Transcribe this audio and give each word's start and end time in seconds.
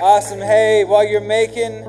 Awesome. 0.00 0.40
Hey, 0.40 0.84
while 0.84 1.06
you're 1.06 1.20
making 1.20 1.84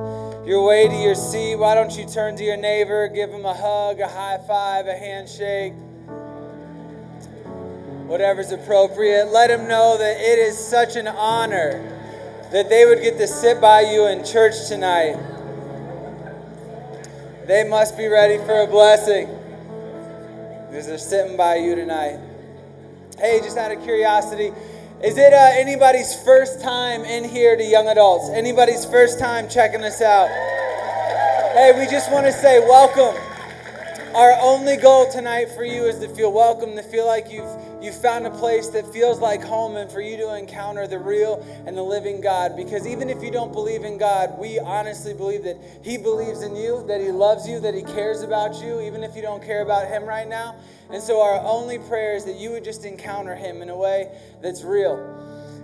your 0.45 0.67
way 0.67 0.87
to 0.87 0.95
your 0.95 1.15
seat, 1.15 1.55
why 1.55 1.73
don't 1.73 1.97
you 1.97 2.05
turn 2.05 2.35
to 2.35 2.43
your 2.43 2.57
neighbor, 2.57 3.07
give 3.07 3.29
him 3.31 3.45
a 3.45 3.53
hug, 3.53 3.99
a 3.99 4.07
high 4.07 4.39
five, 4.45 4.87
a 4.87 4.93
handshake, 4.93 5.73
whatever's 8.05 8.51
appropriate. 8.51 9.27
Let 9.27 9.49
him 9.49 9.67
know 9.67 9.97
that 9.97 10.17
it 10.17 10.37
is 10.37 10.57
such 10.57 10.95
an 10.95 11.07
honor 11.07 11.89
that 12.51 12.69
they 12.69 12.85
would 12.85 13.01
get 13.01 13.17
to 13.17 13.27
sit 13.27 13.59
by 13.59 13.81
you 13.81 14.05
in 14.07 14.23
church 14.23 14.67
tonight. 14.67 15.17
They 17.47 17.63
must 17.63 17.97
be 17.97 18.07
ready 18.07 18.37
for 18.37 18.61
a 18.61 18.67
blessing 18.67 19.27
because 20.67 20.87
they're 20.87 20.97
sitting 20.97 21.35
by 21.35 21.55
you 21.55 21.73
tonight. 21.73 22.19
Hey, 23.17 23.39
just 23.39 23.57
out 23.57 23.71
of 23.71 23.81
curiosity, 23.83 24.51
is 25.03 25.17
it 25.17 25.33
uh, 25.33 25.49
anybody's 25.51 26.15
first 26.23 26.61
time 26.61 27.03
in 27.03 27.25
here 27.25 27.57
to 27.57 27.63
young 27.63 27.89
adults? 27.89 28.29
Anybody's 28.29 28.85
first 28.85 29.19
time 29.19 29.49
checking 29.49 29.83
us 29.83 30.01
out? 30.01 30.29
Hey, 31.53 31.73
we 31.77 31.91
just 31.91 32.09
want 32.09 32.25
to 32.25 32.31
say 32.31 32.59
welcome. 32.59 33.21
Our 34.15 34.31
only 34.39 34.77
goal 34.77 35.11
tonight 35.11 35.49
for 35.51 35.65
you 35.65 35.83
is 35.87 35.99
to 35.99 36.07
feel 36.07 36.31
welcome, 36.31 36.77
to 36.77 36.83
feel 36.83 37.05
like 37.05 37.29
you've 37.29 37.49
you 37.83 37.91
found 37.91 38.25
a 38.25 38.31
place 38.31 38.69
that 38.69 38.91
feels 38.93 39.19
like 39.19 39.43
home, 39.43 39.75
and 39.75 39.91
for 39.91 39.99
you 39.99 40.15
to 40.17 40.35
encounter 40.35 40.87
the 40.87 40.97
real 40.97 41.45
and 41.67 41.75
the 41.75 41.83
living 41.83 42.21
God. 42.21 42.55
Because 42.55 42.87
even 42.87 43.09
if 43.09 43.21
you 43.21 43.29
don't 43.29 43.51
believe 43.51 43.83
in 43.83 43.97
God, 43.97 44.39
we 44.39 44.57
honestly 44.57 45.13
believe 45.13 45.43
that 45.43 45.57
He 45.83 45.97
believes 45.97 46.41
in 46.41 46.55
you, 46.55 46.85
that 46.87 47.01
He 47.01 47.11
loves 47.11 47.47
you, 47.47 47.59
that 47.59 47.73
He 47.73 47.83
cares 47.83 48.21
about 48.21 48.61
you, 48.61 48.79
even 48.81 49.03
if 49.03 49.15
you 49.15 49.21
don't 49.21 49.43
care 49.43 49.61
about 49.61 49.87
Him 49.87 50.05
right 50.05 50.27
now. 50.27 50.55
And 50.91 51.03
so 51.03 51.21
our 51.21 51.39
only 51.45 51.77
prayer 51.77 52.15
is 52.15 52.23
that 52.25 52.37
you 52.37 52.51
would 52.51 52.63
just 52.63 52.85
encounter 52.85 53.35
Him 53.35 53.61
in 53.61 53.69
a 53.69 53.75
way 53.75 54.17
that's 54.41 54.63
real. 54.63 55.19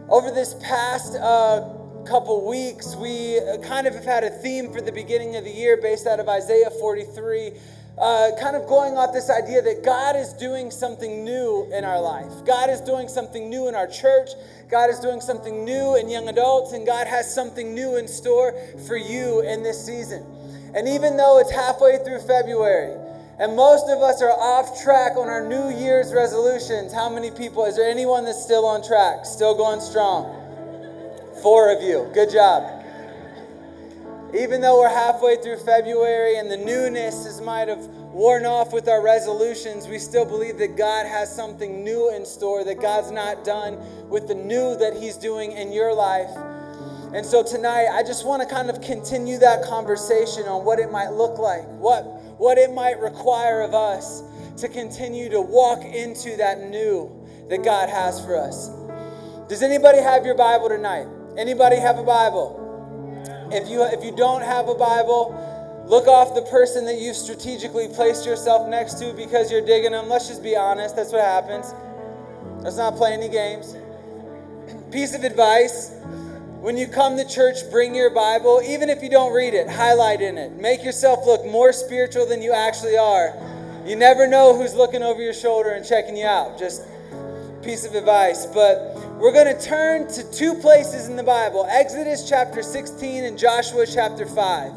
Over 0.10 0.32
this 0.32 0.56
past 0.56 1.16
uh, 1.16 1.76
couple 2.06 2.48
weeks, 2.48 2.96
we 2.96 3.40
kind 3.64 3.88
of 3.88 3.94
have 3.94 4.06
had 4.06 4.24
a 4.24 4.30
theme 4.30 4.74
for 4.74 4.82
the 4.82 4.92
beginning 4.92 5.36
of 5.36 5.44
the 5.44 5.52
year 5.52 5.78
based 5.78 6.08
out 6.08 6.20
of 6.20 6.28
Isaiah 6.28 6.72
43 6.72 7.52
uh, 8.00 8.32
kind 8.40 8.56
of 8.56 8.66
going 8.68 8.98
off 8.98 9.14
this 9.14 9.30
idea 9.30 9.62
that 9.62 9.84
God 9.84 10.16
is 10.16 10.32
doing 10.34 10.72
something 10.72 11.26
new 11.26 11.70
in 11.74 11.84
our 11.84 12.00
life. 12.00 12.32
God 12.46 12.70
is 12.70 12.80
doing 12.82 13.10
something 13.10 13.50
new 13.50 13.68
in 13.68 13.76
our 13.76 13.88
church. 13.88 14.30
God 14.70 14.90
is 14.90 15.00
doing 15.00 15.20
something 15.20 15.66
new 15.66 15.96
in 15.96 16.10
young 16.10 16.30
adults, 16.30 16.72
and 16.72 16.86
God 16.86 17.08
has 17.08 17.34
something 17.34 17.76
new 17.76 17.98
in 17.98 18.08
store 18.08 18.54
for 18.88 18.96
you 18.96 19.42
in 19.42 19.64
this 19.64 19.86
season. 19.86 20.26
And 20.74 20.88
even 20.88 21.18
though 21.18 21.40
it's 21.40 21.52
halfway 21.52 21.98
through 21.98 22.20
February, 22.22 22.96
and 23.40 23.56
most 23.56 23.90
of 23.90 24.00
us 24.02 24.22
are 24.22 24.32
off 24.32 24.82
track 24.84 25.18
on 25.18 25.28
our 25.28 25.48
New 25.48 25.70
Year's 25.70 26.14
resolutions, 26.14 26.94
how 26.94 27.10
many 27.10 27.32
people? 27.32 27.66
Is 27.66 27.76
there 27.76 27.90
anyone 27.90 28.24
that's 28.26 28.44
still 28.44 28.66
on 28.66 28.84
track, 28.84 29.26
still 29.26 29.56
going 29.56 29.82
strong? 29.82 30.36
Four 31.42 31.74
of 31.74 31.82
you. 31.82 32.10
Good 32.14 32.32
job. 32.32 32.79
Even 34.34 34.62
though 34.62 34.80
we're 34.80 34.90
halfway 34.90 35.38
through 35.38 35.58
February 35.58 36.38
and 36.38 36.52
the 36.52 36.58
newness 36.58 37.26
is, 37.26 37.42
might 37.42 37.68
have 37.68 37.84
worn 38.14 38.46
off 38.46 38.72
with 38.72 38.88
our 38.88 39.02
resolutions, 39.02 39.88
we 39.88 39.98
still 39.98 40.26
believe 40.26 40.60
that 40.60 40.78
God 40.78 41.08
has 41.08 41.34
something 41.36 41.84
new 41.84 42.14
in 42.14 42.26
store, 42.26 42.64
that 42.64 42.80
God's 42.80 43.10
not 43.10 43.44
done 43.44 43.80
with 44.08 44.28
the 44.28 44.36
new 44.36 44.78
that 44.78 44.96
He's 44.96 45.18
doing 45.18 45.54
in 45.54 45.72
your 45.72 45.96
life. 45.96 46.30
And 47.12 47.26
so 47.26 47.42
tonight, 47.42 47.88
I 47.92 48.04
just 48.04 48.24
want 48.24 48.48
to 48.48 48.48
kind 48.48 48.70
of 48.70 48.82
continue 48.82 49.40
that 49.40 49.64
conversation 49.64 50.44
on 50.44 50.64
what 50.64 50.78
it 50.78 50.92
might 50.92 51.10
look 51.10 51.40
like, 51.40 51.66
what, 51.66 52.04
what 52.38 52.60
it 52.60 52.72
might 52.72 53.00
require 53.00 53.62
of 53.62 53.74
us 53.74 54.22
to 54.58 54.70
continue 54.70 55.30
to 55.30 55.42
walk 55.42 55.84
into 55.84 56.38
that 56.38 56.70
new 56.70 57.10
that 57.50 57.64
God 57.64 57.90
has 57.90 58.24
for 58.24 58.38
us. 58.38 58.70
Does 59.48 59.64
anybody 59.64 59.98
have 59.98 60.24
your 60.24 60.36
Bible 60.36 60.70
tonight? 60.70 61.08
Anybody 61.36 61.78
have 61.78 61.98
a 61.98 62.04
Bible? 62.04 62.69
If 63.52 63.70
you, 63.70 63.84
if 63.84 64.04
you 64.04 64.16
don't 64.16 64.42
have 64.42 64.70
a 64.70 64.76
Bible, 64.76 65.86
look 65.88 66.08
off 66.08 66.36
the 66.36 66.44
person 66.44 66.86
that 66.86 67.00
you've 67.00 67.16
strategically 67.16 67.88
placed 67.88 68.26
yourself 68.26 68.68
next 68.68 68.96
to 69.00 69.14
because 69.14 69.52
you're 69.52 69.66
digging 69.66 69.92
them. 69.92 70.10
Let's 70.10 70.28
just 70.28 70.44
be 70.44 70.56
honest. 70.56 70.96
That's 70.96 71.12
what 71.12 71.22
happens. 71.22 71.74
Let's 72.64 72.78
not 72.78 72.96
play 72.96 73.14
any 73.14 73.30
games. 73.30 73.76
Piece 74.92 75.16
of 75.16 75.24
advice 75.24 75.96
when 76.62 76.76
you 76.76 76.88
come 76.88 77.16
to 77.16 77.26
church, 77.26 77.56
bring 77.72 77.96
your 77.96 78.10
Bible. 78.10 78.62
Even 78.66 78.90
if 78.90 79.02
you 79.02 79.10
don't 79.10 79.34
read 79.34 79.54
it, 79.54 79.70
highlight 79.70 80.20
in 80.20 80.38
it. 80.38 80.52
Make 80.52 80.84
yourself 80.84 81.26
look 81.26 81.46
more 81.46 81.72
spiritual 81.72 82.26
than 82.26 82.42
you 82.42 82.52
actually 82.52 82.98
are. 82.98 83.34
You 83.86 83.96
never 83.96 84.28
know 84.28 84.54
who's 84.54 84.76
looking 84.76 85.02
over 85.02 85.22
your 85.22 85.34
shoulder 85.34 85.70
and 85.70 85.86
checking 85.86 86.18
you 86.18 86.26
out. 86.26 86.60
Just 86.60 86.84
piece 87.64 87.86
of 87.86 87.96
advice. 87.96 88.46
But 88.46 88.94
we're 89.20 89.34
going 89.34 89.54
to 89.54 89.62
turn 89.62 90.08
to 90.08 90.32
two 90.32 90.54
places 90.54 91.10
in 91.10 91.18
the 91.18 91.24
Bible 91.24 91.68
Exodus 91.70 92.28
chapter 92.30 92.64
16 92.64 93.26
and 93.26 93.38
Joshua 93.38 93.86
chapter 93.86 94.26
5. 94.26 94.72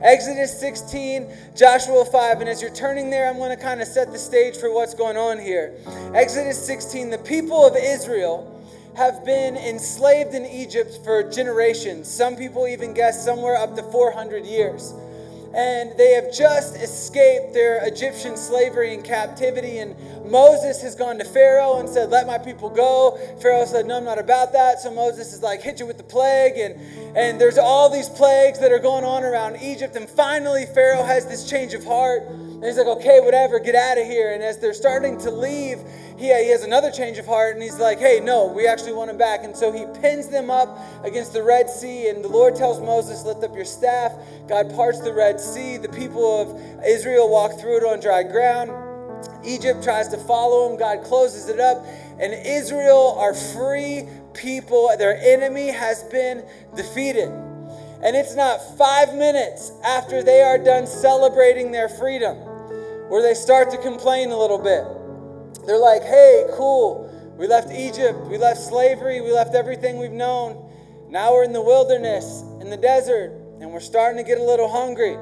Exodus 0.00 0.58
16, 0.60 1.28
Joshua 1.56 2.04
5. 2.04 2.40
And 2.40 2.48
as 2.48 2.62
you're 2.62 2.72
turning 2.72 3.10
there, 3.10 3.28
I'm 3.28 3.38
going 3.38 3.50
to 3.50 3.60
kind 3.60 3.82
of 3.82 3.88
set 3.88 4.12
the 4.12 4.18
stage 4.18 4.56
for 4.56 4.72
what's 4.72 4.94
going 4.94 5.16
on 5.16 5.40
here. 5.40 5.74
Exodus 6.14 6.64
16, 6.64 7.10
the 7.10 7.18
people 7.18 7.66
of 7.66 7.74
Israel 7.74 8.64
have 8.96 9.24
been 9.24 9.56
enslaved 9.56 10.34
in 10.34 10.46
Egypt 10.46 11.00
for 11.02 11.28
generations. 11.28 12.08
Some 12.08 12.36
people 12.36 12.68
even 12.68 12.94
guess 12.94 13.24
somewhere 13.24 13.56
up 13.56 13.74
to 13.74 13.82
400 13.82 14.46
years 14.46 14.94
and 15.54 15.96
they 15.98 16.12
have 16.12 16.32
just 16.32 16.76
escaped 16.76 17.52
their 17.52 17.84
Egyptian 17.84 18.36
slavery 18.36 18.94
and 18.94 19.04
captivity. 19.04 19.78
And 19.78 19.96
Moses 20.30 20.80
has 20.82 20.94
gone 20.94 21.18
to 21.18 21.24
Pharaoh 21.24 21.80
and 21.80 21.88
said, 21.88 22.10
Let 22.10 22.26
my 22.26 22.38
people 22.38 22.70
go. 22.70 23.18
Pharaoh 23.40 23.66
said, 23.66 23.86
No, 23.86 23.96
I'm 23.96 24.04
not 24.04 24.18
about 24.18 24.52
that. 24.52 24.80
So 24.80 24.92
Moses 24.92 25.32
is 25.32 25.42
like, 25.42 25.60
Hit 25.60 25.80
you 25.80 25.86
with 25.86 25.96
the 25.96 26.04
plague. 26.04 26.56
And, 26.56 27.09
and 27.14 27.40
there's 27.40 27.58
all 27.58 27.90
these 27.90 28.08
plagues 28.08 28.58
that 28.60 28.72
are 28.72 28.78
going 28.78 29.04
on 29.04 29.24
around 29.24 29.56
Egypt. 29.62 29.96
And 29.96 30.08
finally, 30.08 30.66
Pharaoh 30.66 31.04
has 31.04 31.26
this 31.26 31.48
change 31.48 31.74
of 31.74 31.84
heart. 31.84 32.22
And 32.28 32.64
he's 32.64 32.76
like, 32.76 32.86
Okay, 32.86 33.20
whatever, 33.20 33.58
get 33.58 33.74
out 33.74 33.98
of 33.98 34.06
here. 34.06 34.32
And 34.32 34.42
as 34.42 34.58
they're 34.58 34.74
starting 34.74 35.18
to 35.18 35.30
leave, 35.30 35.78
he, 36.20 36.26
he 36.26 36.50
has 36.50 36.62
another 36.62 36.90
change 36.90 37.16
of 37.16 37.24
heart 37.24 37.54
and 37.54 37.62
he's 37.62 37.78
like, 37.78 37.98
hey, 37.98 38.20
no, 38.20 38.46
we 38.46 38.66
actually 38.66 38.92
want 38.92 39.10
him 39.10 39.16
back. 39.16 39.42
And 39.42 39.56
so 39.56 39.72
he 39.72 39.86
pins 40.00 40.28
them 40.28 40.50
up 40.50 40.78
against 41.02 41.32
the 41.32 41.42
Red 41.42 41.70
Sea. 41.70 42.08
And 42.08 42.22
the 42.22 42.28
Lord 42.28 42.54
tells 42.54 42.78
Moses, 42.78 43.24
lift 43.24 43.42
up 43.42 43.56
your 43.56 43.64
staff. 43.64 44.12
God 44.46 44.70
parts 44.74 45.00
the 45.00 45.14
Red 45.14 45.40
Sea. 45.40 45.78
The 45.78 45.88
people 45.88 46.42
of 46.42 46.84
Israel 46.86 47.30
walk 47.30 47.58
through 47.58 47.78
it 47.78 47.84
on 47.84 48.00
dry 48.00 48.22
ground. 48.22 48.70
Egypt 49.44 49.82
tries 49.82 50.08
to 50.08 50.18
follow 50.18 50.70
him. 50.70 50.78
God 50.78 51.04
closes 51.04 51.48
it 51.48 51.58
up. 51.58 51.86
And 52.18 52.34
Israel 52.34 53.16
are 53.18 53.32
free 53.32 54.06
people. 54.34 54.90
Their 54.98 55.16
enemy 55.16 55.68
has 55.68 56.02
been 56.04 56.44
defeated. 56.76 57.28
And 58.02 58.16
it's 58.16 58.34
not 58.34 58.60
five 58.78 59.14
minutes 59.14 59.72
after 59.84 60.22
they 60.22 60.42
are 60.42 60.58
done 60.58 60.86
celebrating 60.86 61.70
their 61.70 61.88
freedom 61.88 62.36
where 63.08 63.22
they 63.22 63.34
start 63.34 63.70
to 63.70 63.78
complain 63.78 64.30
a 64.30 64.38
little 64.38 64.58
bit. 64.58 64.84
They're 65.66 65.78
like, 65.78 66.02
hey, 66.02 66.46
cool. 66.54 67.10
We 67.36 67.46
left 67.46 67.70
Egypt. 67.72 68.18
We 68.28 68.38
left 68.38 68.60
slavery. 68.60 69.20
We 69.20 69.32
left 69.32 69.54
everything 69.54 69.98
we've 69.98 70.10
known. 70.10 70.70
Now 71.10 71.32
we're 71.32 71.44
in 71.44 71.52
the 71.52 71.60
wilderness, 71.60 72.42
in 72.60 72.70
the 72.70 72.76
desert, 72.76 73.32
and 73.60 73.72
we're 73.72 73.80
starting 73.80 74.16
to 74.22 74.26
get 74.26 74.38
a 74.38 74.44
little 74.44 74.68
hungry. 74.68 75.16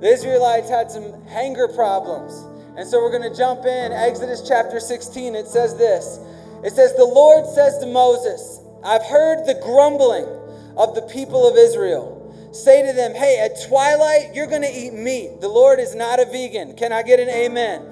The 0.00 0.06
Israelites 0.06 0.68
had 0.68 0.90
some 0.90 1.26
hunger 1.28 1.66
problems. 1.66 2.32
And 2.76 2.88
so 2.88 3.00
we're 3.00 3.10
going 3.10 3.28
to 3.28 3.36
jump 3.36 3.64
in. 3.64 3.92
Exodus 3.92 4.46
chapter 4.46 4.78
16, 4.78 5.34
it 5.34 5.46
says 5.46 5.76
this 5.76 6.20
It 6.64 6.72
says, 6.72 6.94
The 6.94 7.04
Lord 7.04 7.46
says 7.46 7.78
to 7.78 7.86
Moses, 7.86 8.60
I've 8.84 9.04
heard 9.04 9.46
the 9.46 9.60
grumbling 9.62 10.26
of 10.76 10.94
the 10.94 11.02
people 11.02 11.48
of 11.48 11.56
Israel. 11.56 12.16
Say 12.52 12.86
to 12.86 12.92
them, 12.92 13.14
Hey, 13.14 13.38
at 13.38 13.68
twilight, 13.68 14.34
you're 14.34 14.46
going 14.46 14.62
to 14.62 14.72
eat 14.72 14.92
meat. 14.92 15.40
The 15.40 15.48
Lord 15.48 15.78
is 15.78 15.94
not 15.94 16.20
a 16.20 16.24
vegan. 16.24 16.76
Can 16.76 16.92
I 16.92 17.02
get 17.02 17.20
an 17.20 17.28
amen? 17.28 17.82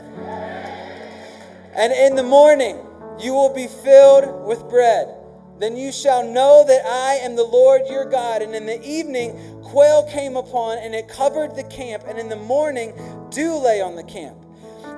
And 1.75 1.93
in 1.93 2.17
the 2.17 2.23
morning 2.23 2.79
you 3.21 3.33
will 3.33 3.55
be 3.55 3.67
filled 3.67 4.47
with 4.47 4.69
bread. 4.69 5.15
Then 5.59 5.77
you 5.77 5.91
shall 5.91 6.25
know 6.25 6.65
that 6.67 6.87
I 6.87 7.15
am 7.15 7.35
the 7.35 7.45
Lord 7.45 7.83
your 7.89 8.05
God. 8.05 8.43
And 8.43 8.55
in 8.55 8.67
the 8.67 8.81
evening, 8.87 9.61
quail 9.65 10.05
came 10.05 10.37
upon, 10.37 10.79
and 10.79 10.95
it 10.95 11.09
covered 11.09 11.57
the 11.57 11.65
camp. 11.65 12.05
And 12.07 12.17
in 12.17 12.29
the 12.29 12.37
morning, 12.37 12.93
dew 13.31 13.57
lay 13.57 13.81
on 13.81 13.97
the 13.97 14.05
camp. 14.05 14.37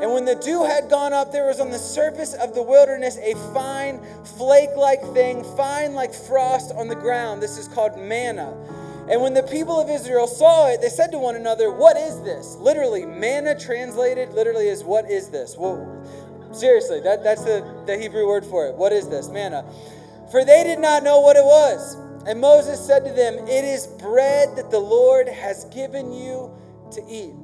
And 0.00 0.12
when 0.12 0.24
the 0.24 0.34
dew 0.36 0.64
had 0.64 0.88
gone 0.88 1.12
up, 1.12 1.32
there 1.32 1.46
was 1.46 1.60
on 1.60 1.70
the 1.70 1.78
surface 1.78 2.34
of 2.34 2.54
the 2.54 2.62
wilderness 2.62 3.18
a 3.18 3.34
fine, 3.52 4.00
flake 4.36 4.74
like 4.76 5.02
thing, 5.12 5.44
fine 5.56 5.94
like 5.94 6.14
frost 6.14 6.72
on 6.74 6.88
the 6.88 6.94
ground. 6.94 7.42
This 7.42 7.58
is 7.58 7.68
called 7.68 7.98
manna. 7.98 8.56
And 9.10 9.20
when 9.22 9.34
the 9.34 9.42
people 9.42 9.80
of 9.80 9.90
Israel 9.90 10.26
saw 10.26 10.68
it, 10.68 10.80
they 10.80 10.88
said 10.88 11.10
to 11.12 11.18
one 11.18 11.36
another, 11.36 11.70
What 11.70 11.96
is 11.96 12.22
this? 12.22 12.56
Literally, 12.56 13.04
manna 13.04 13.58
translated 13.58 14.32
literally 14.32 14.68
is, 14.68 14.84
What 14.84 15.10
is 15.10 15.28
this? 15.30 15.56
Well, 15.58 16.00
Seriously, 16.52 17.00
that, 17.00 17.22
that's 17.22 17.44
the, 17.44 17.64
the 17.86 17.96
Hebrew 17.96 18.26
word 18.26 18.44
for 18.44 18.66
it. 18.66 18.74
What 18.74 18.92
is 18.92 19.08
this? 19.08 19.28
Manna. 19.28 19.64
For 20.32 20.44
they 20.44 20.64
did 20.64 20.80
not 20.80 21.04
know 21.04 21.20
what 21.20 21.36
it 21.36 21.44
was. 21.44 21.96
And 22.26 22.40
Moses 22.40 22.84
said 22.84 23.04
to 23.04 23.12
them, 23.12 23.34
It 23.46 23.64
is 23.64 23.86
bread 23.86 24.56
that 24.56 24.70
the 24.70 24.78
Lord 24.78 25.28
has 25.28 25.64
given 25.66 26.12
you 26.12 26.50
to 26.92 27.02
eat. 27.08 27.34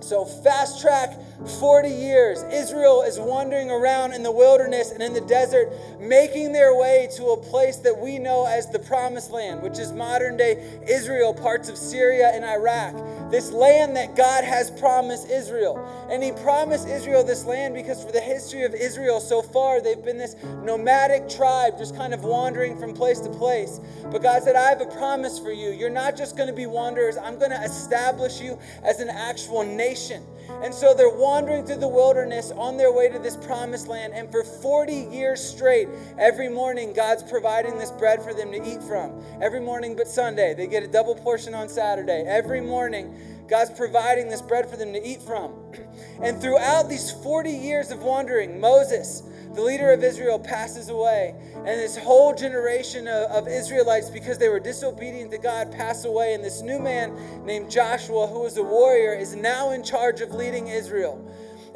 So, 0.00 0.26
fast 0.26 0.82
track 0.82 1.18
40 1.46 1.88
years. 1.88 2.42
Israel 2.44 3.02
is 3.02 3.18
wandering 3.18 3.70
around 3.70 4.12
in 4.12 4.22
the 4.22 4.32
wilderness 4.32 4.90
and 4.90 5.02
in 5.02 5.12
the 5.12 5.20
desert, 5.22 5.72
making 6.00 6.52
their 6.52 6.74
way 6.74 7.08
to 7.16 7.26
a 7.26 7.36
place 7.36 7.76
that 7.78 7.96
we 7.96 8.18
know 8.18 8.46
as 8.46 8.70
the 8.70 8.78
Promised 8.78 9.30
Land, 9.30 9.62
which 9.62 9.78
is 9.78 9.92
modern 9.92 10.36
day 10.36 10.80
Israel, 10.88 11.34
parts 11.34 11.68
of 11.68 11.76
Syria 11.76 12.30
and 12.34 12.44
Iraq. 12.44 12.94
This 13.30 13.50
land 13.50 13.96
that 13.96 14.16
God 14.16 14.44
has 14.44 14.70
promised 14.70 15.30
Israel. 15.30 15.78
And 16.10 16.22
He 16.22 16.32
promised 16.32 16.88
Israel 16.88 17.24
this 17.24 17.44
land 17.44 17.74
because, 17.74 18.04
for 18.04 18.12
the 18.12 18.20
history 18.20 18.64
of 18.64 18.74
Israel 18.74 19.20
so 19.20 19.42
far, 19.42 19.80
they've 19.80 20.02
been 20.04 20.18
this 20.18 20.36
nomadic 20.62 21.28
tribe 21.28 21.78
just 21.78 21.96
kind 21.96 22.14
of 22.14 22.24
wandering 22.24 22.78
from 22.78 22.94
place 22.94 23.20
to 23.20 23.30
place. 23.30 23.80
But 24.10 24.22
God 24.22 24.42
said, 24.42 24.56
I 24.56 24.68
have 24.68 24.80
a 24.80 24.86
promise 24.86 25.38
for 25.38 25.52
you. 25.52 25.70
You're 25.70 25.90
not 25.90 26.16
just 26.16 26.36
going 26.36 26.48
to 26.48 26.54
be 26.54 26.66
wanderers, 26.66 27.16
I'm 27.16 27.38
going 27.38 27.50
to 27.50 27.62
establish 27.62 28.40
you 28.40 28.58
as 28.82 29.00
an 29.00 29.08
actual 29.08 29.64
nation. 29.64 30.22
And 30.62 30.74
so 30.74 30.94
they're 30.94 31.08
wandering 31.08 31.33
through 31.42 31.76
the 31.76 31.88
wilderness 31.88 32.52
on 32.52 32.76
their 32.76 32.92
way 32.92 33.08
to 33.08 33.18
this 33.18 33.36
promised 33.36 33.88
land. 33.88 34.12
And 34.14 34.30
for 34.30 34.44
40 34.44 34.92
years 34.92 35.42
straight, 35.42 35.88
every 36.16 36.48
morning, 36.48 36.92
God's 36.92 37.22
providing 37.24 37.78
this 37.78 37.90
bread 37.90 38.22
for 38.22 38.32
them 38.32 38.52
to 38.52 38.62
eat 38.64 38.82
from. 38.82 39.20
Every 39.40 39.60
morning 39.60 39.96
but 39.96 40.06
Sunday. 40.06 40.54
They 40.54 40.68
get 40.68 40.82
a 40.82 40.88
double 40.88 41.16
portion 41.16 41.52
on 41.52 41.68
Saturday. 41.68 42.24
Every 42.26 42.60
morning, 42.60 43.14
God's 43.48 43.70
providing 43.72 44.28
this 44.28 44.42
bread 44.42 44.68
for 44.68 44.76
them 44.76 44.92
to 44.92 45.06
eat 45.06 45.22
from. 45.22 45.52
And 46.22 46.40
throughout 46.40 46.88
these 46.88 47.10
40 47.10 47.50
years 47.50 47.90
of 47.90 48.02
wandering, 48.02 48.60
Moses, 48.60 49.22
the 49.54 49.62
leader 49.62 49.92
of 49.92 50.02
Israel 50.02 50.38
passes 50.38 50.88
away, 50.88 51.34
and 51.54 51.66
this 51.66 51.96
whole 51.96 52.34
generation 52.34 53.06
of, 53.06 53.30
of, 53.30 53.48
Israelites, 53.48 54.10
because 54.10 54.38
they 54.38 54.48
were 54.48 54.60
disobedient 54.60 55.30
to 55.32 55.38
God, 55.38 55.70
pass 55.72 56.04
away. 56.04 56.34
And 56.34 56.42
this 56.42 56.62
new 56.62 56.78
man 56.78 57.44
named 57.44 57.70
Joshua, 57.70 58.26
who 58.26 58.40
was 58.40 58.56
a 58.56 58.62
warrior, 58.62 59.14
is 59.14 59.34
now 59.34 59.70
in 59.70 59.82
charge 59.82 60.20
of 60.20 60.32
leading 60.32 60.68
Israel. 60.68 61.24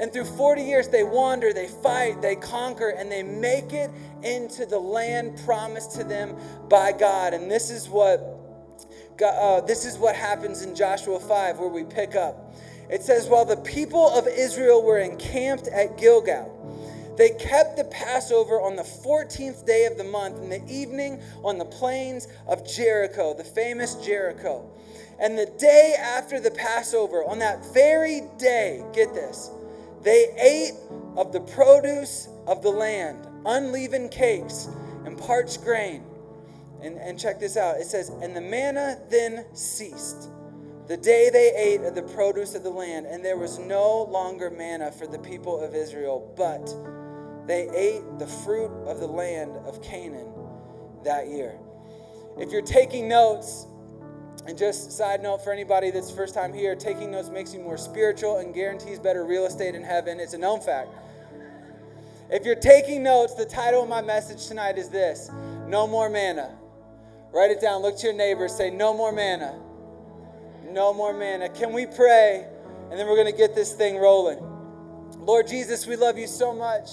And 0.01 0.13
through 0.13 0.25
40 0.25 0.63
years, 0.63 0.89
they 0.89 1.03
wander, 1.03 1.53
they 1.53 1.67
fight, 1.67 2.23
they 2.23 2.37
conquer, 2.37 2.91
and 2.91 3.11
they 3.11 3.23
make 3.23 3.73
it 3.73 3.91
into 4.23 4.67
the 4.67 4.79
land 4.79 5.41
promised 5.45 5.93
to 5.97 6.05
them 6.05 6.37
by 6.69 6.93
God. 6.93 7.35
And 7.35 7.51
this 7.51 7.71
is 7.71 7.89
what 7.89 8.38
uh, 9.27 9.61
this 9.63 9.85
is 9.85 9.99
what 9.99 10.15
happens 10.15 10.63
in 10.63 10.75
Joshua 10.75 11.19
5, 11.19 11.59
where 11.59 11.69
we 11.69 11.85
pick 11.85 12.15
up. 12.15 12.55
It 12.91 13.03
says, 13.03 13.29
While 13.29 13.45
the 13.45 13.57
people 13.57 14.09
of 14.09 14.27
Israel 14.27 14.83
were 14.83 14.99
encamped 14.99 15.69
at 15.69 15.99
Gilgal, 15.99 16.55
they 17.19 17.31
kept 17.31 17.77
the 17.77 17.85
Passover 17.85 18.61
on 18.61 18.77
the 18.77 18.85
14th 18.85 19.67
day 19.67 19.87
of 19.87 19.99
the 19.99 20.05
month 20.05 20.41
in 20.41 20.51
the 20.51 20.65
evening 20.73 21.21
on 21.43 21.59
the 21.59 21.65
plains 21.65 22.29
of 22.47 22.67
Jericho, 22.67 23.35
the 23.35 23.43
famous 23.43 23.97
Jericho. 23.97 24.71
And 25.19 25.37
the 25.37 25.47
day 25.59 25.97
after 25.99 26.39
the 26.39 26.53
Passover, 26.53 27.25
on 27.25 27.41
that 27.41 27.65
very 27.75 28.23
day, 28.39 28.85
get 28.95 29.15
this, 29.15 29.51
they 30.03 30.29
ate 30.41 30.75
of 31.17 31.33
the 31.33 31.41
produce 31.41 32.29
of 32.47 32.63
the 32.63 32.71
land, 32.71 33.27
unleavened 33.45 34.13
cakes 34.13 34.69
and 35.05 35.19
parched 35.19 35.63
grain. 35.65 36.05
And, 36.83 36.97
and 36.97 37.19
check 37.19 37.41
this 37.41 37.57
out 37.57 37.79
it 37.79 37.87
says, 37.87 38.09
And 38.09 38.37
the 38.37 38.41
manna 38.41 38.99
then 39.11 39.45
ceased. 39.55 40.31
The 40.87 40.97
day 40.97 41.29
they 41.31 41.53
ate 41.55 41.83
of 41.83 41.95
the 41.95 42.03
produce 42.03 42.55
of 42.55 42.63
the 42.63 42.71
land, 42.71 43.07
and 43.07 43.23
there 43.23 43.37
was 43.37 43.59
no 43.59 44.05
longer 44.05 44.49
manna 44.49 44.91
for 44.91 45.07
the 45.07 45.19
people 45.19 45.61
of 45.61 45.75
Israel, 45.75 46.33
but 46.35 46.67
they 47.47 47.69
ate 47.75 48.03
the 48.19 48.27
fruit 48.27 48.71
of 48.87 48.99
the 48.99 49.07
land 49.07 49.57
of 49.67 49.83
Canaan 49.83 50.33
that 51.05 51.29
year. 51.29 51.59
If 52.39 52.53
you're 52.53 52.63
taking 52.63 53.09
notes, 53.09 53.67
and 54.47 54.57
just 54.57 54.93
side 54.93 55.23
note 55.23 55.45
for 55.45 55.53
anybody 55.53 55.91
that's 55.91 56.11
first 56.11 56.35
time 56.35 56.55
here, 56.55 56.75
taking 56.75 57.11
notes 57.11 57.29
makes 57.29 57.53
you 57.53 57.61
more 57.61 57.77
spiritual 57.77 58.39
and 58.39 58.55
guarantees 58.55 58.99
better 58.99 59.27
real 59.27 59.45
estate 59.45 59.75
in 59.75 59.83
heaven. 59.83 60.19
It's 60.21 60.33
a 60.33 60.39
known 60.39 60.61
fact. 60.61 60.89
If 62.31 62.47
you're 62.47 62.55
taking 62.55 63.03
notes, 63.03 63.35
the 63.35 63.45
title 63.45 63.83
of 63.83 63.89
my 63.89 64.01
message 64.01 64.47
tonight 64.47 64.79
is 64.79 64.89
this 64.89 65.31
No 65.67 65.87
More 65.87 66.09
Manna. 66.09 66.57
Write 67.33 67.51
it 67.51 67.61
down. 67.61 67.83
Look 67.83 67.99
to 67.99 68.07
your 68.07 68.17
neighbor. 68.17 68.49
Say, 68.49 68.71
No 68.71 68.95
more 68.95 69.13
manna. 69.13 69.59
No 70.71 70.93
more 70.93 71.13
manna. 71.13 71.49
Can 71.49 71.73
we 71.73 71.87
pray? 71.87 72.47
And 72.91 72.99
then 72.99 73.07
we're 73.07 73.17
going 73.17 73.31
to 73.31 73.37
get 73.37 73.55
this 73.55 73.73
thing 73.73 73.97
rolling. 73.97 74.39
Lord 75.19 75.47
Jesus, 75.47 75.87
we 75.87 75.97
love 75.97 76.19
you 76.19 76.27
so 76.27 76.55
much. 76.55 76.89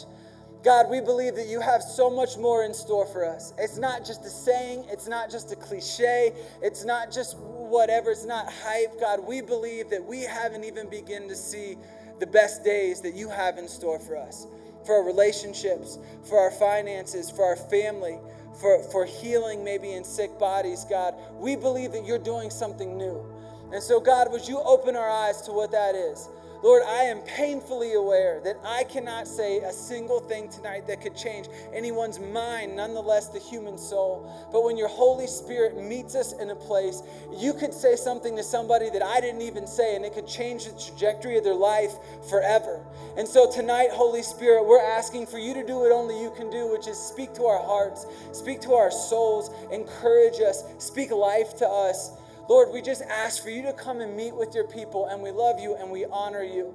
God, 0.65 0.89
we 0.89 0.99
believe 0.99 1.35
that 1.35 1.47
you 1.47 1.61
have 1.61 1.83
so 1.83 2.09
much 2.09 2.37
more 2.37 2.63
in 2.63 2.73
store 2.73 3.05
for 3.05 3.23
us. 3.23 3.53
It's 3.59 3.77
not 3.77 4.03
just 4.03 4.25
a 4.25 4.29
saying, 4.29 4.85
it's 4.89 5.07
not 5.07 5.29
just 5.29 5.51
a 5.51 5.55
cliche, 5.55 6.33
it's 6.61 6.83
not 6.83 7.11
just 7.11 7.37
whatever, 7.37 8.09
it's 8.09 8.25
not 8.25 8.51
hype. 8.51 8.99
God, 8.99 9.19
we 9.27 9.41
believe 9.41 9.91
that 9.91 10.03
we 10.03 10.23
haven't 10.23 10.63
even 10.63 10.89
begun 10.89 11.27
to 11.27 11.35
see 11.35 11.77
the 12.19 12.25
best 12.25 12.63
days 12.63 12.99
that 13.01 13.13
you 13.13 13.29
have 13.29 13.59
in 13.59 13.67
store 13.67 13.99
for 13.99 14.17
us, 14.17 14.47
for 14.85 14.95
our 14.95 15.05
relationships, 15.05 15.99
for 16.27 16.39
our 16.39 16.51
finances, 16.51 17.29
for 17.29 17.45
our 17.45 17.55
family, 17.55 18.17
for, 18.59 18.81
for 18.91 19.05
healing 19.05 19.63
maybe 19.63 19.93
in 19.93 20.03
sick 20.03 20.37
bodies, 20.39 20.85
God. 20.89 21.15
We 21.39 21.55
believe 21.55 21.91
that 21.93 22.05
you're 22.05 22.19
doing 22.19 22.49
something 22.49 22.97
new. 22.97 23.25
And 23.73 23.81
so, 23.81 23.99
God, 23.99 24.31
would 24.31 24.47
you 24.47 24.59
open 24.59 24.95
our 24.95 25.09
eyes 25.09 25.41
to 25.43 25.51
what 25.51 25.71
that 25.71 25.95
is? 25.95 26.29
Lord, 26.65 26.81
I 26.87 27.03
am 27.03 27.19
painfully 27.19 27.93
aware 27.93 28.41
that 28.43 28.57
I 28.65 28.85
cannot 28.85 29.27
say 29.27 29.59
a 29.59 29.71
single 29.71 30.19
thing 30.19 30.49
tonight 30.49 30.87
that 30.87 30.99
could 30.99 31.15
change 31.15 31.47
anyone's 31.71 32.19
mind, 32.19 32.75
nonetheless 32.75 33.27
the 33.27 33.37
human 33.37 33.77
soul. 33.77 34.27
But 34.51 34.63
when 34.63 34.75
your 34.75 34.87
Holy 34.87 35.27
Spirit 35.27 35.77
meets 35.77 36.15
us 36.15 36.33
in 36.33 36.49
a 36.49 36.55
place, 36.55 37.03
you 37.37 37.53
could 37.53 37.71
say 37.71 37.95
something 37.95 38.35
to 38.35 38.41
somebody 38.41 38.89
that 38.89 39.03
I 39.03 39.21
didn't 39.21 39.43
even 39.43 39.67
say, 39.67 39.95
and 39.95 40.03
it 40.03 40.15
could 40.15 40.25
change 40.27 40.65
the 40.65 40.71
trajectory 40.71 41.37
of 41.37 41.43
their 41.43 41.53
life 41.53 41.93
forever. 42.31 42.83
And 43.15 43.27
so 43.27 43.47
tonight, 43.51 43.89
Holy 43.91 44.23
Spirit, 44.23 44.65
we're 44.65 44.83
asking 44.83 45.27
for 45.27 45.37
you 45.37 45.53
to 45.53 45.63
do 45.63 45.77
what 45.77 45.91
only 45.91 46.19
you 46.19 46.31
can 46.31 46.49
do, 46.49 46.71
which 46.71 46.87
is 46.87 46.97
speak 46.97 47.35
to 47.35 47.45
our 47.45 47.63
hearts, 47.63 48.07
speak 48.31 48.59
to 48.61 48.73
our 48.73 48.89
souls, 48.89 49.51
encourage 49.71 50.41
us, 50.41 50.63
speak 50.79 51.11
life 51.11 51.55
to 51.57 51.67
us. 51.67 52.09
Lord, 52.47 52.69
we 52.71 52.81
just 52.81 53.01
ask 53.03 53.41
for 53.41 53.49
you 53.49 53.61
to 53.63 53.73
come 53.73 54.01
and 54.01 54.15
meet 54.15 54.35
with 54.35 54.53
your 54.53 54.67
people, 54.67 55.07
and 55.07 55.21
we 55.21 55.31
love 55.31 55.59
you 55.59 55.75
and 55.75 55.89
we 55.91 56.05
honor 56.05 56.43
you. 56.43 56.73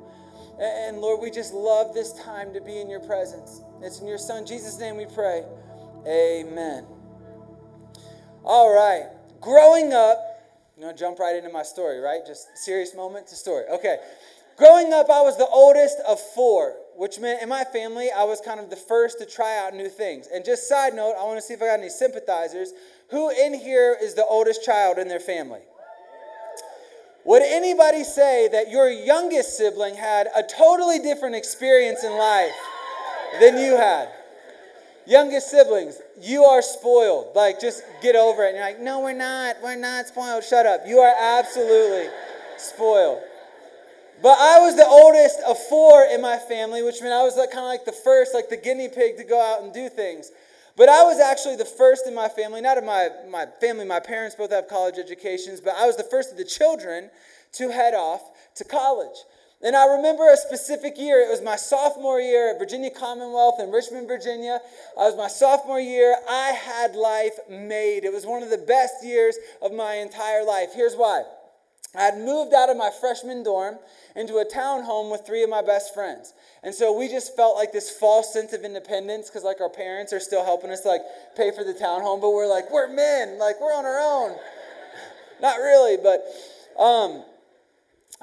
And 0.58 0.98
Lord, 0.98 1.20
we 1.22 1.30
just 1.30 1.54
love 1.54 1.94
this 1.94 2.12
time 2.12 2.52
to 2.54 2.60
be 2.60 2.80
in 2.80 2.90
your 2.90 3.00
presence. 3.00 3.62
It's 3.82 4.00
in 4.00 4.06
your 4.06 4.18
Son, 4.18 4.44
Jesus' 4.44 4.78
name, 4.78 4.96
we 4.96 5.06
pray. 5.06 5.44
Amen. 6.06 6.86
All 8.44 8.74
right. 8.74 9.08
Growing 9.40 9.92
up, 9.92 10.18
going 10.80 10.94
to 10.94 10.98
jump 10.98 11.18
right 11.18 11.36
into 11.36 11.50
my 11.50 11.62
story, 11.62 12.00
right? 12.00 12.20
Just 12.26 12.56
serious 12.56 12.94
moment 12.94 13.26
to 13.28 13.34
story. 13.36 13.64
Okay. 13.70 13.98
Growing 14.56 14.92
up, 14.92 15.08
I 15.08 15.22
was 15.22 15.36
the 15.38 15.46
oldest 15.46 15.98
of 16.06 16.20
four, 16.20 16.76
which 16.96 17.18
meant 17.18 17.42
in 17.42 17.48
my 17.48 17.64
family, 17.64 18.10
I 18.14 18.24
was 18.24 18.40
kind 18.40 18.60
of 18.60 18.68
the 18.68 18.76
first 18.76 19.18
to 19.18 19.26
try 19.26 19.58
out 19.58 19.74
new 19.74 19.88
things. 19.88 20.28
And 20.32 20.44
just 20.44 20.68
side 20.68 20.94
note, 20.94 21.14
I 21.18 21.24
want 21.24 21.38
to 21.38 21.42
see 21.42 21.54
if 21.54 21.62
I 21.62 21.66
got 21.66 21.80
any 21.80 21.88
sympathizers. 21.88 22.72
Who 23.10 23.30
in 23.30 23.54
here 23.54 23.96
is 24.00 24.14
the 24.14 24.24
oldest 24.24 24.64
child 24.64 24.98
in 24.98 25.08
their 25.08 25.20
family? 25.20 25.60
Would 27.24 27.42
anybody 27.42 28.04
say 28.04 28.48
that 28.48 28.70
your 28.70 28.88
youngest 28.88 29.56
sibling 29.56 29.94
had 29.94 30.28
a 30.34 30.42
totally 30.42 30.98
different 30.98 31.36
experience 31.36 32.02
in 32.02 32.12
life 32.12 32.54
than 33.40 33.58
you 33.58 33.76
had? 33.76 34.08
Youngest 35.06 35.50
siblings, 35.50 36.00
you 36.20 36.44
are 36.44 36.62
spoiled. 36.62 37.34
Like, 37.34 37.60
just 37.60 37.82
get 38.00 38.14
over 38.14 38.44
it. 38.44 38.48
And 38.48 38.56
you're 38.56 38.64
like, 38.64 38.80
no, 38.80 39.00
we're 39.00 39.12
not. 39.12 39.56
We're 39.62 39.76
not 39.76 40.06
spoiled. 40.06 40.44
Shut 40.44 40.66
up. 40.66 40.82
You 40.86 40.98
are 40.98 41.14
absolutely 41.38 42.08
spoiled. 42.58 43.20
But 44.22 44.36
I 44.38 44.60
was 44.60 44.76
the 44.76 44.86
oldest 44.86 45.40
of 45.48 45.58
four 45.68 46.04
in 46.04 46.20
my 46.20 46.36
family, 46.36 46.82
which 46.82 47.00
meant 47.00 47.12
I 47.12 47.22
was 47.22 47.36
like 47.36 47.50
kind 47.50 47.64
of 47.64 47.70
like 47.70 47.86
the 47.86 47.92
first, 47.92 48.34
like 48.34 48.50
the 48.50 48.56
guinea 48.56 48.88
pig 48.88 49.16
to 49.16 49.24
go 49.24 49.40
out 49.40 49.62
and 49.62 49.72
do 49.72 49.88
things. 49.88 50.30
But 50.80 50.88
I 50.88 51.02
was 51.02 51.20
actually 51.20 51.56
the 51.56 51.66
first 51.66 52.06
in 52.06 52.14
my 52.14 52.30
family, 52.30 52.62
not 52.62 52.78
in 52.78 52.86
my, 52.86 53.10
my 53.28 53.44
family, 53.60 53.84
my 53.84 54.00
parents 54.00 54.34
both 54.34 54.50
have 54.50 54.66
college 54.66 54.96
educations, 54.96 55.60
but 55.60 55.74
I 55.76 55.84
was 55.84 55.98
the 55.98 56.04
first 56.04 56.32
of 56.32 56.38
the 56.38 56.44
children 56.44 57.10
to 57.52 57.68
head 57.68 57.92
off 57.92 58.22
to 58.54 58.64
college. 58.64 59.18
And 59.60 59.76
I 59.76 59.94
remember 59.94 60.32
a 60.32 60.38
specific 60.38 60.96
year. 60.96 61.20
It 61.20 61.28
was 61.28 61.42
my 61.42 61.56
sophomore 61.56 62.18
year 62.18 62.54
at 62.54 62.58
Virginia 62.58 62.88
Commonwealth 62.88 63.60
in 63.60 63.70
Richmond, 63.70 64.08
Virginia. 64.08 64.54
It 64.54 64.96
was 64.96 65.18
my 65.18 65.28
sophomore 65.28 65.80
year. 65.80 66.16
I 66.26 66.52
had 66.52 66.94
life 66.94 67.38
made. 67.50 68.04
It 68.04 68.12
was 68.14 68.24
one 68.24 68.42
of 68.42 68.48
the 68.48 68.56
best 68.56 69.04
years 69.04 69.36
of 69.60 69.74
my 69.74 69.96
entire 69.96 70.46
life. 70.46 70.70
Here's 70.74 70.94
why. 70.94 71.24
I 71.96 72.02
had 72.02 72.18
moved 72.18 72.54
out 72.54 72.70
of 72.70 72.76
my 72.76 72.90
freshman 73.00 73.42
dorm 73.42 73.78
into 74.14 74.36
a 74.36 74.44
townhome 74.44 75.10
with 75.10 75.26
three 75.26 75.42
of 75.42 75.50
my 75.50 75.62
best 75.62 75.92
friends. 75.92 76.34
And 76.62 76.72
so 76.72 76.96
we 76.96 77.08
just 77.08 77.34
felt 77.34 77.56
like 77.56 77.72
this 77.72 77.90
false 77.90 78.32
sense 78.32 78.52
of 78.52 78.62
independence 78.62 79.28
because 79.28 79.42
like 79.42 79.60
our 79.60 79.68
parents 79.68 80.12
are 80.12 80.20
still 80.20 80.44
helping 80.44 80.70
us 80.70 80.84
like 80.84 81.00
pay 81.36 81.50
for 81.50 81.64
the 81.64 81.74
townhome, 81.74 82.20
but 82.20 82.30
we're 82.30 82.46
like, 82.46 82.70
we're 82.70 82.88
men, 82.88 83.38
like 83.38 83.60
we're 83.60 83.74
on 83.74 83.84
our 83.84 83.98
own. 83.98 84.36
Not 85.42 85.56
really, 85.56 85.96
but 85.96 86.22
um, 86.80 87.24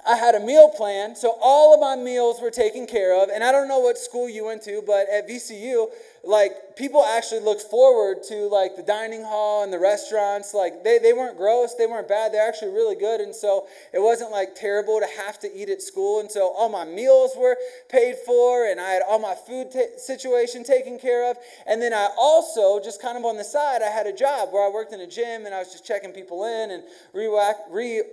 I 0.08 0.16
had 0.16 0.36
a 0.36 0.40
meal 0.40 0.70
plan, 0.70 1.16
so 1.16 1.38
all 1.42 1.74
of 1.74 1.82
my 1.82 2.02
meals 2.02 2.40
were 2.40 2.52
taken 2.52 2.86
care 2.88 3.22
of. 3.22 3.30
And 3.30 3.44
I 3.44 3.52
don't 3.52 3.68
know 3.68 3.80
what 3.80 3.98
school 3.98 4.30
you 4.30 4.46
went 4.46 4.62
to, 4.64 4.82
but 4.86 5.10
at 5.10 5.28
VCU, 5.28 5.88
like 6.28 6.76
people 6.76 7.04
actually 7.04 7.40
looked 7.40 7.62
forward 7.62 8.22
to 8.22 8.50
like 8.50 8.76
the 8.76 8.84
dining 8.84 9.24
hall 9.24 9.64
and 9.64 9.72
the 9.72 9.80
restaurants. 9.80 10.54
Like 10.54 10.84
they, 10.84 11.00
they 11.00 11.14
weren't 11.14 11.38
gross 11.38 11.74
they 11.76 11.88
weren't 11.88 12.08
bad 12.08 12.34
they're 12.34 12.48
actually 12.48 12.72
really 12.74 12.96
good. 12.96 13.22
And 13.22 13.34
so 13.34 13.68
it 13.94 14.00
wasn't 14.00 14.32
like 14.32 14.54
terrible 14.54 15.00
to 15.00 15.08
have 15.22 15.40
to 15.40 15.54
eat 15.54 15.70
at 15.70 15.82
school. 15.82 16.20
And 16.20 16.30
so 16.30 16.54
all 16.58 16.68
my 16.68 16.84
meals 16.84 17.32
were 17.38 17.56
paid 17.90 18.16
for 18.26 18.70
and 18.70 18.80
i 18.80 18.90
had 18.90 19.02
all 19.08 19.20
my 19.20 19.36
food 19.36 19.72
t- 19.72 19.86
situation 19.98 20.64
taken 20.64 21.00
care 21.00 21.32
of. 21.32 21.38
And 21.66 21.82
then 21.82 21.94
i 21.94 22.10
also 22.20 22.84
just 22.84 23.02
kind 23.02 23.18
of 23.18 23.24
on 23.24 23.38
the 23.38 23.46
side 23.46 23.82
i 23.82 23.90
had 23.90 24.06
a 24.06 24.14
job 24.14 24.50
where 24.52 24.68
i 24.68 24.70
worked 24.70 24.94
in 24.94 25.00
a 25.00 25.08
gym 25.08 25.46
and 25.46 25.56
i 25.56 25.60
was 25.60 25.72
just 25.72 25.86
checking 25.86 26.12
people 26.12 26.44
in 26.44 26.72
and 26.72 26.84
re 27.14 27.28
re 27.72 28.04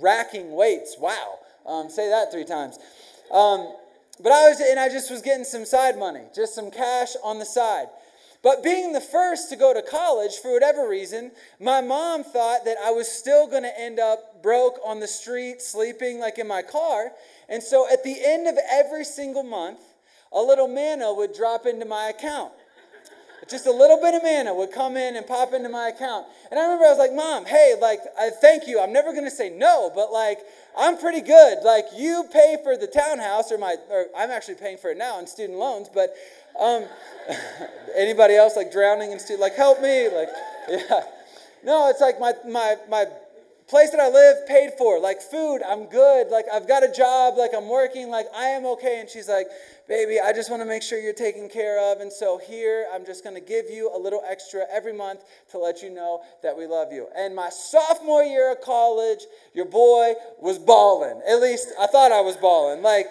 racking 0.00 0.52
weights. 0.52 0.96
Wow. 0.98 1.40
Um, 1.66 1.90
say 1.90 2.08
that 2.08 2.30
three 2.30 2.44
times. 2.44 2.78
Um, 3.32 3.74
but 4.22 4.32
I 4.32 4.48
was, 4.48 4.60
and 4.60 4.78
I 4.78 4.88
just 4.88 5.10
was 5.10 5.22
getting 5.22 5.44
some 5.44 5.64
side 5.64 5.98
money, 5.98 6.22
just 6.34 6.54
some 6.54 6.70
cash 6.70 7.14
on 7.22 7.38
the 7.38 7.44
side. 7.44 7.86
But 8.42 8.62
being 8.62 8.92
the 8.92 9.00
first 9.00 9.50
to 9.50 9.56
go 9.56 9.74
to 9.74 9.82
college, 9.82 10.36
for 10.40 10.52
whatever 10.52 10.88
reason, 10.88 11.32
my 11.58 11.80
mom 11.80 12.22
thought 12.22 12.64
that 12.64 12.76
I 12.84 12.92
was 12.92 13.08
still 13.08 13.48
going 13.48 13.64
to 13.64 13.80
end 13.80 13.98
up 13.98 14.42
broke 14.42 14.78
on 14.84 15.00
the 15.00 15.08
street, 15.08 15.60
sleeping 15.60 16.20
like 16.20 16.38
in 16.38 16.46
my 16.46 16.62
car. 16.62 17.10
And 17.48 17.62
so 17.62 17.90
at 17.92 18.04
the 18.04 18.16
end 18.24 18.46
of 18.46 18.56
every 18.70 19.04
single 19.04 19.42
month, 19.42 19.80
a 20.32 20.40
little 20.40 20.68
manna 20.68 21.12
would 21.12 21.32
drop 21.32 21.66
into 21.66 21.84
my 21.84 22.10
account. 22.10 22.52
Just 23.48 23.66
a 23.66 23.72
little 23.72 24.00
bit 24.00 24.14
of 24.14 24.22
manna 24.22 24.54
would 24.54 24.72
come 24.72 24.96
in 24.96 25.16
and 25.16 25.26
pop 25.26 25.52
into 25.52 25.68
my 25.68 25.88
account. 25.88 26.26
And 26.50 26.58
I 26.58 26.64
remember 26.64 26.84
I 26.84 26.90
was 26.90 26.98
like, 26.98 27.14
Mom, 27.14 27.46
hey, 27.46 27.74
like, 27.80 28.00
I 28.18 28.30
thank 28.30 28.66
you. 28.66 28.80
I'm 28.80 28.92
never 28.92 29.12
going 29.12 29.24
to 29.24 29.30
say 29.30 29.50
no, 29.50 29.90
but 29.94 30.12
like, 30.12 30.40
I'm 30.78 30.96
pretty 30.96 31.20
good. 31.20 31.58
Like 31.64 31.86
you 31.96 32.24
pay 32.32 32.56
for 32.62 32.76
the 32.76 32.86
townhouse, 32.86 33.50
or 33.50 33.58
my, 33.58 33.76
or 33.90 34.06
I'm 34.16 34.30
actually 34.30 34.54
paying 34.54 34.78
for 34.78 34.90
it 34.90 34.98
now 34.98 35.18
in 35.18 35.26
student 35.26 35.58
loans. 35.58 35.88
But 35.92 36.14
um, 36.58 36.84
anybody 37.96 38.36
else 38.36 38.56
like 38.56 38.70
drowning 38.70 39.12
in 39.12 39.18
student, 39.18 39.40
like 39.40 39.54
help 39.54 39.82
me, 39.82 40.08
like 40.08 40.28
yeah. 40.68 41.02
No, 41.64 41.88
it's 41.88 42.00
like 42.00 42.20
my 42.20 42.34
my 42.46 42.76
my 42.88 43.06
place 43.68 43.90
that 43.90 44.00
I 44.00 44.08
live 44.08 44.46
paid 44.46 44.70
for, 44.78 44.98
like 44.98 45.20
food, 45.20 45.60
I'm 45.66 45.86
good, 45.86 46.28
like 46.28 46.46
I've 46.52 46.66
got 46.66 46.82
a 46.82 46.90
job, 46.90 47.36
like 47.36 47.50
I'm 47.54 47.68
working, 47.68 48.08
like 48.08 48.26
I 48.34 48.46
am 48.48 48.64
okay. 48.66 49.00
And 49.00 49.08
she's 49.08 49.28
like, 49.28 49.46
baby, 49.86 50.18
I 50.18 50.32
just 50.32 50.50
want 50.50 50.62
to 50.62 50.66
make 50.66 50.82
sure 50.82 50.98
you're 50.98 51.12
taken 51.12 51.48
care 51.48 51.92
of. 51.92 52.00
And 52.00 52.10
so 52.10 52.38
here, 52.38 52.86
I'm 52.92 53.04
just 53.04 53.22
going 53.22 53.34
to 53.34 53.42
give 53.42 53.70
you 53.70 53.94
a 53.94 53.98
little 53.98 54.22
extra 54.28 54.64
every 54.72 54.92
month 54.92 55.20
to 55.50 55.58
let 55.58 55.82
you 55.82 55.90
know 55.90 56.22
that 56.42 56.56
we 56.56 56.66
love 56.66 56.92
you. 56.92 57.08
And 57.16 57.34
my 57.34 57.50
sophomore 57.50 58.22
year 58.22 58.50
of 58.52 58.60
college, 58.62 59.20
your 59.54 59.66
boy 59.66 60.14
was 60.40 60.58
balling. 60.58 61.20
At 61.28 61.40
least 61.40 61.68
I 61.78 61.86
thought 61.86 62.10
I 62.10 62.22
was 62.22 62.36
balling. 62.36 62.82
Like, 62.82 63.06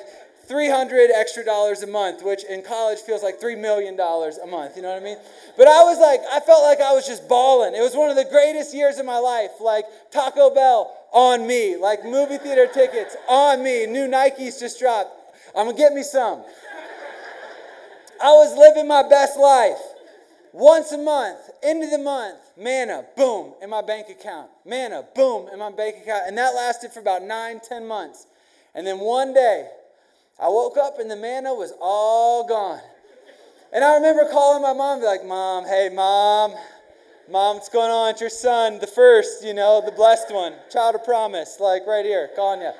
300 0.47 1.09
extra 1.13 1.43
dollars 1.43 1.83
a 1.83 1.87
month, 1.87 2.23
which 2.23 2.43
in 2.45 2.63
college 2.63 2.99
feels 2.99 3.21
like 3.21 3.39
$3 3.39 3.59
million 3.59 3.99
a 3.99 4.47
month, 4.47 4.75
you 4.75 4.81
know 4.81 4.93
what 4.93 5.01
I 5.01 5.05
mean? 5.05 5.17
But 5.57 5.67
I 5.67 5.83
was 5.83 5.99
like, 5.99 6.21
I 6.31 6.39
felt 6.39 6.63
like 6.63 6.79
I 6.79 6.93
was 6.93 7.05
just 7.05 7.27
balling. 7.27 7.75
It 7.75 7.81
was 7.81 7.95
one 7.95 8.09
of 8.09 8.15
the 8.15 8.25
greatest 8.25 8.73
years 8.73 8.97
of 8.97 9.05
my 9.05 9.19
life. 9.19 9.51
Like 9.59 9.85
Taco 10.11 10.53
Bell 10.53 10.95
on 11.11 11.45
me, 11.45 11.75
like 11.75 12.03
movie 12.05 12.37
theater 12.37 12.67
tickets 12.73 13.15
on 13.27 13.63
me, 13.63 13.85
new 13.85 14.07
Nikes 14.07 14.59
just 14.59 14.79
dropped. 14.79 15.11
I'm 15.55 15.65
gonna 15.65 15.77
get 15.77 15.93
me 15.93 16.03
some. 16.03 16.43
I 18.21 18.31
was 18.31 18.57
living 18.57 18.87
my 18.87 19.07
best 19.07 19.37
life. 19.37 19.77
Once 20.53 20.91
a 20.91 20.97
month, 20.97 21.37
end 21.61 21.83
of 21.83 21.91
the 21.91 21.99
month, 21.99 22.39
manna, 22.57 23.05
boom, 23.15 23.53
in 23.61 23.69
my 23.69 23.81
bank 23.81 24.09
account. 24.09 24.49
Manna, 24.65 25.03
boom, 25.13 25.47
in 25.53 25.59
my 25.59 25.71
bank 25.71 25.97
account. 26.01 26.23
And 26.27 26.37
that 26.37 26.55
lasted 26.55 26.91
for 26.91 26.99
about 26.99 27.21
nine, 27.21 27.59
ten 27.59 27.87
months. 27.87 28.25
And 28.73 28.85
then 28.85 28.99
one 28.99 29.33
day, 29.33 29.67
I 30.39 30.49
woke 30.49 30.77
up 30.77 30.99
and 30.99 31.09
the 31.09 31.15
manna 31.15 31.53
was 31.53 31.73
all 31.81 32.47
gone. 32.47 32.79
And 33.73 33.83
I 33.83 33.95
remember 33.95 34.29
calling 34.31 34.61
my 34.61 34.73
mom, 34.73 34.99
be 34.99 35.05
like, 35.05 35.25
Mom, 35.25 35.65
hey, 35.65 35.89
Mom, 35.91 36.53
Mom, 37.29 37.57
what's 37.57 37.69
going 37.69 37.91
on? 37.91 38.11
It's 38.11 38.21
your 38.21 38.29
son, 38.29 38.79
the 38.79 38.87
first, 38.87 39.43
you 39.43 39.53
know, 39.53 39.81
the 39.83 39.91
blessed 39.91 40.33
one, 40.33 40.53
child 40.71 40.95
of 40.95 41.03
promise, 41.03 41.57
like 41.59 41.85
right 41.85 42.05
here, 42.05 42.29
calling 42.35 42.61
you. 42.61 42.71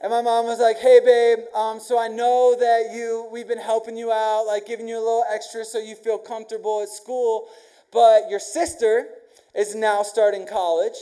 And 0.00 0.10
my 0.10 0.20
mom 0.20 0.44
was 0.44 0.58
like, 0.60 0.76
"Hey, 0.76 1.00
babe, 1.02 1.46
um, 1.54 1.80
so 1.80 1.98
I 1.98 2.08
know 2.08 2.54
that 2.60 2.92
you 2.92 3.26
we've 3.32 3.48
been 3.48 3.58
helping 3.58 3.96
you 3.96 4.12
out, 4.12 4.42
like 4.46 4.66
giving 4.66 4.86
you 4.86 4.98
a 4.98 5.00
little 5.00 5.24
extra 5.32 5.64
so 5.64 5.78
you 5.78 5.94
feel 5.94 6.18
comfortable 6.18 6.82
at 6.82 6.90
school, 6.90 7.48
but 7.90 8.28
your 8.28 8.38
sister 8.38 9.08
is 9.54 9.74
now 9.74 10.02
starting 10.02 10.46
college, 10.46 10.96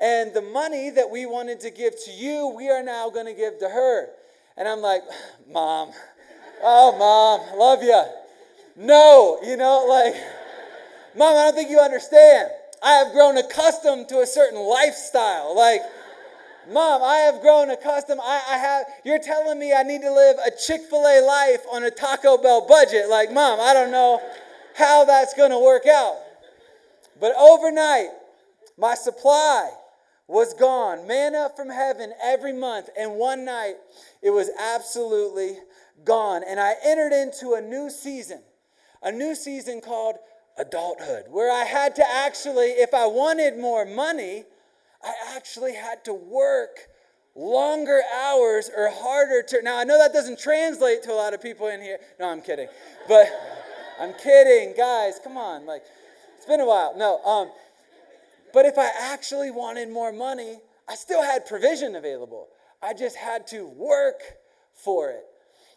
and 0.00 0.34
the 0.34 0.42
money 0.42 0.90
that 0.90 1.08
we 1.08 1.24
wanted 1.24 1.60
to 1.60 1.70
give 1.70 1.94
to 2.04 2.10
you, 2.10 2.48
we 2.48 2.68
are 2.68 2.82
now 2.82 3.08
going 3.10 3.26
to 3.26 3.34
give 3.34 3.60
to 3.60 3.68
her." 3.68 4.08
And 4.58 4.68
I'm 4.68 4.80
like, 4.80 5.02
"Mom, 5.48 5.92
oh, 6.62 6.96
mom, 6.98 7.58
love 7.58 7.82
you." 7.82 8.02
No, 8.76 9.38
you 9.42 9.56
know, 9.56 9.86
like, 9.88 10.14
mom, 11.16 11.36
I 11.36 11.44
don't 11.44 11.54
think 11.54 11.70
you 11.70 11.80
understand. 11.80 12.50
I 12.82 12.92
have 12.92 13.12
grown 13.12 13.36
accustomed 13.38 14.08
to 14.10 14.20
a 14.20 14.26
certain 14.26 14.60
lifestyle, 14.60 15.56
like. 15.56 15.80
Mom, 16.70 17.02
I 17.02 17.16
have 17.32 17.40
grown 17.40 17.70
accustomed. 17.70 18.20
I, 18.22 18.42
I 18.46 18.58
have. 18.58 18.84
You're 19.02 19.20
telling 19.20 19.58
me 19.58 19.72
I 19.72 19.84
need 19.84 20.02
to 20.02 20.12
live 20.12 20.36
a 20.46 20.50
Chick 20.50 20.82
Fil 20.90 20.98
A 20.98 21.24
life 21.24 21.64
on 21.72 21.82
a 21.84 21.90
Taco 21.90 22.36
Bell 22.36 22.66
budget. 22.68 23.08
Like, 23.08 23.32
mom, 23.32 23.58
I 23.58 23.72
don't 23.72 23.90
know 23.90 24.20
how 24.74 25.06
that's 25.06 25.32
going 25.32 25.50
to 25.50 25.58
work 25.58 25.86
out. 25.86 26.16
But 27.18 27.34
overnight, 27.36 28.08
my 28.76 28.94
supply 28.94 29.70
was 30.28 30.52
gone. 30.54 31.06
Manna 31.06 31.50
from 31.56 31.70
heaven 31.70 32.12
every 32.22 32.52
month, 32.52 32.90
and 32.96 33.14
one 33.14 33.44
night 33.44 33.74
it 34.22 34.30
was 34.30 34.50
absolutely 34.60 35.56
gone. 36.04 36.42
And 36.46 36.60
I 36.60 36.74
entered 36.84 37.12
into 37.12 37.54
a 37.54 37.60
new 37.60 37.90
season, 37.90 38.42
a 39.02 39.10
new 39.10 39.34
season 39.34 39.80
called 39.80 40.16
adulthood, 40.58 41.24
where 41.30 41.50
I 41.50 41.64
had 41.64 41.96
to 41.96 42.04
actually, 42.08 42.66
if 42.66 42.92
I 42.92 43.06
wanted 43.06 43.58
more 43.58 43.86
money, 43.86 44.44
I 45.02 45.14
actually 45.34 45.74
had 45.74 46.04
to 46.04 46.12
work 46.12 46.88
longer 47.34 48.00
hours 48.22 48.70
or 48.74 48.90
harder 48.92 49.42
to. 49.48 49.62
Now, 49.62 49.78
I 49.78 49.84
know 49.84 49.96
that 49.96 50.12
doesn't 50.12 50.38
translate 50.38 51.02
to 51.04 51.12
a 51.12 51.14
lot 51.14 51.32
of 51.32 51.42
people 51.42 51.68
in 51.68 51.80
here. 51.80 51.98
No, 52.20 52.28
I'm 52.28 52.42
kidding. 52.42 52.68
But 53.06 53.28
I'm 53.98 54.12
kidding. 54.14 54.74
Guys, 54.76 55.20
come 55.22 55.36
on. 55.36 55.64
Like, 55.64 55.82
it's 56.36 56.46
been 56.46 56.60
a 56.60 56.66
while. 56.66 56.94
No. 56.96 57.22
Um, 57.22 57.50
but 58.58 58.66
if 58.66 58.76
I 58.76 58.90
actually 59.12 59.52
wanted 59.52 59.88
more 59.88 60.12
money, 60.12 60.58
I 60.88 60.96
still 60.96 61.22
had 61.22 61.46
provision 61.46 61.94
available. 61.94 62.48
I 62.82 62.92
just 62.92 63.14
had 63.14 63.46
to 63.50 63.68
work 63.68 64.20
for 64.72 65.10
it. 65.10 65.22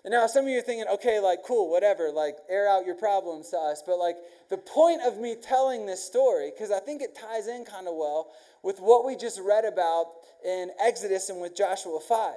And 0.04 0.12
now 0.12 0.26
some 0.26 0.46
of 0.46 0.50
you 0.50 0.58
are 0.58 0.64
thinking, 0.64 0.88
okay, 0.92 1.20
like, 1.20 1.44
cool, 1.46 1.70
whatever, 1.70 2.10
like, 2.10 2.38
air 2.50 2.68
out 2.68 2.88
your 2.88 2.96
problems 2.96 3.52
to 3.52 3.58
us. 3.58 3.84
But, 3.86 4.00
like, 4.00 4.16
the 4.50 4.58
point 4.58 5.04
of 5.06 5.20
me 5.20 5.36
telling 5.40 5.86
this 5.86 6.04
story, 6.04 6.50
because 6.50 6.72
I 6.72 6.80
think 6.80 7.04
it 7.04 7.16
ties 7.16 7.48
in 7.48 7.66
kind 7.66 7.88
of 7.88 7.94
well 7.94 8.32
with 8.64 8.80
what 8.80 9.06
we 9.06 9.16
just 9.16 9.40
read 9.40 9.64
about 9.64 10.06
in 10.44 10.72
Exodus 10.84 11.30
and 11.30 11.40
with 11.40 11.56
Joshua 11.56 12.00
5. 12.00 12.34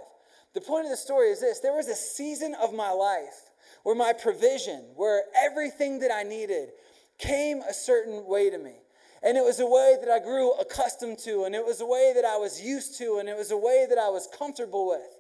The 0.53 0.61
point 0.61 0.85
of 0.85 0.91
the 0.91 0.99
story 0.99 1.31
is 1.31 1.41
this 1.41 1.61
there 1.61 1.73
was 1.73 1.89
a 1.89 1.95
season 1.95 2.55
of 2.63 2.75
my 2.75 2.91
life 2.91 3.49
where 3.83 3.97
my 3.97 4.13
provision, 4.13 4.91
where 4.95 5.23
everything 5.43 6.01
that 6.01 6.13
I 6.13 6.23
needed 6.23 6.69
came 7.17 7.63
a 7.63 7.73
certain 7.73 8.27
way 8.27 8.51
to 8.51 8.59
me. 8.59 8.84
And 9.25 9.39
it 9.39 9.43
was 9.43 9.59
a 9.59 9.67
way 9.67 9.97
that 10.01 10.11
I 10.11 10.19
grew 10.19 10.53
accustomed 10.53 11.19
to, 11.21 11.45
and 11.45 11.55
it 11.55 11.65
was 11.65 11.81
a 11.81 11.87
way 11.87 12.13
that 12.15 12.27
I 12.27 12.37
was 12.37 12.61
used 12.61 12.99
to, 12.99 13.17
and 13.19 13.29
it 13.29 13.37
was 13.37 13.51
a 13.51 13.57
way 13.57 13.87
that 13.89 13.97
I 13.97 14.11
was 14.11 14.29
comfortable 14.37 14.87
with. 14.87 15.19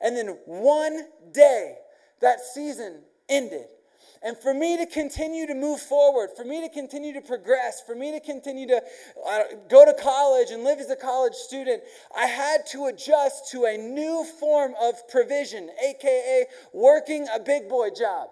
And 0.00 0.14
then 0.14 0.36
one 0.44 1.06
day, 1.32 1.76
that 2.20 2.40
season 2.40 3.00
ended. 3.28 3.66
And 4.22 4.36
for 4.36 4.52
me 4.52 4.76
to 4.78 4.86
continue 4.86 5.46
to 5.46 5.54
move 5.54 5.80
forward, 5.80 6.30
for 6.36 6.44
me 6.44 6.60
to 6.66 6.68
continue 6.68 7.12
to 7.14 7.20
progress, 7.20 7.82
for 7.86 7.94
me 7.94 8.12
to 8.12 8.20
continue 8.20 8.66
to 8.66 8.82
uh, 9.26 9.42
go 9.68 9.84
to 9.84 9.94
college 9.94 10.50
and 10.50 10.64
live 10.64 10.78
as 10.78 10.90
a 10.90 10.96
college 10.96 11.34
student, 11.34 11.82
I 12.16 12.26
had 12.26 12.66
to 12.72 12.86
adjust 12.86 13.50
to 13.52 13.64
a 13.66 13.76
new 13.76 14.26
form 14.38 14.74
of 14.80 15.06
provision, 15.08 15.70
aka 15.82 16.46
working 16.72 17.26
a 17.34 17.38
big 17.38 17.68
boy 17.68 17.90
job. 17.90 18.28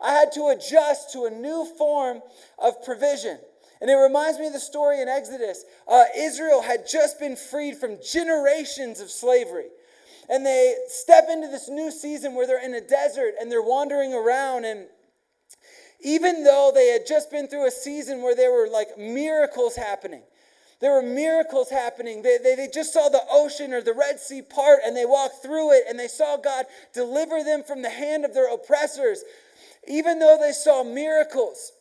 I 0.00 0.12
had 0.12 0.32
to 0.32 0.48
adjust 0.48 1.12
to 1.12 1.24
a 1.24 1.30
new 1.30 1.66
form 1.76 2.20
of 2.58 2.82
provision. 2.84 3.38
And 3.80 3.90
it 3.90 3.94
reminds 3.94 4.38
me 4.38 4.46
of 4.46 4.52
the 4.52 4.60
story 4.60 5.00
in 5.00 5.08
Exodus. 5.08 5.64
Uh, 5.86 6.04
Israel 6.16 6.62
had 6.62 6.88
just 6.90 7.18
been 7.18 7.36
freed 7.36 7.76
from 7.76 7.98
generations 8.02 9.00
of 9.00 9.10
slavery. 9.10 9.66
And 10.28 10.44
they 10.44 10.74
step 10.88 11.26
into 11.30 11.48
this 11.48 11.68
new 11.68 11.90
season 11.90 12.34
where 12.34 12.46
they're 12.46 12.64
in 12.64 12.74
a 12.74 12.80
desert 12.80 13.34
and 13.40 13.50
they're 13.50 13.62
wandering 13.62 14.12
around. 14.12 14.64
And 14.64 14.86
even 16.00 16.44
though 16.44 16.70
they 16.74 16.88
had 16.88 17.06
just 17.06 17.30
been 17.30 17.48
through 17.48 17.66
a 17.66 17.70
season 17.70 18.22
where 18.22 18.34
there 18.34 18.52
were 18.52 18.68
like 18.68 18.98
miracles 18.98 19.76
happening 19.76 20.22
there 20.80 20.92
were 20.92 21.02
miracles 21.02 21.70
happening. 21.70 22.22
They, 22.22 22.38
they, 22.38 22.54
they 22.54 22.68
just 22.72 22.92
saw 22.92 23.08
the 23.08 23.22
ocean 23.30 23.72
or 23.72 23.82
the 23.82 23.94
red 23.94 24.20
sea 24.20 24.42
part 24.42 24.80
and 24.86 24.96
they 24.96 25.04
walked 25.04 25.42
through 25.42 25.72
it 25.72 25.84
and 25.88 25.98
they 25.98 26.06
saw 26.06 26.36
god 26.36 26.66
deliver 26.94 27.42
them 27.42 27.64
from 27.64 27.82
the 27.82 27.90
hand 27.90 28.24
of 28.24 28.32
their 28.32 28.52
oppressors. 28.52 29.24
Even 29.88 30.18
though 30.18 30.38
they 30.40 30.52
saw 30.52 30.84
miracles 30.84 31.72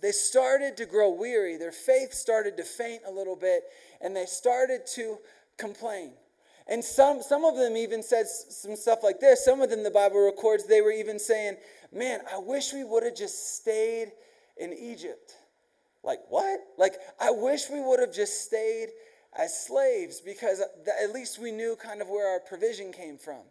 they 0.00 0.12
started 0.12 0.76
to 0.76 0.86
grow 0.86 1.10
weary 1.10 1.56
their 1.56 1.72
faith 1.72 2.12
started 2.12 2.56
to 2.56 2.64
faint 2.64 3.02
a 3.06 3.10
little 3.10 3.36
bit 3.36 3.64
and 4.00 4.14
they 4.14 4.26
started 4.26 4.86
to 4.86 5.18
complain 5.58 6.12
And 6.68 6.82
some, 6.82 7.22
some 7.22 7.44
of 7.44 7.56
them 7.56 7.76
even 7.76 8.02
said 8.02 8.26
some 8.28 8.76
stuff 8.76 9.00
like 9.02 9.20
this. 9.20 9.44
Some 9.44 9.60
of 9.62 9.70
them, 9.70 9.82
the 9.82 9.90
Bible 9.90 10.24
records, 10.24 10.66
they 10.66 10.80
were 10.80 10.92
even 10.92 11.18
saying, 11.18 11.56
Man, 11.92 12.20
I 12.32 12.38
wish 12.38 12.72
we 12.72 12.84
would 12.84 13.02
have 13.02 13.16
just 13.16 13.56
stayed 13.56 14.12
in 14.56 14.72
Egypt. 14.72 15.36
Like, 16.02 16.20
what? 16.28 16.60
Like, 16.78 16.94
I 17.20 17.30
wish 17.30 17.68
we 17.70 17.80
would 17.80 18.00
have 18.00 18.12
just 18.12 18.44
stayed 18.44 18.88
as 19.36 19.66
slaves 19.66 20.20
because 20.20 20.60
at 20.60 21.12
least 21.12 21.38
we 21.38 21.52
knew 21.52 21.76
kind 21.76 22.00
of 22.00 22.08
where 22.08 22.28
our 22.32 22.40
provision 22.40 22.92
came 22.92 23.18
from. 23.18 23.42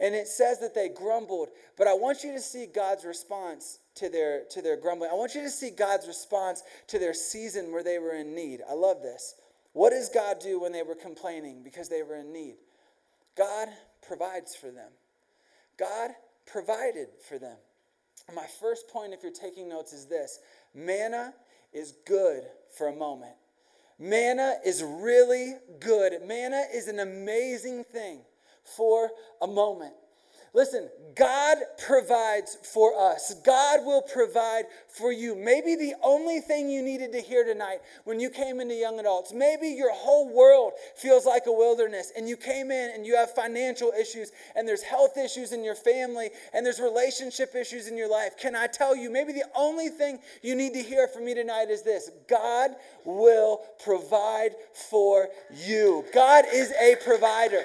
And 0.00 0.14
it 0.14 0.26
says 0.26 0.60
that 0.60 0.74
they 0.74 0.88
grumbled, 0.88 1.48
but 1.76 1.86
I 1.86 1.94
want 1.94 2.24
you 2.24 2.32
to 2.32 2.40
see 2.40 2.66
God's 2.66 3.04
response 3.04 3.78
to 3.96 4.08
their 4.08 4.44
to 4.50 4.62
their 4.62 4.76
grumbling. 4.76 5.10
I 5.10 5.14
want 5.14 5.34
you 5.34 5.42
to 5.42 5.50
see 5.50 5.70
God's 5.70 6.06
response 6.06 6.62
to 6.88 6.98
their 6.98 7.14
season 7.14 7.72
where 7.72 7.82
they 7.82 7.98
were 7.98 8.14
in 8.14 8.34
need. 8.34 8.60
I 8.68 8.74
love 8.74 9.02
this. 9.02 9.34
What 9.72 9.90
does 9.90 10.08
God 10.08 10.38
do 10.40 10.60
when 10.60 10.72
they 10.72 10.82
were 10.82 10.94
complaining 10.94 11.62
because 11.62 11.88
they 11.88 12.02
were 12.02 12.16
in 12.16 12.32
need? 12.32 12.56
God 13.36 13.68
provides 14.06 14.54
for 14.54 14.70
them. 14.70 14.90
God 15.76 16.10
provided 16.46 17.08
for 17.28 17.38
them. 17.38 17.56
My 18.34 18.46
first 18.60 18.88
point, 18.88 19.12
if 19.12 19.22
you're 19.22 19.32
taking 19.32 19.68
notes, 19.68 19.92
is 19.92 20.06
this 20.06 20.38
manna 20.74 21.34
is 21.72 21.94
good 22.06 22.44
for 22.76 22.88
a 22.88 22.94
moment. 22.94 23.34
Manna 23.98 24.54
is 24.64 24.82
really 24.82 25.54
good. 25.80 26.12
Manna 26.26 26.62
is 26.72 26.88
an 26.88 27.00
amazing 27.00 27.84
thing 27.84 28.20
for 28.64 29.10
a 29.42 29.46
moment. 29.46 29.94
Listen, 30.54 30.88
God 31.16 31.58
provides 31.84 32.56
for 32.62 32.92
us. 32.96 33.34
God 33.44 33.84
will 33.84 34.02
provide 34.02 34.66
for 34.88 35.12
you. 35.12 35.34
Maybe 35.34 35.74
the 35.74 35.94
only 36.00 36.38
thing 36.40 36.70
you 36.70 36.80
needed 36.80 37.10
to 37.12 37.20
hear 37.20 37.44
tonight 37.44 37.78
when 38.04 38.20
you 38.20 38.30
came 38.30 38.60
into 38.60 38.74
young 38.74 39.00
adults, 39.00 39.32
maybe 39.32 39.66
your 39.66 39.92
whole 39.92 40.32
world 40.32 40.74
feels 40.96 41.26
like 41.26 41.46
a 41.46 41.52
wilderness 41.52 42.12
and 42.16 42.28
you 42.28 42.36
came 42.36 42.70
in 42.70 42.90
and 42.94 43.04
you 43.04 43.16
have 43.16 43.32
financial 43.32 43.92
issues 43.98 44.30
and 44.54 44.66
there's 44.66 44.82
health 44.82 45.16
issues 45.16 45.52
in 45.52 45.64
your 45.64 45.74
family 45.74 46.30
and 46.52 46.64
there's 46.64 46.80
relationship 46.80 47.56
issues 47.56 47.88
in 47.88 47.98
your 47.98 48.10
life. 48.10 48.38
Can 48.38 48.54
I 48.54 48.68
tell 48.68 48.94
you, 48.94 49.10
maybe 49.10 49.32
the 49.32 49.48
only 49.56 49.88
thing 49.88 50.20
you 50.40 50.54
need 50.54 50.72
to 50.74 50.82
hear 50.82 51.08
from 51.08 51.24
me 51.24 51.34
tonight 51.34 51.68
is 51.68 51.82
this 51.82 52.10
God 52.28 52.70
will 53.04 53.60
provide 53.84 54.52
for 54.88 55.28
you. 55.52 56.04
God 56.14 56.44
is 56.52 56.72
a 56.80 56.94
provider. 57.04 57.64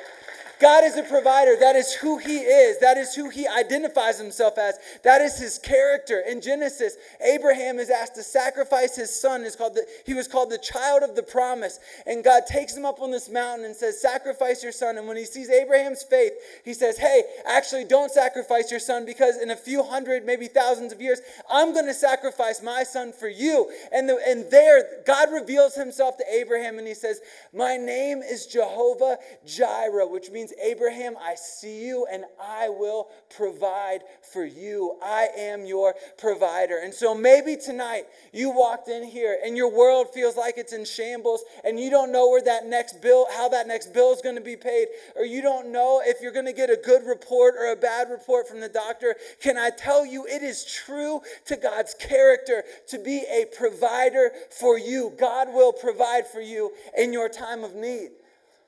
God 0.60 0.84
is 0.84 0.98
a 0.98 1.04
provider. 1.04 1.56
That 1.60 1.76
is 1.76 1.94
who 1.94 2.18
He 2.18 2.38
is. 2.40 2.80
That 2.80 2.98
is 2.98 3.16
who 3.16 3.30
He 3.30 3.48
identifies 3.48 4.20
Himself 4.20 4.58
as. 4.58 4.78
That 5.04 5.22
is 5.22 5.40
His 5.40 5.58
character. 5.58 6.22
In 6.28 6.42
Genesis, 6.42 6.98
Abraham 7.22 7.80
is 7.80 7.90
asked 7.90 8.16
to 8.16 8.24
sacrifice 8.24 8.96
his 8.96 9.10
son. 9.10 9.44
Is 9.44 9.56
called 9.56 9.76
the, 9.76 9.86
he 10.06 10.14
was 10.14 10.28
called 10.28 10.50
the 10.50 10.58
child 10.58 11.04
of 11.04 11.16
the 11.16 11.24
promise. 11.24 11.80
And 12.06 12.24
God 12.24 12.44
takes 12.48 12.76
him 12.76 12.86
up 12.86 13.02
on 13.02 13.12
this 13.12 13.30
mountain 13.30 13.66
and 13.66 13.76
says, 13.76 14.02
Sacrifice 14.02 14.64
your 14.64 14.72
son. 14.72 14.98
And 14.98 15.08
when 15.08 15.18
he 15.18 15.26
sees 15.26 15.50
Abraham's 15.50 16.04
faith, 16.04 16.34
he 16.64 16.74
says, 16.74 16.98
Hey, 16.98 17.24
actually, 17.46 17.86
don't 17.86 18.12
sacrifice 18.12 18.72
your 18.72 18.80
son 18.80 19.06
because 19.06 19.38
in 19.42 19.52
a 19.52 19.56
few 19.56 19.84
hundred, 19.84 20.26
maybe 20.26 20.48
thousands 20.48 20.94
of 20.94 21.02
years, 21.02 21.22
I'm 21.50 21.74
going 21.74 21.88
to 21.88 21.94
sacrifice 21.94 22.62
my 22.62 22.84
son 22.84 23.12
for 23.12 23.30
you. 23.30 23.72
And, 23.92 24.08
the, 24.08 24.20
and 24.28 24.50
there, 24.52 25.02
God 25.06 25.32
reveals 25.32 25.76
Himself 25.76 26.18
to 26.18 26.26
Abraham 26.32 26.78
and 26.78 26.88
He 26.88 26.94
says, 26.94 27.22
My 27.54 27.78
name 27.78 28.20
is 28.20 28.46
Jehovah 28.46 29.18
Jireh, 29.46 30.08
which 30.08 30.30
means 30.32 30.49
means, 30.50 30.62
Abraham, 30.62 31.16
I 31.20 31.36
see 31.36 31.86
you 31.86 32.08
and 32.12 32.24
I 32.42 32.70
will 32.70 33.08
provide 33.36 34.02
for 34.32 34.46
you. 34.46 34.98
I 35.02 35.28
am 35.38 35.66
your 35.66 35.96
provider. 36.18 36.80
And 36.84 36.94
so 36.94 37.16
maybe 37.16 37.56
tonight 37.56 38.04
you 38.34 38.50
walked 38.50 38.88
in 38.90 39.04
here 39.04 39.38
and 39.44 39.56
your 39.56 39.72
world 39.72 40.08
feels 40.14 40.36
like 40.38 40.56
it's 40.58 40.74
in 40.74 40.86
shambles 40.86 41.44
and 41.64 41.80
you 41.80 41.90
don't 41.90 42.12
know 42.12 42.30
where 42.30 42.42
that 42.44 42.66
next 42.66 43.02
bill, 43.02 43.28
how 43.36 43.50
that 43.50 43.68
next 43.68 43.94
bill 43.94 44.14
is 44.14 44.22
going 44.22 44.36
to 44.36 44.42
be 44.42 44.56
paid, 44.56 44.88
or 45.16 45.26
you 45.26 45.42
don't 45.42 45.72
know 45.72 46.02
if 46.04 46.22
you're 46.22 46.32
going 46.32 46.46
to 46.46 46.54
get 46.54 46.70
a 46.70 46.80
good 46.84 47.06
report 47.06 47.56
or 47.58 47.72
a 47.72 47.76
bad 47.76 48.10
report 48.10 48.48
from 48.48 48.60
the 48.60 48.70
doctor. 48.70 49.16
Can 49.42 49.58
I 49.58 49.70
tell 49.70 50.06
you, 50.06 50.26
it 50.26 50.42
is 50.42 50.66
true 50.66 51.22
to 51.46 51.56
God's 51.56 51.94
character 51.94 52.64
to 52.88 53.00
be 53.00 53.24
a 53.30 53.46
provider 53.56 54.32
for 54.50 54.78
you. 54.78 55.14
God 55.20 55.50
will 55.54 55.74
provide 55.74 56.28
for 56.28 56.42
you 56.42 56.72
in 56.98 57.14
your 57.14 57.30
time 57.30 57.64
of 57.64 57.76
need. 57.76 58.10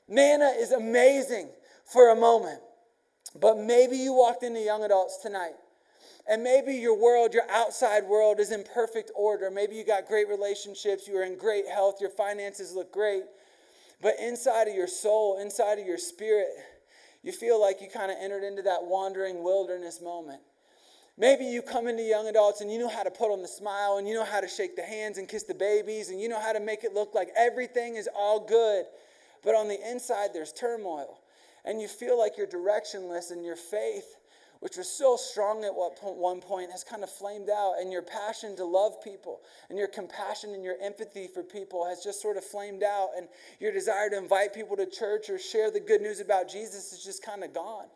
Manna 0.08 0.52
is 0.58 0.72
amazing 0.72 1.48
for 1.84 2.10
a 2.10 2.16
moment. 2.16 2.60
But 3.40 3.58
maybe 3.58 3.96
you 3.96 4.12
walked 4.12 4.42
into 4.42 4.60
young 4.60 4.82
adults 4.84 5.18
tonight. 5.22 5.54
And 6.28 6.42
maybe 6.42 6.74
your 6.74 6.96
world, 6.96 7.34
your 7.34 7.50
outside 7.50 8.04
world, 8.04 8.38
is 8.38 8.52
in 8.52 8.64
perfect 8.74 9.10
order. 9.16 9.50
Maybe 9.50 9.74
you 9.74 9.84
got 9.84 10.06
great 10.06 10.28
relationships, 10.28 11.08
you 11.08 11.16
are 11.16 11.24
in 11.24 11.36
great 11.36 11.66
health, 11.66 12.00
your 12.00 12.10
finances 12.10 12.72
look 12.74 12.92
great. 12.92 13.24
But 14.00 14.14
inside 14.20 14.68
of 14.68 14.74
your 14.74 14.86
soul, 14.86 15.40
inside 15.40 15.78
of 15.78 15.86
your 15.86 15.98
spirit, 15.98 16.48
you 17.22 17.32
feel 17.32 17.60
like 17.60 17.80
you 17.80 17.88
kind 17.88 18.10
of 18.10 18.18
entered 18.20 18.44
into 18.44 18.62
that 18.62 18.84
wandering 18.84 19.42
wilderness 19.42 20.00
moment. 20.00 20.40
Maybe 21.18 21.44
you 21.44 21.60
come 21.60 21.88
into 21.88 22.02
young 22.02 22.28
adults 22.28 22.60
and 22.60 22.72
you 22.72 22.78
know 22.78 22.88
how 22.88 23.02
to 23.02 23.10
put 23.10 23.32
on 23.32 23.42
the 23.42 23.48
smile 23.48 23.98
and 23.98 24.08
you 24.08 24.14
know 24.14 24.24
how 24.24 24.40
to 24.40 24.48
shake 24.48 24.76
the 24.76 24.82
hands 24.82 25.18
and 25.18 25.28
kiss 25.28 25.42
the 25.42 25.54
babies 25.54 26.08
and 26.08 26.20
you 26.20 26.28
know 26.28 26.40
how 26.40 26.52
to 26.52 26.60
make 26.60 26.84
it 26.84 26.94
look 26.94 27.14
like 27.14 27.28
everything 27.36 27.96
is 27.96 28.08
all 28.14 28.40
good. 28.40 28.86
But 29.44 29.54
on 29.54 29.68
the 29.68 29.78
inside, 29.90 30.30
there's 30.32 30.52
turmoil 30.52 31.18
and 31.64 31.80
you 31.80 31.88
feel 31.88 32.18
like 32.18 32.36
you're 32.36 32.46
directionless 32.46 33.30
and 33.30 33.44
your 33.44 33.56
faith 33.56 34.16
which 34.60 34.76
was 34.76 34.88
so 34.88 35.16
strong 35.16 35.64
at 35.64 35.72
one 35.74 36.40
point 36.40 36.70
has 36.70 36.84
kind 36.84 37.02
of 37.02 37.10
flamed 37.10 37.50
out 37.50 37.74
and 37.80 37.90
your 37.90 38.00
passion 38.00 38.54
to 38.54 38.64
love 38.64 39.02
people 39.02 39.40
and 39.68 39.76
your 39.76 39.88
compassion 39.88 40.54
and 40.54 40.62
your 40.62 40.76
empathy 40.80 41.26
for 41.26 41.42
people 41.42 41.84
has 41.84 42.04
just 42.04 42.22
sort 42.22 42.36
of 42.36 42.44
flamed 42.44 42.84
out 42.84 43.08
and 43.16 43.26
your 43.58 43.72
desire 43.72 44.08
to 44.08 44.16
invite 44.16 44.54
people 44.54 44.76
to 44.76 44.86
church 44.86 45.28
or 45.28 45.36
share 45.36 45.72
the 45.72 45.80
good 45.80 46.00
news 46.00 46.20
about 46.20 46.48
jesus 46.48 46.92
is 46.92 47.04
just 47.04 47.24
kind 47.24 47.42
of 47.42 47.52
gone 47.52 47.86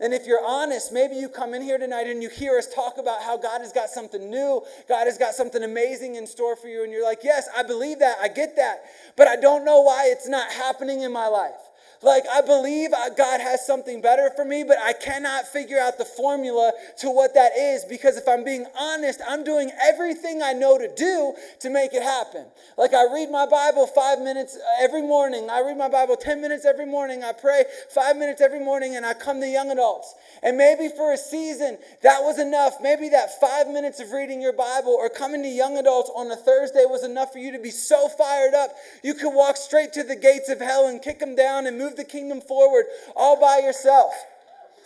and 0.00 0.12
if 0.12 0.26
you're 0.26 0.44
honest, 0.44 0.92
maybe 0.92 1.14
you 1.14 1.28
come 1.28 1.54
in 1.54 1.62
here 1.62 1.78
tonight 1.78 2.08
and 2.08 2.22
you 2.22 2.28
hear 2.28 2.58
us 2.58 2.72
talk 2.72 2.98
about 2.98 3.22
how 3.22 3.36
God 3.36 3.60
has 3.60 3.72
got 3.72 3.88
something 3.88 4.28
new, 4.28 4.62
God 4.88 5.04
has 5.04 5.16
got 5.16 5.34
something 5.34 5.62
amazing 5.62 6.16
in 6.16 6.26
store 6.26 6.56
for 6.56 6.66
you, 6.66 6.82
and 6.82 6.92
you're 6.92 7.04
like, 7.04 7.20
Yes, 7.22 7.48
I 7.56 7.62
believe 7.62 8.00
that, 8.00 8.16
I 8.20 8.28
get 8.28 8.56
that, 8.56 8.84
but 9.16 9.28
I 9.28 9.36
don't 9.36 9.64
know 9.64 9.82
why 9.82 10.08
it's 10.08 10.28
not 10.28 10.50
happening 10.50 11.02
in 11.02 11.12
my 11.12 11.28
life. 11.28 11.63
Like, 12.04 12.24
I 12.30 12.40
believe 12.42 12.92
uh, 12.92 13.10
God 13.10 13.40
has 13.40 13.66
something 13.66 14.00
better 14.00 14.30
for 14.36 14.44
me, 14.44 14.62
but 14.62 14.78
I 14.78 14.92
cannot 14.92 15.46
figure 15.48 15.78
out 15.78 15.98
the 15.98 16.04
formula 16.04 16.72
to 16.98 17.10
what 17.10 17.34
that 17.34 17.56
is 17.56 17.84
because 17.84 18.16
if 18.16 18.28
I'm 18.28 18.44
being 18.44 18.66
honest, 18.78 19.20
I'm 19.26 19.42
doing 19.42 19.70
everything 19.82 20.42
I 20.42 20.52
know 20.52 20.78
to 20.78 20.92
do 20.94 21.34
to 21.60 21.70
make 21.70 21.94
it 21.94 22.02
happen. 22.02 22.46
Like, 22.76 22.94
I 22.94 23.12
read 23.12 23.30
my 23.30 23.46
Bible 23.46 23.86
five 23.86 24.20
minutes 24.20 24.56
uh, 24.56 24.84
every 24.84 25.02
morning. 25.02 25.48
I 25.50 25.60
read 25.60 25.78
my 25.78 25.88
Bible 25.88 26.16
10 26.16 26.40
minutes 26.40 26.64
every 26.64 26.86
morning. 26.86 27.24
I 27.24 27.32
pray 27.32 27.64
five 27.90 28.16
minutes 28.16 28.40
every 28.40 28.60
morning, 28.60 28.96
and 28.96 29.06
I 29.06 29.14
come 29.14 29.40
to 29.40 29.48
young 29.48 29.70
adults. 29.70 30.14
And 30.42 30.56
maybe 30.58 30.88
for 30.94 31.12
a 31.12 31.16
season, 31.16 31.78
that 32.02 32.20
was 32.20 32.38
enough. 32.38 32.74
Maybe 32.80 33.08
that 33.10 33.40
five 33.40 33.68
minutes 33.68 34.00
of 34.00 34.12
reading 34.12 34.42
your 34.42 34.52
Bible 34.52 34.92
or 34.92 35.08
coming 35.08 35.42
to 35.42 35.48
young 35.48 35.78
adults 35.78 36.10
on 36.14 36.30
a 36.30 36.36
Thursday 36.36 36.84
was 36.84 37.04
enough 37.04 37.32
for 37.32 37.38
you 37.38 37.50
to 37.52 37.58
be 37.58 37.70
so 37.70 38.08
fired 38.08 38.54
up 38.54 38.70
you 39.02 39.14
could 39.14 39.34
walk 39.34 39.56
straight 39.56 39.92
to 39.94 40.02
the 40.02 40.16
gates 40.16 40.48
of 40.48 40.60
hell 40.60 40.88
and 40.88 41.02
kick 41.02 41.18
them 41.18 41.34
down 41.34 41.66
and 41.66 41.78
move 41.78 41.93
move 41.94 42.06
the 42.06 42.10
kingdom 42.10 42.40
forward 42.40 42.86
all 43.16 43.40
by 43.40 43.58
yourself. 43.58 44.12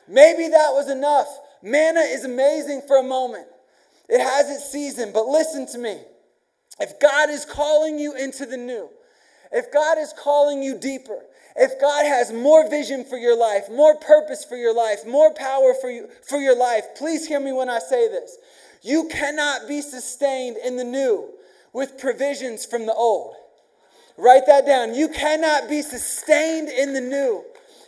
Maybe 0.07 0.49
that 0.49 0.73
was 0.73 0.91
enough. 0.91 1.27
Manna 1.63 2.01
is 2.01 2.25
amazing 2.25 2.83
for 2.87 2.99
a 2.99 3.03
moment, 3.03 3.47
it 4.09 4.21
has 4.21 4.51
its 4.51 4.71
season, 4.71 5.11
but 5.13 5.27
listen 5.27 5.67
to 5.73 5.79
me. 5.79 5.99
If 6.81 7.01
God 7.01 7.29
is 7.31 7.45
calling 7.45 7.99
you 7.99 8.15
into 8.15 8.47
the 8.47 8.57
new, 8.57 8.89
if 9.51 9.73
God 9.73 9.99
is 9.99 10.15
calling 10.17 10.63
you 10.63 10.79
deeper, 10.79 11.19
if 11.57 11.81
God 11.81 12.07
has 12.07 12.33
more 12.33 12.71
vision 12.71 13.05
for 13.05 13.17
your 13.17 13.37
life, 13.37 13.69
more 13.69 13.97
purpose 13.97 14.45
for 14.45 14.57
your 14.57 14.75
life, 14.75 15.05
more 15.05 15.35
power 15.35 15.75
for 15.81 15.91
you 15.91 16.09
for 16.29 16.39
your 16.39 16.57
life, 16.57 16.85
please 16.97 17.27
hear 17.27 17.41
me 17.41 17.53
when 17.53 17.69
I 17.69 17.81
say 17.81 18.09
this. 18.09 18.39
You 18.83 19.09
cannot 19.09 19.67
be 19.67 19.81
sustained 19.83 20.57
in 20.65 20.77
the 20.77 20.85
new 20.85 21.29
with 21.73 21.99
provisions 21.99 22.65
from 22.65 22.87
the 22.87 22.95
old. 22.95 23.35
Write 24.19 24.47
that 24.47 24.67
down. 24.67 24.97
You 24.97 25.09
cannot 25.09 25.69
be 25.69 25.81
sustained 25.81 26.69
in 26.69 26.93
the 26.93 27.01
new 27.01 27.45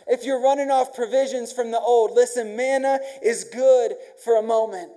if 0.07 0.23
you're 0.23 0.41
running 0.41 0.71
off 0.71 0.95
provisions 0.95 1.51
from 1.51 1.71
the 1.71 1.79
old. 1.79 2.11
Listen, 2.11 2.55
manna 2.55 2.99
is 3.21 3.43
good 3.43 3.93
for 4.23 4.37
a 4.37 4.41
moment, 4.41 4.91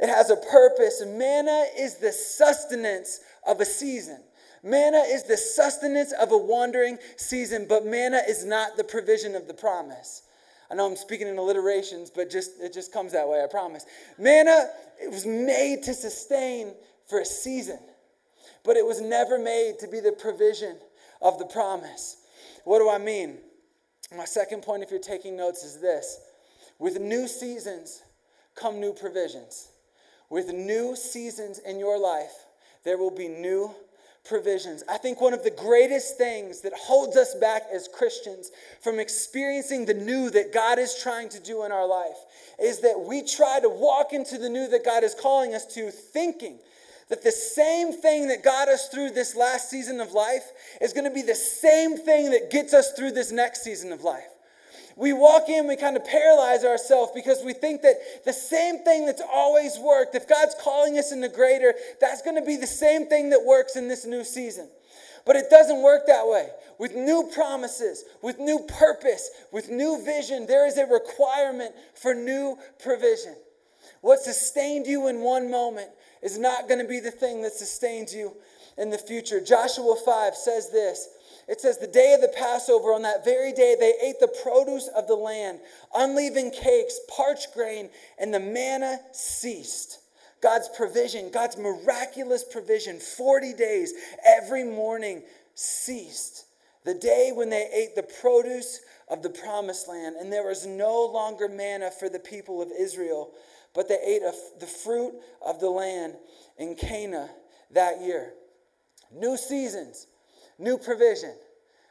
it 0.00 0.08
has 0.08 0.30
a 0.30 0.36
purpose. 0.36 1.00
Manna 1.06 1.66
is 1.78 1.98
the 1.98 2.10
sustenance 2.10 3.20
of 3.46 3.60
a 3.60 3.64
season. 3.64 4.20
Manna 4.64 4.98
is 4.98 5.22
the 5.22 5.36
sustenance 5.36 6.12
of 6.20 6.32
a 6.32 6.36
wandering 6.36 6.98
season, 7.16 7.66
but 7.68 7.86
manna 7.86 8.20
is 8.28 8.44
not 8.44 8.76
the 8.76 8.84
provision 8.84 9.36
of 9.36 9.46
the 9.46 9.54
promise. 9.54 10.22
I 10.68 10.74
know 10.74 10.86
I'm 10.86 10.96
speaking 10.96 11.28
in 11.28 11.38
alliterations, 11.38 12.10
but 12.10 12.28
just 12.28 12.60
it 12.60 12.72
just 12.72 12.92
comes 12.92 13.12
that 13.12 13.28
way, 13.28 13.42
I 13.42 13.46
promise. 13.46 13.86
Manna 14.18 14.66
it 15.00 15.10
was 15.10 15.26
made 15.26 15.84
to 15.84 15.94
sustain 15.94 16.74
for 17.06 17.20
a 17.20 17.24
season 17.24 17.78
but 18.64 18.76
it 18.76 18.86
was 18.86 19.00
never 19.00 19.38
made 19.38 19.78
to 19.80 19.88
be 19.88 20.00
the 20.00 20.12
provision 20.12 20.76
of 21.20 21.38
the 21.38 21.46
promise. 21.46 22.16
What 22.64 22.78
do 22.78 22.88
I 22.88 22.98
mean? 22.98 23.38
My 24.16 24.24
second 24.24 24.62
point, 24.62 24.82
if 24.82 24.90
you're 24.90 25.00
taking 25.00 25.36
notes, 25.36 25.64
is 25.64 25.80
this 25.80 26.20
with 26.78 27.00
new 27.00 27.28
seasons 27.28 28.02
come 28.54 28.80
new 28.80 28.92
provisions. 28.92 29.68
With 30.30 30.52
new 30.52 30.96
seasons 30.96 31.58
in 31.58 31.78
your 31.78 31.98
life, 31.98 32.32
there 32.84 32.98
will 32.98 33.10
be 33.10 33.28
new 33.28 33.74
provisions. 34.24 34.84
I 34.88 34.98
think 34.98 35.20
one 35.20 35.34
of 35.34 35.42
the 35.42 35.50
greatest 35.50 36.16
things 36.16 36.60
that 36.62 36.72
holds 36.72 37.16
us 37.16 37.34
back 37.34 37.62
as 37.72 37.88
Christians 37.88 38.50
from 38.80 39.00
experiencing 39.00 39.84
the 39.84 39.94
new 39.94 40.30
that 40.30 40.52
God 40.52 40.78
is 40.78 41.00
trying 41.02 41.28
to 41.30 41.40
do 41.40 41.64
in 41.64 41.72
our 41.72 41.86
life 41.86 42.16
is 42.60 42.80
that 42.80 43.00
we 43.00 43.22
try 43.22 43.58
to 43.60 43.68
walk 43.68 44.12
into 44.12 44.38
the 44.38 44.48
new 44.48 44.68
that 44.68 44.84
God 44.84 45.02
is 45.02 45.14
calling 45.14 45.54
us 45.54 45.66
to 45.74 45.90
thinking 45.90 46.58
that 47.12 47.22
the 47.22 47.30
same 47.30 47.92
thing 47.92 48.28
that 48.28 48.42
got 48.42 48.68
us 48.68 48.88
through 48.88 49.10
this 49.10 49.36
last 49.36 49.68
season 49.68 50.00
of 50.00 50.12
life 50.12 50.50
is 50.80 50.94
going 50.94 51.04
to 51.04 51.10
be 51.10 51.20
the 51.20 51.34
same 51.34 51.98
thing 51.98 52.30
that 52.30 52.50
gets 52.50 52.72
us 52.72 52.92
through 52.92 53.10
this 53.10 53.30
next 53.30 53.62
season 53.62 53.92
of 53.92 54.02
life. 54.02 54.30
We 54.96 55.12
walk 55.12 55.50
in, 55.50 55.68
we 55.68 55.76
kind 55.76 55.94
of 55.98 56.06
paralyze 56.06 56.64
ourselves 56.64 57.12
because 57.14 57.42
we 57.44 57.52
think 57.52 57.82
that 57.82 58.24
the 58.24 58.32
same 58.32 58.78
thing 58.78 59.04
that's 59.04 59.20
always 59.30 59.78
worked, 59.78 60.14
if 60.14 60.26
God's 60.26 60.54
calling 60.62 60.98
us 60.98 61.12
into 61.12 61.28
greater, 61.28 61.74
that's 62.00 62.22
going 62.22 62.36
to 62.36 62.46
be 62.46 62.56
the 62.56 62.66
same 62.66 63.06
thing 63.06 63.28
that 63.28 63.44
works 63.44 63.76
in 63.76 63.88
this 63.88 64.06
new 64.06 64.24
season. 64.24 64.70
But 65.26 65.36
it 65.36 65.50
doesn't 65.50 65.82
work 65.82 66.06
that 66.06 66.26
way. 66.26 66.48
With 66.78 66.94
new 66.94 67.30
promises, 67.34 68.04
with 68.22 68.38
new 68.38 68.60
purpose, 68.78 69.28
with 69.52 69.68
new 69.68 70.02
vision, 70.02 70.46
there 70.46 70.66
is 70.66 70.78
a 70.78 70.86
requirement 70.86 71.74
for 71.94 72.14
new 72.14 72.56
provision. 72.82 73.36
What 74.00 74.20
sustained 74.20 74.86
you 74.86 75.08
in 75.08 75.20
one 75.20 75.50
moment 75.50 75.90
is 76.22 76.38
not 76.38 76.68
going 76.68 76.80
to 76.80 76.88
be 76.88 77.00
the 77.00 77.10
thing 77.10 77.42
that 77.42 77.52
sustains 77.52 78.14
you 78.14 78.32
in 78.78 78.90
the 78.90 78.98
future. 78.98 79.40
Joshua 79.40 79.96
5 79.96 80.34
says 80.34 80.70
this 80.70 81.08
it 81.48 81.60
says, 81.60 81.78
The 81.78 81.86
day 81.86 82.14
of 82.14 82.20
the 82.20 82.28
Passover, 82.28 82.92
on 82.92 83.02
that 83.02 83.24
very 83.24 83.52
day, 83.52 83.76
they 83.78 83.94
ate 84.02 84.20
the 84.20 84.34
produce 84.42 84.88
of 84.88 85.06
the 85.06 85.16
land, 85.16 85.60
unleavened 85.94 86.52
cakes, 86.52 87.00
parched 87.08 87.52
grain, 87.52 87.90
and 88.18 88.32
the 88.32 88.40
manna 88.40 89.00
ceased. 89.12 89.98
God's 90.40 90.68
provision, 90.76 91.30
God's 91.30 91.56
miraculous 91.56 92.44
provision, 92.44 92.98
40 92.98 93.52
days, 93.54 93.92
every 94.24 94.64
morning 94.64 95.22
ceased. 95.54 96.46
The 96.84 96.94
day 96.94 97.30
when 97.32 97.48
they 97.48 97.68
ate 97.72 97.94
the 97.94 98.02
produce 98.02 98.80
of 99.08 99.22
the 99.22 99.30
promised 99.30 99.88
land, 99.88 100.16
and 100.16 100.32
there 100.32 100.46
was 100.46 100.66
no 100.66 101.04
longer 101.04 101.48
manna 101.48 101.90
for 101.90 102.08
the 102.08 102.18
people 102.18 102.60
of 102.60 102.72
Israel, 102.76 103.30
but 103.74 103.88
they 103.88 103.98
ate 104.04 104.22
of 104.22 104.34
the 104.60 104.66
fruit 104.66 105.14
of 105.44 105.60
the 105.60 105.70
land 105.70 106.14
in 106.58 106.74
Canaan 106.74 107.28
that 107.72 108.00
year. 108.00 108.34
New 109.12 109.36
seasons, 109.36 110.06
new 110.58 110.78
provision. 110.78 111.34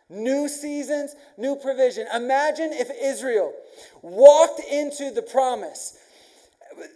New 0.09 0.49
seasons, 0.49 1.15
new 1.37 1.55
provision. 1.55 2.05
Imagine 2.13 2.71
if 2.73 2.89
Israel 3.01 3.53
walked 4.01 4.59
into 4.59 5.09
the 5.09 5.21
promise 5.21 5.97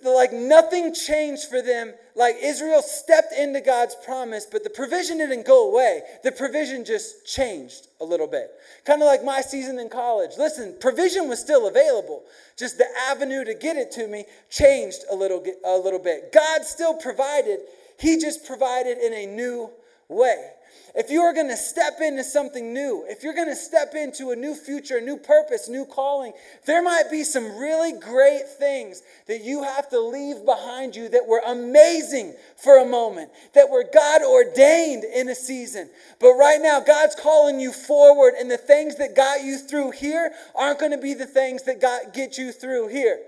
like 0.04 0.32
nothing 0.32 0.94
changed 0.94 1.50
for 1.50 1.62
them. 1.62 1.94
Like 2.16 2.38
Israel 2.42 2.82
stepped 2.82 3.34
into 3.34 3.62
God's 3.62 3.96
promise, 4.06 4.48
but 4.50 4.64
the 4.64 4.70
provision 4.70 5.18
didn't 5.18 5.46
go 5.46 5.72
away. 5.72 6.02
The 6.24 6.32
provision 6.32 6.86
just 6.86 7.26
changed 7.26 7.88
a 8.00 8.06
little 8.06 8.28
bit. 8.28 8.52
Kind 8.86 9.02
of 9.02 9.08
like 9.08 9.24
my 9.24 9.42
season 9.42 9.80
in 9.80 9.90
college. 9.90 10.32
Listen, 10.38 10.76
provision 10.80 11.28
was 11.28 11.40
still 11.40 11.68
available. 11.68 12.24
Just 12.58 12.78
the 12.78 12.88
avenue 13.10 13.44
to 13.44 13.54
get 13.54 13.76
it 13.76 13.92
to 13.92 14.08
me 14.08 14.26
changed 14.50 15.00
a 15.12 15.16
little, 15.16 15.44
a 15.66 15.78
little 15.78 16.00
bit. 16.00 16.32
God 16.32 16.64
still 16.64 16.96
provided, 16.96 17.60
He 18.00 18.18
just 18.20 18.46
provided 18.46 18.98
in 18.98 19.14
a 19.14 19.26
new 19.26 19.70
way. 20.08 20.52
If 20.98 21.10
you 21.10 21.22
are 21.22 21.34
going 21.34 21.50
to 21.50 21.58
step 21.58 21.96
into 22.00 22.24
something 22.24 22.74
new, 22.74 23.06
if 23.08 23.22
you're 23.22 23.34
going 23.34 23.50
to 23.50 23.56
step 23.56 23.96
into 23.96 24.32
a 24.32 24.36
new 24.36 24.56
future, 24.56 24.98
a 24.98 25.02
new 25.02 25.18
purpose, 25.18 25.68
new 25.68 25.86
calling, 25.86 26.32
there 26.66 26.82
might 26.82 27.12
be 27.12 27.24
some 27.26 27.58
really 27.58 27.92
great 28.00 28.48
things 28.48 29.04
that 29.28 29.44
you 29.44 29.64
have 29.64 29.90
to 29.90 30.00
leave 30.00 30.46
behind 30.46 30.96
you 30.96 31.10
that 31.10 31.28
were 31.28 31.42
amazing 31.46 32.34
for 32.56 32.80
a 32.80 32.86
moment, 32.86 33.30
that 33.54 33.70
were 33.70 33.84
God 33.94 34.22
ordained 34.22 35.04
in 35.04 35.28
a 35.28 35.36
season. 35.36 35.90
But 36.22 36.34
right 36.34 36.62
now, 36.62 36.80
God's 36.80 37.16
calling 37.16 37.60
you 37.60 37.74
forward, 37.74 38.36
and 38.40 38.50
the 38.50 38.58
things 38.58 38.96
that 38.98 39.18
got 39.18 39.44
you 39.44 39.58
through 39.58 39.92
here 39.92 40.32
aren't 40.56 40.80
going 40.80 40.94
to 40.94 40.98
be 40.98 41.14
the 41.14 41.26
things 41.26 41.64
that 41.64 41.82
got, 41.82 42.14
get 42.14 42.38
you 42.38 42.54
through 42.54 42.88
here. 42.88 43.20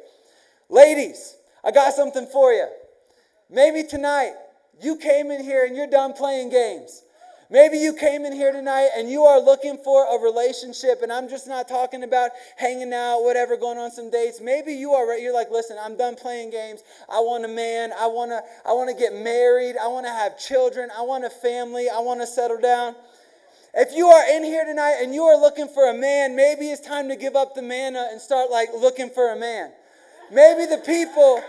Ladies, 0.69 1.35
I 1.65 1.71
got 1.71 1.93
something 1.93 2.27
for 2.27 2.53
you. 2.53 2.67
Maybe 3.49 3.83
tonight 3.83 4.33
you 4.81 4.97
came 4.97 5.31
in 5.31 5.43
here 5.43 5.65
and 5.65 5.75
you're 5.75 5.87
done 5.87 6.13
playing 6.13 6.49
games. 6.49 7.03
Maybe 7.49 7.77
you 7.77 7.93
came 7.93 8.25
in 8.25 8.33
here 8.33 8.51
tonight 8.51 8.89
and 8.97 9.09
you 9.09 9.23
are 9.23 9.39
looking 9.39 9.77
for 9.77 10.03
a 10.03 10.21
relationship, 10.21 11.01
and 11.01 11.13
I'm 11.13 11.29
just 11.29 11.47
not 11.47 11.69
talking 11.69 12.03
about 12.03 12.31
hanging 12.57 12.91
out, 12.91 13.21
whatever, 13.21 13.55
going 13.55 13.77
on 13.77 13.89
some 13.89 14.11
dates. 14.11 14.41
Maybe 14.41 14.73
you 14.73 14.91
are 14.91 15.07
right. 15.07 15.21
You're 15.21 15.33
like, 15.33 15.49
listen, 15.49 15.77
I'm 15.79 15.95
done 15.95 16.15
playing 16.15 16.51
games. 16.51 16.83
I 17.07 17.21
want 17.21 17.45
a 17.45 17.47
man. 17.47 17.91
I 17.97 18.07
want 18.07 18.31
to. 18.31 18.41
I 18.65 18.73
want 18.73 18.89
to 18.89 18.95
get 18.95 19.13
married. 19.13 19.75
I 19.81 19.87
want 19.87 20.05
to 20.05 20.11
have 20.11 20.37
children. 20.37 20.89
I 20.95 21.03
want 21.03 21.23
a 21.23 21.29
family. 21.29 21.87
I 21.89 21.99
want 21.99 22.19
to 22.19 22.27
settle 22.27 22.59
down. 22.59 22.95
If 23.73 23.95
you 23.95 24.07
are 24.07 24.35
in 24.35 24.43
here 24.43 24.65
tonight 24.65 24.99
and 25.01 25.13
you 25.13 25.23
are 25.23 25.39
looking 25.39 25.67
for 25.67 25.89
a 25.89 25.93
man, 25.93 26.35
maybe 26.35 26.65
it's 26.69 26.85
time 26.85 27.07
to 27.09 27.15
give 27.15 27.35
up 27.35 27.53
the 27.53 27.61
manna 27.61 28.09
and 28.11 28.19
start 28.19 28.49
like 28.49 28.69
looking 28.73 29.09
for 29.09 29.31
a 29.31 29.39
man. 29.39 29.71
Maybe 30.31 30.65
the 30.65 30.79
people 30.79 31.41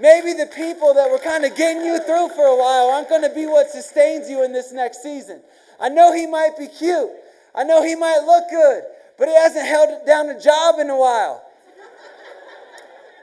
Maybe 0.00 0.32
the 0.32 0.46
people 0.46 0.94
that 0.94 1.10
were 1.10 1.18
kind 1.18 1.44
of 1.44 1.54
getting 1.56 1.84
you 1.84 1.98
through 1.98 2.30
for 2.30 2.46
a 2.46 2.56
while 2.56 2.90
aren't 2.90 3.10
going 3.10 3.22
to 3.22 3.34
be 3.34 3.46
what 3.46 3.70
sustains 3.70 4.30
you 4.30 4.42
in 4.44 4.52
this 4.52 4.72
next 4.72 5.02
season. 5.02 5.42
I 5.78 5.90
know 5.90 6.12
he 6.14 6.26
might 6.26 6.56
be 6.58 6.68
cute. 6.68 7.10
I 7.54 7.64
know 7.64 7.82
he 7.82 7.94
might 7.94 8.20
look 8.24 8.48
good, 8.48 8.84
but 9.18 9.28
he 9.28 9.34
hasn't 9.34 9.66
held 9.66 10.06
down 10.06 10.30
a 10.30 10.40
job 10.40 10.78
in 10.78 10.88
a 10.88 10.96
while. 10.96 11.44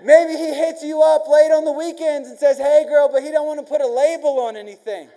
Maybe 0.04 0.34
he 0.34 0.54
hits 0.54 0.84
you 0.84 1.02
up 1.02 1.28
late 1.28 1.52
on 1.52 1.66
the 1.66 1.72
weekends 1.72 2.30
and 2.30 2.38
says, 2.38 2.60
"Hey 2.60 2.86
girl," 2.88 3.10
but 3.12 3.24
he 3.24 3.32
don't 3.32 3.48
want 3.48 3.60
to 3.60 3.66
put 3.66 3.82
a 3.82 3.88
label 3.88 4.40
on 4.42 4.56
anything. 4.56 5.10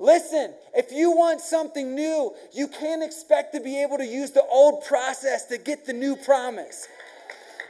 Listen, 0.00 0.52
if 0.74 0.90
you 0.90 1.12
want 1.12 1.40
something 1.40 1.94
new, 1.94 2.34
you 2.50 2.66
can't 2.66 3.04
expect 3.04 3.54
to 3.54 3.60
be 3.60 3.80
able 3.80 3.98
to 3.98 4.06
use 4.06 4.32
the 4.32 4.44
old 4.46 4.84
process 4.84 5.44
to 5.46 5.58
get 5.58 5.84
the 5.86 5.92
new 5.92 6.16
promise. 6.16 6.88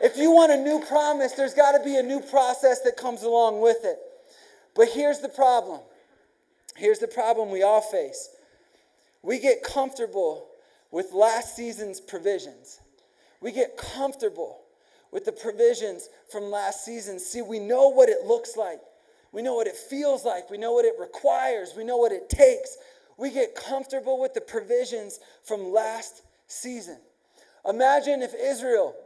If 0.02 0.16
you 0.16 0.32
want 0.32 0.50
a 0.50 0.56
new 0.56 0.80
promise, 0.80 1.32
there's 1.32 1.54
got 1.54 1.78
to 1.78 1.84
be 1.84 1.96
a 1.96 2.02
new 2.02 2.20
process 2.20 2.80
that 2.80 2.96
comes 2.96 3.22
along 3.22 3.60
with 3.60 3.84
it. 3.84 3.98
But 4.74 4.88
here's 4.88 5.20
the 5.20 5.28
problem. 5.28 5.80
Here's 6.76 6.98
the 6.98 7.06
problem 7.06 7.50
we 7.50 7.62
all 7.62 7.80
face. 7.80 8.28
We 9.22 9.38
get 9.38 9.62
comfortable 9.62 10.48
with 10.90 11.12
last 11.12 11.54
season's 11.54 12.00
provisions. 12.00 12.80
We 13.40 13.52
get 13.52 13.76
comfortable 13.76 14.62
with 15.12 15.24
the 15.24 15.32
provisions 15.32 16.08
from 16.30 16.50
last 16.50 16.84
season. 16.84 17.20
See, 17.20 17.42
we 17.42 17.60
know 17.60 17.88
what 17.88 18.08
it 18.08 18.26
looks 18.26 18.56
like. 18.56 18.80
We 19.30 19.40
know 19.40 19.54
what 19.54 19.68
it 19.68 19.76
feels 19.76 20.24
like. 20.24 20.50
We 20.50 20.58
know 20.58 20.72
what 20.72 20.84
it 20.84 20.94
requires. 20.98 21.74
We 21.76 21.84
know 21.84 21.96
what 21.96 22.10
it 22.10 22.28
takes. 22.28 22.76
We 23.16 23.30
get 23.30 23.54
comfortable 23.54 24.20
with 24.20 24.34
the 24.34 24.40
provisions 24.40 25.20
from 25.44 25.72
last 25.72 26.22
season. 26.48 26.98
Imagine 27.64 28.22
if 28.22 28.34
Israel 28.34 28.96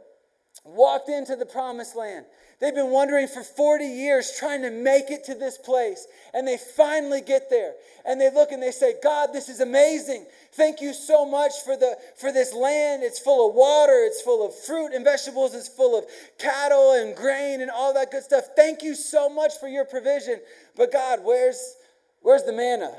walked 0.63 1.09
into 1.09 1.35
the 1.35 1.45
promised 1.45 1.95
land. 1.95 2.25
They've 2.59 2.73
been 2.73 2.89
wandering 2.89 3.27
for 3.27 3.43
40 3.43 3.85
years 3.85 4.31
trying 4.39 4.63
to 4.63 4.71
make 4.71 5.11
it 5.11 5.23
to 5.25 5.35
this 5.35 5.59
place. 5.59 6.07
And 6.33 6.47
they 6.47 6.57
finally 6.57 7.21
get 7.21 7.51
there. 7.51 7.73
And 8.03 8.19
they 8.19 8.31
look 8.31 8.51
and 8.51 8.63
they 8.63 8.71
say, 8.71 8.95
God, 9.03 9.29
this 9.31 9.47
is 9.47 9.59
amazing. 9.59 10.25
Thank 10.53 10.81
you 10.81 10.93
so 10.93 11.23
much 11.23 11.51
for, 11.63 11.77
the, 11.77 11.97
for 12.15 12.31
this 12.31 12.53
land. 12.53 13.03
It's 13.03 13.19
full 13.19 13.47
of 13.47 13.53
water, 13.53 14.03
it's 14.05 14.21
full 14.23 14.43
of 14.43 14.55
fruit 14.55 14.93
and 14.93 15.05
vegetables, 15.05 15.53
it's 15.53 15.67
full 15.67 15.97
of 15.97 16.05
cattle 16.39 16.93
and 16.93 17.15
grain 17.15 17.61
and 17.61 17.69
all 17.69 17.93
that 17.93 18.09
good 18.09 18.23
stuff. 18.23 18.45
Thank 18.55 18.81
you 18.81 18.95
so 18.95 19.29
much 19.29 19.53
for 19.59 19.67
your 19.67 19.85
provision. 19.85 20.39
But 20.75 20.91
God, 20.91 21.19
where's, 21.23 21.75
where's 22.21 22.43
the 22.43 22.53
manna? 22.53 22.91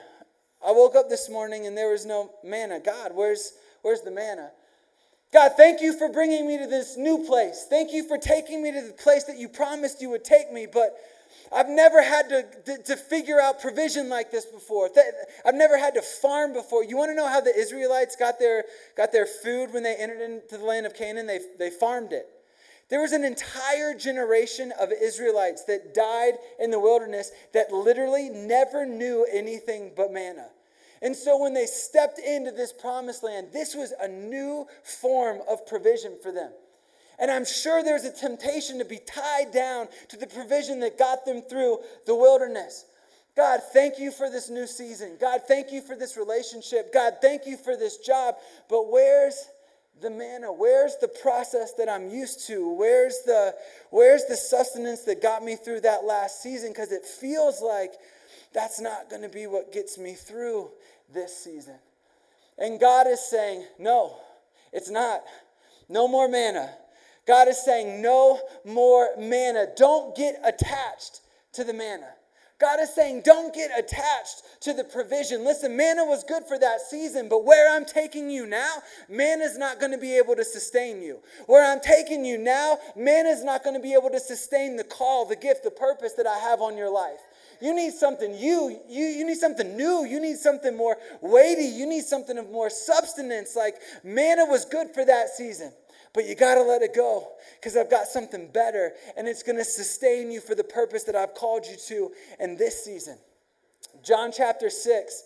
I 0.65 0.71
woke 0.71 0.95
up 0.95 1.09
this 1.09 1.29
morning 1.29 1.67
and 1.67 1.77
there 1.77 1.91
was 1.91 2.07
no 2.07 2.31
manna. 2.45 2.79
God, 2.79 3.11
where's, 3.15 3.55
where's 3.83 4.03
the 4.03 4.13
manna? 4.13 4.51
God, 5.33 5.53
thank 5.57 5.83
you 5.83 5.97
for 5.97 6.09
bringing 6.09 6.47
me 6.47 6.59
to 6.59 6.67
this 6.67 6.97
new 6.97 7.25
place. 7.25 7.67
Thank 7.69 7.93
you 7.93 8.07
for 8.09 8.17
taking 8.17 8.63
me 8.63 8.73
to 8.73 8.81
the 8.81 8.93
place 8.93 9.25
that 9.25 9.37
you 9.37 9.49
promised 9.49 10.01
you 10.01 10.09
would 10.11 10.25
take 10.25 10.51
me, 10.51 10.67
but 10.67 10.97
I've 11.53 11.69
never 11.69 12.03
had 12.03 12.29
to, 12.31 12.45
to, 12.67 12.83
to, 12.85 12.97
figure 12.97 13.41
out 13.41 13.61
provision 13.61 14.09
like 14.09 14.31
this 14.31 14.47
before. 14.47 14.91
I've 15.45 15.55
never 15.55 15.79
had 15.79 15.95
to 15.95 16.03
farm 16.03 16.53
before. 16.53 16.85
You 16.85 16.97
want 16.97 17.11
to 17.11 17.15
know 17.15 17.29
how 17.29 17.41
the 17.41 17.55
Israelites 17.55 18.17
got 18.17 18.39
their, 18.39 18.65
got 18.97 19.13
their 19.13 19.27
food 19.27 19.73
when 19.73 19.83
they 19.83 19.97
entered 19.97 20.21
into 20.21 20.59
the 20.59 20.65
land 20.65 20.87
of 20.87 20.95
Canaan? 20.95 21.27
They, 21.27 21.41
they 21.59 21.71
farmed 21.71 22.13
it. 22.13 22.27
There 22.91 23.01
was 23.01 23.13
an 23.13 23.25
entire 23.25 23.95
generation 23.95 24.73
of 24.81 24.91
Israelites 24.93 25.65
that 25.65 25.95
died 25.95 26.35
in 26.59 26.71
the 26.71 26.81
wilderness 26.81 27.31
that 27.53 27.71
literally 27.71 28.31
never 28.31 28.87
knew 28.87 29.27
anything 29.31 29.93
but 29.95 30.11
manna. 30.11 30.49
And 31.03 31.15
so 31.15 31.39
when 31.39 31.55
they 31.55 31.67
stepped 31.67 32.19
into 32.19 32.51
this 32.51 32.73
promised 32.73 33.23
land, 33.23 33.49
this 33.53 33.75
was 33.75 33.93
a 34.01 34.09
new 34.09 34.67
form 34.83 35.41
of 35.49 35.67
provision 35.67 36.17
for 36.23 36.33
them. 36.33 36.51
And 37.19 37.31
I'm 37.31 37.45
sure 37.45 37.83
there's 37.83 38.05
a 38.05 38.13
temptation 38.13 38.79
to 38.79 38.85
be 38.85 38.99
tied 38.99 39.53
down 39.53 39.89
to 40.09 40.17
the 40.17 40.27
provision 40.27 40.81
that 40.81 40.99
got 40.99 41.25
them 41.25 41.43
through 41.43 41.79
the 42.07 42.15
wilderness. 42.15 42.85
God, 43.37 43.61
thank 43.73 43.99
you 43.99 44.11
for 44.11 44.31
this 44.31 44.51
new 44.51 44.67
season. 44.67 45.17
God, 45.21 45.43
thank 45.47 45.73
you 45.73 45.81
for 45.81 45.97
this 45.97 46.17
relationship. 46.17 46.93
God, 46.93 47.15
thank 47.21 47.47
you 47.47 47.57
for 47.57 47.77
this 47.77 47.99
job. 47.99 48.37
But 48.69 48.91
where's 48.91 49.49
the 50.01 50.11
manna? 50.11 50.53
Where's 50.53 50.97
the 50.97 51.09
process 51.09 51.73
that 51.75 51.89
I'm 51.89 52.09
used 52.11 52.47
to? 52.49 52.73
Where's 52.73 53.23
the 53.27 53.55
where's 53.91 54.25
the 54.27 54.37
sustenance 54.37 55.03
that 55.03 55.23
got 55.23 55.45
me 55.45 55.57
through 55.57 55.81
that 55.81 56.05
last 56.05 56.43
season 56.43 56.75
cuz 56.75 56.93
it 56.93 57.05
feels 57.05 57.61
like 57.61 57.95
that's 58.53 58.81
not 58.81 59.11
going 59.11 59.23
to 59.23 59.29
be 59.29 59.47
what 59.47 59.73
gets 59.73 59.99
me 59.99 60.15
through 60.15 60.71
this 61.13 61.37
season. 61.37 61.77
And 62.59 62.81
God 62.81 63.07
is 63.07 63.21
saying, 63.21 63.65
no, 63.79 64.17
it's 64.73 64.91
not. 64.91 65.23
No 65.89 66.09
more 66.09 66.29
manna. 66.29 66.71
God 67.27 67.49
is 67.49 67.63
saying, 67.63 68.03
no 68.03 68.41
more 68.65 69.11
manna. 69.19 69.67
Don't 69.77 70.17
get 70.17 70.41
attached 70.45 71.21
to 71.53 71.65
the 71.65 71.73
manna. 71.73 72.09
God 72.61 72.81
is 72.81 72.93
saying, 72.93 73.23
don't 73.25 73.55
get 73.55 73.71
attached 73.79 74.43
to 74.63 74.73
the 74.73 74.83
provision. 74.83 75.45
Listen, 75.45 75.77
manna 75.77 76.05
was 76.05 76.25
good 76.25 76.43
for 76.45 76.59
that 76.59 76.81
season, 76.81 77.29
but 77.29 77.45
where 77.45 77.73
I'm 77.73 77.85
taking 77.85 78.31
you 78.31 78.47
now, 78.47 78.79
manna 79.09 79.45
is 79.45 79.57
not 79.57 79.79
going 79.79 79.93
to 79.93 79.99
be 79.99 80.17
able 80.17 80.35
to 80.35 80.45
sustain 80.45 81.01
you. 81.01 81.21
Where 81.47 81.65
I'm 81.65 81.81
taking 81.81 82.25
you 82.25 82.37
now, 82.37 82.79
manna 82.97 83.29
is 83.29 83.45
not 83.45 83.63
going 83.63 83.77
to 83.77 83.83
be 83.83 83.95
able 83.95 84.11
to 84.11 84.19
sustain 84.19 84.75
the 84.75 84.83
call, 84.83 85.25
the 85.25 85.37
gift, 85.37 85.63
the 85.63 85.71
purpose 85.71 86.15
that 86.15 86.27
I 86.27 86.39
have 86.39 86.61
on 86.61 86.77
your 86.77 86.93
life. 86.93 87.21
You 87.61 87.75
need 87.75 87.93
something 87.93 88.37
you, 88.37 88.79
you, 88.89 89.05
you 89.05 89.27
need 89.27 89.39
something 89.39 89.77
new. 89.77 90.05
You 90.05 90.21
need 90.21 90.37
something 90.37 90.77
more 90.77 90.97
weighty. 91.21 91.65
You 91.65 91.87
need 91.87 92.05
something 92.05 92.39
of 92.39 92.51
more 92.51 92.71
substance. 92.71 93.57
Like 93.57 93.77
manna 94.05 94.45
was 94.47 94.65
good 94.65 94.91
for 94.95 95.05
that 95.05 95.31
season. 95.31 95.73
But 96.15 96.27
you 96.27 96.35
got 96.35 96.55
to 96.55 96.63
let 96.63 96.83
it 96.83 96.95
go 96.95 97.29
because 97.61 97.77
I've 97.77 97.91
got 97.91 98.07
something 98.07 98.49
better 98.53 98.93
and 99.17 99.29
it's 99.29 99.43
going 99.43 99.59
to 99.59 99.65
sustain 99.65 100.31
you 100.31 100.41
for 100.41 100.55
the 100.55 100.65
purpose 100.65 101.05
that 101.05 101.15
I've 101.15 101.35
called 101.35 101.67
you 101.67 101.77
to 101.89 102.13
in 102.41 102.57
this 102.57 102.85
season. 102.85 103.19
John 104.03 104.33
chapter 104.33 104.71
6, 104.71 105.23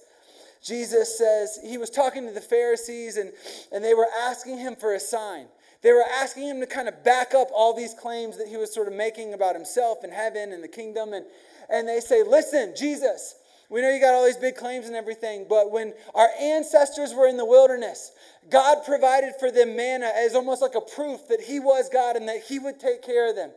Jesus 0.63 1.19
says, 1.19 1.59
he 1.65 1.79
was 1.79 1.91
talking 1.91 2.27
to 2.27 2.33
the 2.33 2.41
Pharisees 2.41 3.17
and, 3.17 3.33
and 3.71 3.85
they 3.85 3.95
were 3.95 4.09
asking 4.23 4.59
him 4.59 4.75
for 4.75 4.95
a 4.95 5.01
sign. 5.01 5.47
They 5.83 5.93
were 5.93 6.05
asking 6.21 6.49
him 6.49 6.61
to 6.61 6.67
kind 6.67 6.89
of 6.89 7.05
back 7.05 7.35
up 7.35 7.49
all 7.55 7.75
these 7.75 7.95
claims 7.95 8.39
that 8.39 8.49
he 8.49 8.57
was 8.57 8.73
sort 8.73 8.89
of 8.89 8.95
making 8.95 9.35
about 9.35 9.55
himself 9.55 9.99
and 10.05 10.13
heaven 10.13 10.53
and 10.53 10.63
the 10.63 10.69
kingdom. 10.69 11.13
And, 11.13 11.27
and 11.73 11.89
they 11.89 12.01
say, 12.01 12.23
Listen, 12.23 12.75
Jesus, 12.77 13.35
we 13.69 13.81
know 13.81 13.89
you 13.89 14.01
got 14.01 14.15
all 14.15 14.27
these 14.27 14.37
big 14.37 14.55
claims 14.55 14.87
and 14.87 14.95
everything, 14.95 15.47
but 15.49 15.73
when 15.73 15.95
our 16.15 16.29
ancestors 16.39 17.15
were 17.15 17.27
in 17.27 17.39
the 17.39 17.45
wilderness, 17.45 18.13
God 18.51 18.85
provided 18.85 19.33
for 19.41 19.51
them 19.51 19.75
manna 19.75 20.11
as 20.15 20.35
almost 20.35 20.61
like 20.61 20.75
a 20.75 20.81
proof 20.81 21.27
that 21.29 21.41
He 21.41 21.59
was 21.59 21.89
God 21.89 22.17
and 22.17 22.29
that 22.29 22.43
He 22.43 22.59
would 22.59 22.79
take 22.79 23.03
care 23.03 23.31
of 23.31 23.35
them. 23.35 23.51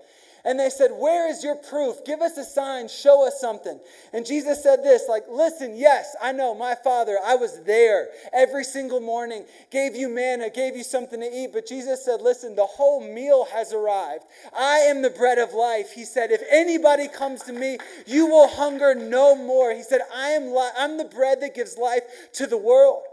And 0.46 0.60
they 0.60 0.70
said, 0.70 0.92
Where 0.92 1.30
is 1.30 1.44
your 1.44 1.56
proof? 1.56 2.06
Give 2.06 2.22
us 2.22 2.38
a 2.38 2.44
sign, 2.44 2.88
show 2.88 3.28
us 3.28 3.42
something. 3.42 3.80
And 4.14 4.26
Jesus 4.26 4.62
said 4.62 4.84
this, 4.84 5.08
like, 5.10 5.24
listen, 5.30 5.76
yes, 5.76 6.16
I 6.22 6.32
know, 6.32 6.54
my 6.54 6.76
father, 6.76 7.18
I 7.26 7.36
was 7.36 7.64
there 7.64 8.10
every 8.32 8.64
single 8.64 9.00
morning, 9.00 9.46
gave 9.72 9.96
you 9.96 10.08
manna, 10.08 10.50
gave 10.50 10.76
you 10.76 10.84
something 10.84 11.20
to 11.20 11.26
eat. 11.26 11.52
But 11.52 11.68
Jesus 11.68 12.06
said, 12.06 12.22
Listen, 12.22 12.56
the 12.56 12.66
whole 12.66 13.02
meal 13.02 13.46
has 13.52 13.74
arrived. 13.74 14.24
I 14.56 14.78
am 14.78 15.02
the 15.02 15.10
bread 15.10 15.38
of 15.40 15.54
life. 15.54 15.92
He 15.92 16.06
said, 16.06 16.32
If 16.32 16.44
anybody 16.52 17.08
comes 17.08 17.42
to 17.44 17.54
me, 17.54 17.78
you 18.06 18.28
will 18.28 18.48
hunger 18.48 18.94
no 18.94 19.36
more. 19.36 19.74
He 19.74 19.84
said, 19.84 20.02
I 20.14 20.30
am 20.30 20.54
li- 20.54 20.72
I'm 20.78 20.98
the 20.98 21.06
bread 21.06 21.42
that 21.42 21.56
gives 21.56 21.78
life 21.78 22.04
to 22.34 22.48
the 22.48 22.58
world. 22.58 23.04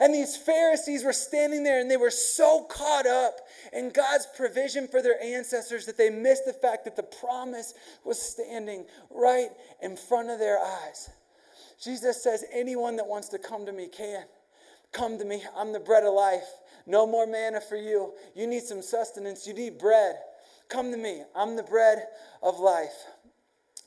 And 0.00 0.14
these 0.14 0.36
Pharisees 0.36 1.04
were 1.04 1.12
standing 1.12 1.62
there 1.62 1.80
and 1.80 1.90
they 1.90 1.96
were 1.96 2.10
so 2.10 2.64
caught 2.64 3.06
up 3.06 3.36
in 3.72 3.90
God's 3.90 4.26
provision 4.36 4.88
for 4.88 5.02
their 5.02 5.22
ancestors 5.22 5.86
that 5.86 5.96
they 5.96 6.10
missed 6.10 6.44
the 6.46 6.52
fact 6.52 6.84
that 6.84 6.96
the 6.96 7.02
promise 7.02 7.74
was 8.04 8.20
standing 8.20 8.86
right 9.10 9.50
in 9.82 9.96
front 9.96 10.30
of 10.30 10.38
their 10.38 10.58
eyes. 10.58 11.10
Jesus 11.82 12.22
says, 12.22 12.44
Anyone 12.52 12.96
that 12.96 13.06
wants 13.06 13.28
to 13.30 13.38
come 13.38 13.66
to 13.66 13.72
me 13.72 13.88
can. 13.88 14.24
Come 14.92 15.18
to 15.18 15.24
me. 15.24 15.42
I'm 15.56 15.72
the 15.72 15.80
bread 15.80 16.04
of 16.04 16.14
life. 16.14 16.46
No 16.86 17.06
more 17.06 17.26
manna 17.26 17.60
for 17.60 17.76
you. 17.76 18.12
You 18.34 18.46
need 18.46 18.62
some 18.62 18.82
sustenance. 18.82 19.46
You 19.46 19.54
need 19.54 19.78
bread. 19.78 20.16
Come 20.68 20.90
to 20.90 20.96
me. 20.96 21.22
I'm 21.34 21.56
the 21.56 21.62
bread 21.62 22.06
of 22.42 22.58
life. 22.58 23.06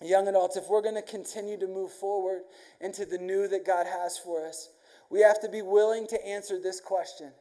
Young 0.02 0.28
adults, 0.28 0.58
if 0.58 0.68
we're 0.70 0.82
going 0.82 0.96
to 0.96 1.02
continue 1.02 1.58
to 1.58 1.68
move 1.68 1.92
forward 1.92 2.42
into 2.82 3.06
the 3.06 3.18
new 3.18 3.48
that 3.48 3.66
God 3.66 3.88
has 3.88 4.18
for 4.18 4.46
us, 4.46 4.70
we 5.10 5.22
have 5.22 5.42
to 5.42 5.50
be 5.50 5.62
willing 5.62 6.08
to 6.08 6.26
answer 6.26 6.60
this 6.60 6.80
question 6.80 7.32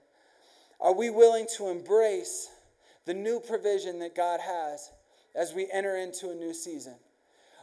Are 0.80 0.94
we 0.94 1.10
willing 1.10 1.46
to 1.56 1.68
embrace 1.68 2.50
the 3.06 3.14
new 3.14 3.40
provision 3.40 3.98
that 4.00 4.14
God 4.14 4.40
has 4.40 4.90
as 5.34 5.52
we 5.52 5.68
enter 5.72 5.96
into 5.96 6.30
a 6.30 6.34
new 6.34 6.54
season? 6.54 6.94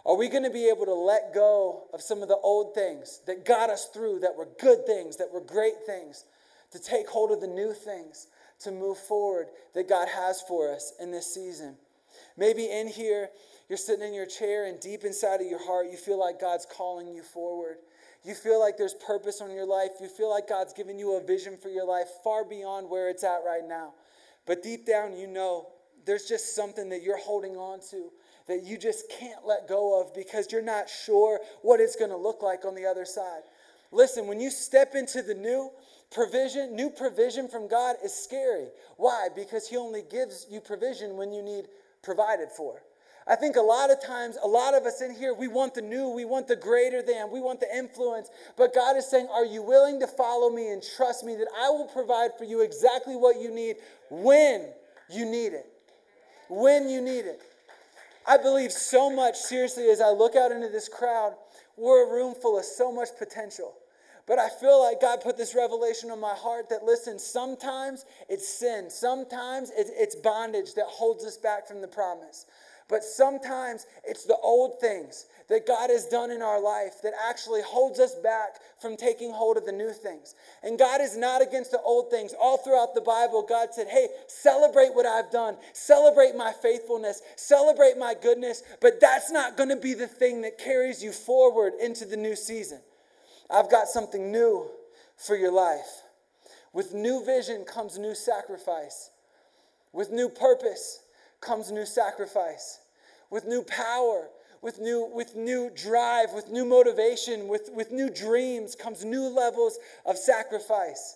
Are 0.06 0.18
we 0.18 0.30
going 0.30 0.44
to 0.44 0.50
be 0.50 0.68
able 0.68 0.86
to 0.86 0.94
let 0.94 1.34
go 1.34 1.84
of 1.94 2.02
some 2.02 2.24
of 2.24 2.28
the 2.28 2.38
old 2.38 2.74
things 2.74 3.22
that 3.28 3.46
got 3.46 3.70
us 3.70 3.86
through, 3.94 4.20
that 4.20 4.36
were 4.36 4.48
good 4.60 4.86
things, 4.86 5.18
that 5.18 5.32
were 5.32 5.42
great 5.42 5.86
things, 5.86 6.26
to 6.72 6.80
take 6.80 7.08
hold 7.08 7.32
of 7.32 7.40
the 7.40 7.48
new 7.48 7.74
things, 7.74 8.28
to 8.62 8.72
move 8.72 8.98
forward 8.98 9.48
that 9.76 9.88
God 9.88 10.08
has 10.08 10.42
for 10.42 10.74
us 10.74 10.94
in 11.00 11.12
this 11.12 11.32
season? 11.32 11.76
Maybe 12.36 12.66
in 12.70 12.88
here, 12.88 13.30
you're 13.70 13.78
sitting 13.78 14.08
in 14.08 14.14
your 14.14 14.26
chair, 14.26 14.66
and 14.66 14.80
deep 14.80 15.04
inside 15.04 15.40
of 15.40 15.48
your 15.48 15.64
heart, 15.64 15.88
you 15.92 15.98
feel 15.98 16.20
like 16.20 16.42
God's 16.42 16.66
calling 16.66 17.08
you 17.08 17.22
forward. 17.22 17.78
You 18.24 18.36
feel 18.36 18.60
like 18.60 18.78
there's 18.78 18.94
purpose 18.94 19.42
on 19.42 19.52
your 19.52 19.66
life. 19.66 19.92
You 20.00 20.08
feel 20.08 20.30
like 20.30 20.48
God's 20.48 20.74
given 20.74 21.00
you 21.00 21.18
a 21.18 21.24
vision 21.24 21.58
for 21.58 21.70
your 21.70 21.86
life 21.86 22.08
far 22.24 22.46
beyond 22.46 22.90
where 22.90 23.10
it's 23.10 23.24
at 23.24 23.42
right 23.46 23.68
now. 23.68 23.94
But 24.46 24.62
deep 24.62 24.86
down, 24.86 25.18
you 25.18 25.28
know 25.28 25.70
there's 26.06 26.26
just 26.26 26.56
something 26.56 26.90
that 26.90 27.04
you're 27.04 27.18
holding 27.18 27.56
on 27.58 27.80
to 27.92 28.12
that 28.48 28.64
you 28.64 28.78
just 28.78 29.10
can't 29.20 29.46
let 29.46 29.68
go 29.68 30.02
of 30.02 30.14
because 30.14 30.52
you're 30.52 30.62
not 30.62 30.90
sure 30.90 31.40
what 31.62 31.80
it's 31.80 31.96
going 31.96 32.12
to 32.12 32.18
look 32.18 32.42
like 32.42 32.66
on 32.66 32.76
the 32.76 32.86
other 32.86 33.06
side. 33.06 33.42
Listen, 33.92 34.28
when 34.28 34.40
you 34.40 34.50
step 34.50 34.96
into 34.96 35.22
the 35.22 35.34
new 35.34 35.70
provision, 36.12 36.76
new 36.76 36.90
provision 36.90 37.48
from 37.48 37.68
God 37.68 37.96
is 38.04 38.14
scary. 38.14 38.68
Why? 38.98 39.30
Because 39.36 39.68
He 39.68 39.78
only 39.78 40.04
gives 40.10 40.48
you 40.50 40.60
provision 40.60 41.18
when 41.18 41.34
you 41.34 41.42
need 41.42 41.68
provided 42.02 42.50
for. 42.50 42.82
I 43.28 43.36
think 43.36 43.56
a 43.56 43.62
lot 43.62 43.92
of 43.92 44.04
times, 44.04 44.38
a 44.44 44.48
lot 44.48 44.74
of 44.74 44.84
us 44.84 45.02
in 45.02 45.14
here, 45.14 45.34
we 45.34 45.48
want 45.48 45.76
the 45.76 45.82
new, 45.82 46.10
we 46.10 46.26
want 46.26 46.48
the 46.48 46.56
greater 46.56 47.04
than, 47.04 47.32
we 47.32 47.40
want 47.40 47.60
the 47.60 47.68
influence. 47.76 48.30
But 48.58 48.74
God 48.74 48.98
is 48.98 49.08
saying, 49.08 49.28
Are 49.32 49.46
you 49.46 49.62
willing 49.62 50.00
to 50.00 50.08
follow 50.08 50.50
me 50.50 50.72
and 50.72 50.84
trust 50.96 51.24
me 51.24 51.36
that 51.36 51.48
I 51.60 51.70
will 51.70 51.88
provide 51.88 52.32
for 52.38 52.46
you 52.46 52.62
exactly 52.62 53.16
what 53.16 53.40
you 53.40 53.54
need 53.54 53.76
when 54.10 54.70
you 55.10 55.26
need 55.26 55.54
it? 55.54 55.68
When 56.50 56.90
you 56.90 57.02
need 57.02 57.26
it. 57.26 57.42
I 58.28 58.38
believe 58.38 58.72
so 58.72 59.10
much, 59.10 59.36
seriously, 59.36 59.90
as 59.90 60.02
I 60.02 60.10
look 60.10 60.36
out 60.36 60.52
into 60.52 60.70
this 60.70 60.88
crowd, 60.88 61.34
we're 61.78 62.08
a 62.08 62.14
room 62.14 62.36
full 62.36 62.58
of 62.58 62.66
so 62.66 62.92
much 62.92 63.10
potential. 63.18 63.74
But 64.28 64.40
I 64.40 64.50
feel 64.50 64.82
like 64.82 65.02
God 65.02 65.22
put 65.22 65.38
this 65.38 65.56
revelation 65.56 66.12
on 66.12 66.20
my 66.20 66.36
heart 66.36 66.70
that, 66.70 66.84
listen, 66.84 67.18
sometimes 67.18 68.06
it's 68.30 68.48
sin, 68.48 68.90
sometimes 68.90 69.72
it's 69.76 70.16
bondage 70.16 70.76
that 70.76 70.86
holds 70.86 71.26
us 71.26 71.38
back 71.38 71.68
from 71.68 71.82
the 71.82 71.88
promise. 71.88 72.46
But 72.92 73.06
sometimes 73.06 73.88
it's 74.04 74.26
the 74.26 74.36
old 74.44 74.82
things 74.82 75.28
that 75.48 75.66
God 75.66 75.90
has 75.90 76.08
done 76.08 76.30
in 76.30 76.42
our 76.42 76.62
life 76.62 77.02
that 77.04 77.14
actually 77.30 77.62
holds 77.62 78.02
us 78.02 78.16
back 78.16 78.58
from 78.82 78.98
taking 78.98 79.32
hold 79.32 79.56
of 79.56 79.66
the 79.66 79.72
new 79.72 79.94
things. 79.94 80.36
And 80.62 80.78
God 80.78 81.00
is 81.00 81.16
not 81.16 81.42
against 81.42 81.72
the 81.72 81.80
old 81.80 82.12
things. 82.12 82.36
All 82.40 82.58
throughout 82.58 82.94
the 82.94 83.00
Bible, 83.00 83.46
God 83.48 83.70
said, 83.72 83.88
hey, 83.88 84.10
celebrate 84.28 84.94
what 84.94 85.06
I've 85.06 85.32
done, 85.32 85.56
celebrate 85.72 86.36
my 86.36 86.52
faithfulness, 86.62 87.22
celebrate 87.38 87.98
my 87.98 88.14
goodness. 88.14 88.62
But 88.82 89.00
that's 89.00 89.32
not 89.32 89.56
going 89.56 89.70
to 89.70 89.78
be 89.78 89.94
the 89.94 90.08
thing 90.08 90.42
that 90.42 90.58
carries 90.58 91.02
you 91.02 91.14
forward 91.14 91.72
into 91.82 92.04
the 92.04 92.18
new 92.18 92.36
season. 92.36 92.82
I've 93.50 93.72
got 93.72 93.88
something 93.88 94.34
new 94.34 94.70
for 95.16 95.38
your 95.38 95.54
life. 95.54 96.02
With 96.74 96.94
new 96.94 97.24
vision 97.24 97.64
comes 97.64 97.98
new 97.98 98.16
sacrifice. 98.16 99.12
With 99.94 100.12
new 100.12 100.28
purpose 100.28 101.04
comes 101.40 101.72
new 101.72 101.86
sacrifice 101.86 102.81
with 103.32 103.46
new 103.46 103.64
power, 103.64 104.30
with 104.62 104.80
new, 104.80 105.10
with 105.12 105.36
new 105.36 105.72
drive, 105.76 106.34
with 106.34 106.50
new 106.50 106.66
motivation, 106.66 107.48
with, 107.48 107.72
with 107.74 107.92
new 107.92 108.10
dreams 108.10 108.76
comes 108.76 109.04
new 109.04 109.24
levels 109.24 109.80
of 110.06 110.18
sacrifice. 110.18 111.16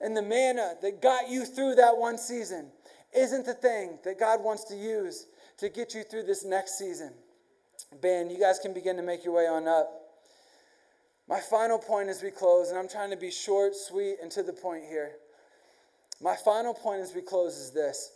And 0.00 0.16
the 0.16 0.22
manna 0.22 0.74
that 0.80 1.02
got 1.02 1.28
you 1.28 1.44
through 1.44 1.74
that 1.74 1.98
one 1.98 2.16
season 2.16 2.70
isn't 3.14 3.44
the 3.44 3.54
thing 3.54 3.98
that 4.04 4.18
God 4.18 4.42
wants 4.42 4.64
to 4.64 4.76
use 4.76 5.26
to 5.58 5.68
get 5.68 5.94
you 5.94 6.04
through 6.04 6.22
this 6.22 6.44
next 6.44 6.78
season. 6.78 7.12
Ben, 8.00 8.30
you 8.30 8.38
guys 8.38 8.58
can 8.58 8.72
begin 8.72 8.96
to 8.96 9.02
make 9.02 9.24
your 9.24 9.34
way 9.34 9.46
on 9.46 9.66
up. 9.66 9.90
My 11.28 11.40
final 11.40 11.78
point 11.78 12.08
as 12.08 12.22
we 12.22 12.30
close, 12.30 12.70
and 12.70 12.78
I'm 12.78 12.88
trying 12.88 13.10
to 13.10 13.16
be 13.16 13.30
short, 13.30 13.74
sweet, 13.74 14.16
and 14.22 14.30
to 14.32 14.42
the 14.42 14.52
point 14.52 14.84
here. 14.88 15.12
My 16.22 16.36
final 16.36 16.72
point 16.72 17.02
as 17.02 17.14
we 17.14 17.20
close 17.20 17.56
is 17.56 17.72
this 17.72 18.12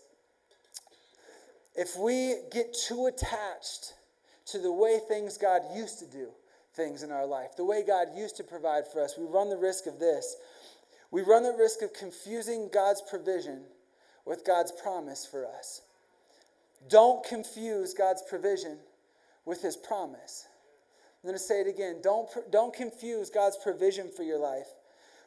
if 1.75 1.97
we 1.99 2.37
get 2.51 2.75
too 2.75 3.07
attached 3.07 3.95
to 4.47 4.59
the 4.59 4.73
way 4.73 4.99
things 5.09 5.39
God 5.39 5.63
used 5.75 5.99
to 6.01 6.07
do 6.07 6.29
things 6.75 7.03
in 7.03 7.11
our 7.11 7.27
life, 7.27 7.57
the 7.57 7.65
way 7.65 7.83
God 7.87 8.09
used 8.17 8.37
to 8.39 8.45
provide 8.45 8.85
for 8.87 9.03
us, 9.03 9.17
we 9.19 9.25
run 9.25 9.49
the 9.49 9.57
risk 9.57 9.87
of 9.87 9.99
this. 9.99 10.37
We 11.11 11.23
run 11.23 11.43
the 11.43 11.55
risk 11.59 11.83
of 11.83 11.93
confusing 11.93 12.71
God's 12.73 13.03
provision 13.09 13.63
with 14.25 14.45
God's 14.45 14.73
promise 14.73 15.27
for 15.27 15.47
us. 15.47 15.83
Don't 16.89 17.25
confuse 17.25 17.95
God's 17.95 18.23
provision 18.29 18.79
with 19.45 19.63
his 19.63 19.77
promise. 19.77 20.47
I'm 21.23 21.29
going 21.29 21.39
to 21.39 21.43
say 21.45 21.61
it 21.61 21.69
again. 21.69 22.01
Don't, 22.03 22.29
don't 22.51 22.75
confuse 22.75 23.31
God's 23.31 23.57
provision 23.63 24.11
for 24.11 24.23
your 24.23 24.39
life 24.39 24.69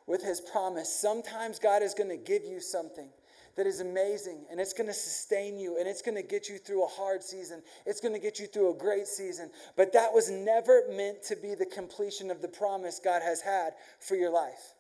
with 0.08 0.24
his 0.24 0.42
promise. 0.42 0.94
Sometimes 0.94 1.60
God 1.60 1.82
is 1.82 1.94
going 1.94 2.10
to 2.10 2.18
give 2.18 2.44
you 2.44 2.60
something 2.60 3.10
that 3.56 3.66
is 3.66 3.80
amazing 3.80 4.46
and 4.52 4.60
it's 4.60 4.74
going 4.74 4.88
to 4.88 4.94
sustain 4.94 5.58
you 5.58 5.78
and 5.80 5.88
it's 5.88 6.02
going 6.02 6.16
to 6.16 6.24
get 6.24 6.50
you 6.50 6.58
through 6.58 6.84
a 6.84 6.88
hard 6.88 7.24
season. 7.24 7.62
It's 7.86 8.02
going 8.02 8.14
to 8.14 8.20
get 8.20 8.40
you 8.40 8.48
through 8.48 8.72
a 8.72 8.78
great 8.78 9.08
season. 9.08 9.50
But 9.78 9.94
that 9.94 10.14
was 10.14 10.30
never 10.30 10.84
meant 10.92 11.24
to 11.24 11.36
be 11.36 11.56
the 11.56 11.66
completion 11.66 12.30
of 12.30 12.42
the 12.42 12.48
promise 12.48 13.00
God 13.04 13.22
has 13.22 13.42
had 13.42 13.74
for 14.00 14.16
your 14.16 14.32
life. 14.32 14.74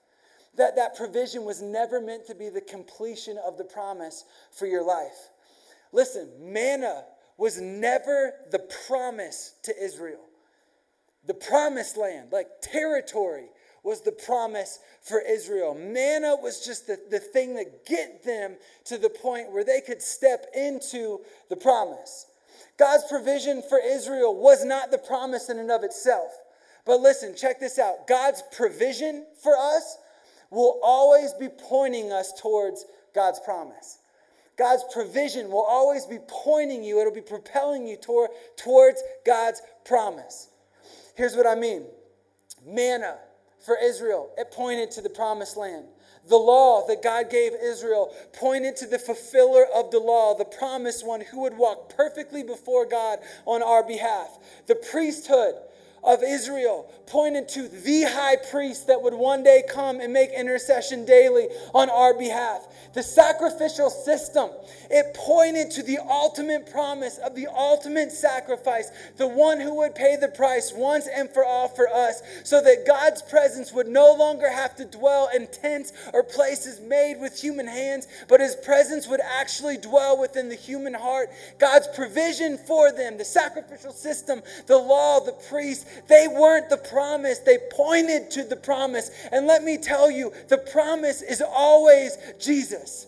That, 0.57 0.75
that 0.75 0.95
provision 0.95 1.43
was 1.43 1.61
never 1.61 2.01
meant 2.01 2.27
to 2.27 2.35
be 2.35 2.49
the 2.49 2.61
completion 2.61 3.37
of 3.45 3.57
the 3.57 3.63
promise 3.63 4.25
for 4.51 4.65
your 4.65 4.85
life. 4.85 5.29
Listen, 5.91 6.29
manna 6.39 7.03
was 7.37 7.59
never 7.59 8.33
the 8.51 8.59
promise 8.87 9.55
to 9.63 9.73
Israel. 9.81 10.23
The 11.25 11.33
promised 11.33 11.97
land, 11.97 12.31
like 12.31 12.47
territory, 12.61 13.47
was 13.85 14.01
the 14.01 14.11
promise 14.11 14.79
for 15.03 15.21
Israel. 15.21 15.75
Manna 15.75 16.35
was 16.35 16.65
just 16.65 16.87
the, 16.87 16.99
the 17.11 17.19
thing 17.19 17.53
that 17.53 17.85
get 17.85 18.25
them 18.25 18.55
to 18.85 18.97
the 18.97 19.09
point 19.09 19.51
where 19.51 19.63
they 19.63 19.79
could 19.79 20.01
step 20.01 20.47
into 20.55 21.19
the 21.49 21.55
promise. 21.55 22.25
God's 22.79 23.03
provision 23.07 23.61
for 23.69 23.79
Israel 23.79 24.35
was 24.35 24.65
not 24.65 24.89
the 24.89 24.97
promise 24.97 25.49
in 25.49 25.59
and 25.59 25.69
of 25.69 25.83
itself. 25.83 26.31
But 26.83 26.99
listen, 26.99 27.35
check 27.35 27.59
this 27.59 27.77
out. 27.77 28.07
God's 28.07 28.41
provision 28.55 29.23
for 29.41 29.55
us 29.55 29.97
will 30.49 30.79
always 30.83 31.33
be 31.33 31.47
pointing 31.47 32.11
us 32.11 32.33
towards 32.41 32.85
God's 33.13 33.39
promise. 33.39 33.99
God's 34.57 34.83
provision 34.91 35.49
will 35.49 35.65
always 35.65 36.05
be 36.07 36.17
pointing 36.27 36.83
you, 36.83 36.99
it'll 36.99 37.13
be 37.13 37.21
propelling 37.21 37.85
you 37.85 37.97
toward, 37.97 38.31
towards 38.57 39.03
God's 39.25 39.61
promise. 39.85 40.49
Here's 41.15 41.35
what 41.35 41.45
I 41.45 41.53
mean 41.53 41.85
manna 42.65 43.17
for 43.65 43.77
Israel, 43.81 44.29
it 44.37 44.51
pointed 44.51 44.91
to 44.91 45.01
the 45.01 45.09
promised 45.09 45.57
land. 45.57 45.85
The 46.27 46.37
law 46.37 46.85
that 46.87 47.03
God 47.03 47.29
gave 47.29 47.53
Israel 47.53 48.13
pointed 48.33 48.75
to 48.77 48.87
the 48.87 48.99
fulfiller 48.99 49.65
of 49.75 49.91
the 49.91 49.99
law, 49.99 50.35
the 50.35 50.45
promised 50.45 51.05
one 51.05 51.21
who 51.21 51.41
would 51.41 51.57
walk 51.57 51.95
perfectly 51.95 52.43
before 52.43 52.85
God 52.85 53.19
on 53.45 53.61
our 53.61 53.85
behalf. 53.85 54.37
The 54.67 54.75
priesthood 54.75 55.55
of 56.05 56.21
Israel 56.23 56.89
pointed 57.07 57.49
to 57.49 57.67
the 57.67 58.03
high 58.03 58.35
priest 58.51 58.87
that 58.87 59.01
would 59.01 59.13
one 59.13 59.43
day 59.43 59.63
come 59.69 59.99
and 59.99 60.13
make 60.13 60.31
intercession 60.31 61.05
daily 61.05 61.47
on 61.73 61.89
our 61.89 62.17
behalf. 62.17 62.67
The 62.93 63.03
sacrificial 63.03 63.89
system, 63.89 64.49
it 64.89 65.13
pointed 65.13 65.71
to 65.71 65.83
the 65.83 65.99
ultimate 65.99 66.71
promise 66.71 67.17
of 67.17 67.35
the 67.35 67.47
ultimate 67.47 68.11
sacrifice, 68.11 68.89
the 69.17 69.27
one 69.27 69.59
who 69.59 69.75
would 69.75 69.95
pay 69.95 70.15
the 70.15 70.29
price 70.29 70.71
once 70.73 71.07
and 71.13 71.29
for 71.29 71.43
all 71.43 71.67
for 71.67 71.89
us, 71.89 72.21
so 72.43 72.61
that 72.61 72.85
God's 72.87 73.21
presence 73.23 73.73
would 73.73 73.87
no 73.87 74.15
longer 74.17 74.49
have 74.49 74.75
to 74.77 74.85
dwell 74.85 75.29
in 75.35 75.47
tents 75.47 75.91
or 76.13 76.23
places 76.23 76.79
made 76.79 77.17
with 77.19 77.39
human 77.39 77.67
hands, 77.67 78.07
but 78.27 78.39
his 78.39 78.55
presence 78.55 79.07
would 79.07 79.21
actually 79.21 79.77
dwell 79.77 80.19
within 80.19 80.49
the 80.49 80.55
human 80.55 80.93
heart. 80.93 81.29
God's 81.59 81.87
provision 81.95 82.57
for 82.57 82.91
them, 82.91 83.17
the 83.17 83.25
sacrificial 83.25 83.91
system, 83.91 84.41
the 84.67 84.77
law, 84.77 85.19
the 85.19 85.33
priest, 85.49 85.87
they 86.07 86.27
weren't 86.27 86.69
the 86.69 86.77
promise, 86.77 87.39
they 87.39 87.57
pointed 87.71 88.31
to 88.31 88.43
the 88.43 88.55
promise. 88.55 89.11
And 89.31 89.47
let 89.47 89.63
me 89.63 89.77
tell 89.77 90.09
you, 90.09 90.31
the 90.47 90.57
promise 90.57 91.21
is 91.21 91.41
always 91.41 92.17
Jesus. 92.39 93.07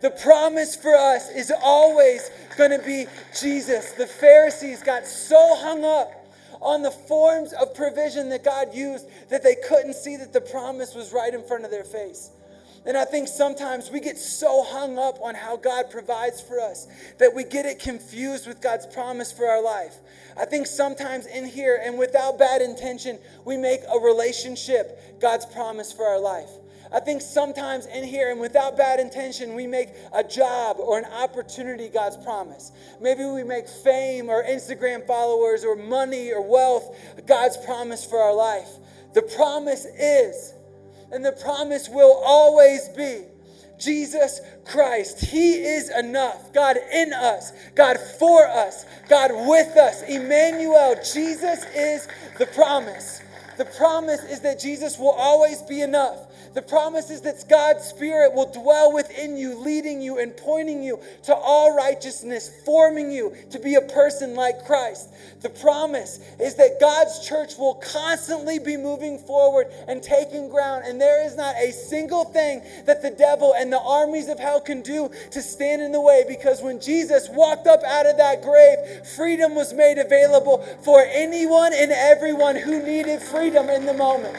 The 0.00 0.10
promise 0.10 0.76
for 0.76 0.94
us 0.94 1.28
is 1.30 1.52
always 1.62 2.30
going 2.56 2.70
to 2.70 2.84
be 2.84 3.06
Jesus. 3.38 3.92
The 3.92 4.06
Pharisees 4.06 4.82
got 4.82 5.06
so 5.06 5.56
hung 5.56 5.84
up 5.84 6.12
on 6.60 6.82
the 6.82 6.90
forms 6.90 7.52
of 7.52 7.74
provision 7.74 8.28
that 8.30 8.44
God 8.44 8.74
used 8.74 9.06
that 9.28 9.42
they 9.42 9.56
couldn't 9.56 9.94
see 9.94 10.16
that 10.16 10.32
the 10.32 10.40
promise 10.40 10.94
was 10.94 11.12
right 11.12 11.32
in 11.32 11.42
front 11.42 11.64
of 11.64 11.70
their 11.70 11.84
face. 11.84 12.30
And 12.86 12.96
I 12.96 13.04
think 13.04 13.28
sometimes 13.28 13.90
we 13.90 14.00
get 14.00 14.18
so 14.18 14.64
hung 14.64 14.98
up 14.98 15.18
on 15.20 15.34
how 15.34 15.56
God 15.56 15.90
provides 15.90 16.40
for 16.40 16.60
us 16.60 16.86
that 17.18 17.34
we 17.34 17.44
get 17.44 17.66
it 17.66 17.78
confused 17.78 18.46
with 18.46 18.60
God's 18.60 18.86
promise 18.86 19.30
for 19.32 19.46
our 19.46 19.62
life. 19.62 19.96
I 20.36 20.44
think 20.44 20.66
sometimes 20.66 21.26
in 21.26 21.44
here 21.44 21.80
and 21.82 21.98
without 21.98 22.38
bad 22.38 22.62
intention, 22.62 23.18
we 23.44 23.56
make 23.56 23.80
a 23.92 23.98
relationship 23.98 25.20
God's 25.20 25.46
promise 25.46 25.92
for 25.92 26.06
our 26.06 26.20
life. 26.20 26.50
I 26.90 27.00
think 27.00 27.20
sometimes 27.20 27.86
in 27.86 28.04
here 28.04 28.30
and 28.30 28.40
without 28.40 28.76
bad 28.76 28.98
intention, 28.98 29.54
we 29.54 29.66
make 29.66 29.90
a 30.14 30.24
job 30.24 30.78
or 30.78 30.98
an 30.98 31.04
opportunity 31.04 31.88
God's 31.88 32.16
promise. 32.16 32.72
Maybe 33.00 33.24
we 33.24 33.44
make 33.44 33.68
fame 33.68 34.30
or 34.30 34.42
Instagram 34.42 35.06
followers 35.06 35.64
or 35.64 35.76
money 35.76 36.32
or 36.32 36.40
wealth 36.40 36.96
God's 37.26 37.58
promise 37.58 38.06
for 38.06 38.18
our 38.18 38.34
life. 38.34 38.70
The 39.12 39.22
promise 39.22 39.84
is 39.84 40.54
and 41.12 41.24
the 41.24 41.32
promise 41.32 41.88
will 41.88 42.22
always 42.24 42.88
be 42.90 43.22
Jesus 43.78 44.40
Christ. 44.64 45.20
He 45.20 45.54
is 45.54 45.90
enough. 45.96 46.52
God 46.52 46.76
in 46.92 47.12
us, 47.12 47.52
God 47.74 47.98
for 48.18 48.46
us, 48.46 48.84
God 49.08 49.30
with 49.32 49.76
us. 49.76 50.02
Emmanuel, 50.02 50.96
Jesus 50.96 51.64
is 51.74 52.08
the 52.38 52.46
promise. 52.46 53.22
The 53.56 53.64
promise 53.64 54.22
is 54.24 54.40
that 54.40 54.60
Jesus 54.60 54.98
will 54.98 55.10
always 55.10 55.62
be 55.62 55.80
enough. 55.80 56.27
The 56.58 56.62
promise 56.62 57.08
is 57.10 57.20
that 57.20 57.48
God's 57.48 57.84
Spirit 57.84 58.34
will 58.34 58.50
dwell 58.50 58.92
within 58.92 59.36
you, 59.36 59.56
leading 59.56 60.02
you 60.02 60.18
and 60.18 60.36
pointing 60.36 60.82
you 60.82 60.98
to 61.22 61.32
all 61.32 61.72
righteousness, 61.76 62.50
forming 62.64 63.12
you 63.12 63.32
to 63.52 63.60
be 63.60 63.76
a 63.76 63.80
person 63.80 64.34
like 64.34 64.64
Christ. 64.64 65.08
The 65.40 65.50
promise 65.50 66.18
is 66.40 66.56
that 66.56 66.80
God's 66.80 67.24
church 67.24 67.56
will 67.56 67.74
constantly 67.74 68.58
be 68.58 68.76
moving 68.76 69.20
forward 69.20 69.68
and 69.86 70.02
taking 70.02 70.48
ground, 70.48 70.82
and 70.84 71.00
there 71.00 71.24
is 71.24 71.36
not 71.36 71.54
a 71.54 71.70
single 71.70 72.24
thing 72.24 72.60
that 72.86 73.02
the 73.02 73.12
devil 73.12 73.54
and 73.56 73.72
the 73.72 73.78
armies 73.78 74.28
of 74.28 74.40
hell 74.40 74.60
can 74.60 74.82
do 74.82 75.12
to 75.30 75.40
stand 75.40 75.80
in 75.80 75.92
the 75.92 76.00
way 76.00 76.24
because 76.26 76.60
when 76.60 76.80
Jesus 76.80 77.28
walked 77.28 77.68
up 77.68 77.84
out 77.84 78.06
of 78.06 78.16
that 78.16 78.42
grave, 78.42 79.06
freedom 79.14 79.54
was 79.54 79.72
made 79.72 79.98
available 79.98 80.58
for 80.82 81.04
anyone 81.08 81.72
and 81.72 81.92
everyone 81.92 82.56
who 82.56 82.82
needed 82.82 83.22
freedom 83.22 83.70
in 83.70 83.86
the 83.86 83.94
moment. 83.94 84.36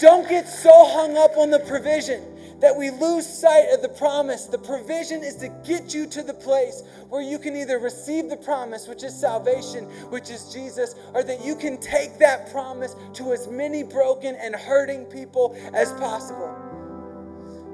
Don't 0.00 0.26
get 0.26 0.48
so 0.48 0.70
hung 0.72 1.18
up 1.18 1.36
on 1.36 1.50
the 1.50 1.58
provision 1.60 2.24
that 2.60 2.74
we 2.74 2.88
lose 2.88 3.26
sight 3.26 3.68
of 3.70 3.82
the 3.82 3.88
promise. 3.90 4.46
The 4.46 4.56
provision 4.56 5.22
is 5.22 5.36
to 5.36 5.48
get 5.62 5.92
you 5.92 6.06
to 6.06 6.22
the 6.22 6.32
place 6.32 6.82
where 7.10 7.20
you 7.20 7.38
can 7.38 7.54
either 7.54 7.78
receive 7.78 8.30
the 8.30 8.36
promise, 8.38 8.88
which 8.88 9.02
is 9.02 9.14
salvation, 9.14 9.84
which 10.08 10.30
is 10.30 10.50
Jesus, 10.52 10.94
or 11.12 11.22
that 11.22 11.44
you 11.44 11.54
can 11.54 11.78
take 11.78 12.18
that 12.18 12.50
promise 12.50 12.96
to 13.14 13.34
as 13.34 13.46
many 13.48 13.82
broken 13.82 14.36
and 14.36 14.54
hurting 14.54 15.04
people 15.04 15.54
as 15.74 15.92
possible. 15.92 16.56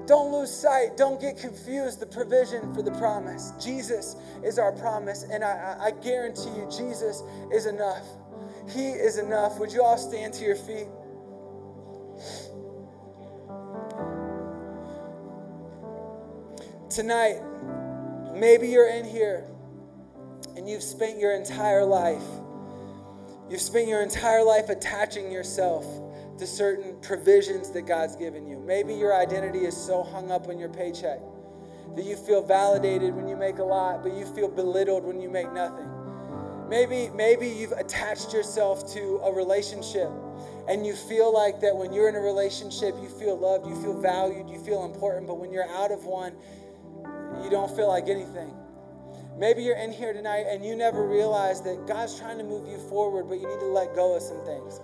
Don't 0.06 0.32
lose 0.32 0.52
sight. 0.52 0.96
Don't 0.96 1.20
get 1.20 1.38
confused. 1.38 2.00
The 2.00 2.06
provision 2.06 2.74
for 2.74 2.82
the 2.82 2.92
promise. 2.92 3.52
Jesus 3.62 4.16
is 4.42 4.58
our 4.58 4.72
promise, 4.72 5.24
and 5.30 5.44
I, 5.44 5.76
I 5.80 5.90
guarantee 6.02 6.50
you, 6.56 6.68
Jesus 6.76 7.22
is 7.52 7.66
enough. 7.66 8.04
He 8.68 8.88
is 8.88 9.18
enough. 9.18 9.60
Would 9.60 9.72
you 9.72 9.82
all 9.82 9.98
stand 9.98 10.34
to 10.34 10.44
your 10.44 10.56
feet? 10.56 10.88
Tonight, 16.88 17.42
maybe 18.34 18.68
you're 18.68 18.88
in 18.88 19.04
here 19.04 19.46
and 20.56 20.68
you've 20.68 20.82
spent 20.82 21.18
your 21.18 21.34
entire 21.34 21.84
life, 21.84 22.22
you've 23.50 23.60
spent 23.60 23.88
your 23.88 24.02
entire 24.02 24.42
life 24.42 24.68
attaching 24.70 25.30
yourself 25.30 25.84
to 26.38 26.46
certain 26.46 26.96
provisions 27.02 27.70
that 27.70 27.82
God's 27.82 28.16
given 28.16 28.46
you. 28.46 28.58
Maybe 28.58 28.94
your 28.94 29.14
identity 29.14 29.66
is 29.66 29.76
so 29.76 30.02
hung 30.02 30.30
up 30.30 30.48
on 30.48 30.58
your 30.58 30.68
paycheck 30.68 31.20
that 31.96 32.04
you 32.04 32.16
feel 32.16 32.42
validated 32.42 33.14
when 33.14 33.26
you 33.28 33.36
make 33.36 33.58
a 33.58 33.64
lot, 33.64 34.02
but 34.02 34.14
you 34.14 34.24
feel 34.26 34.48
belittled 34.48 35.04
when 35.04 35.20
you 35.20 35.28
make 35.28 35.52
nothing. 35.52 35.88
Maybe, 36.68 37.10
maybe 37.14 37.48
you've 37.48 37.72
attached 37.72 38.32
yourself 38.32 38.92
to 38.94 39.20
a 39.24 39.32
relationship 39.32 40.10
and 40.68 40.86
you 40.86 40.94
feel 40.94 41.32
like 41.32 41.60
that 41.60 41.76
when 41.76 41.92
you're 41.92 42.08
in 42.08 42.16
a 42.16 42.20
relationship, 42.20 42.94
you 43.00 43.08
feel 43.08 43.38
loved, 43.38 43.66
you 43.66 43.80
feel 43.80 44.00
valued, 44.00 44.48
you 44.48 44.58
feel 44.58 44.84
important, 44.84 45.26
but 45.26 45.38
when 45.38 45.52
you're 45.52 45.68
out 45.68 45.92
of 45.92 46.04
one, 46.04 46.32
you 47.42 47.50
don't 47.50 47.74
feel 47.74 47.88
like 47.88 48.08
anything. 48.08 48.52
Maybe 49.38 49.62
you're 49.62 49.76
in 49.76 49.92
here 49.92 50.12
tonight 50.12 50.46
and 50.48 50.64
you 50.64 50.74
never 50.74 51.06
realized 51.06 51.64
that 51.64 51.86
God's 51.86 52.18
trying 52.18 52.38
to 52.38 52.44
move 52.44 52.66
you 52.68 52.78
forward, 52.88 53.28
but 53.28 53.34
you 53.34 53.46
need 53.46 53.60
to 53.60 53.66
let 53.66 53.94
go 53.94 54.16
of 54.16 54.22
some 54.22 54.42
things. 54.44 54.80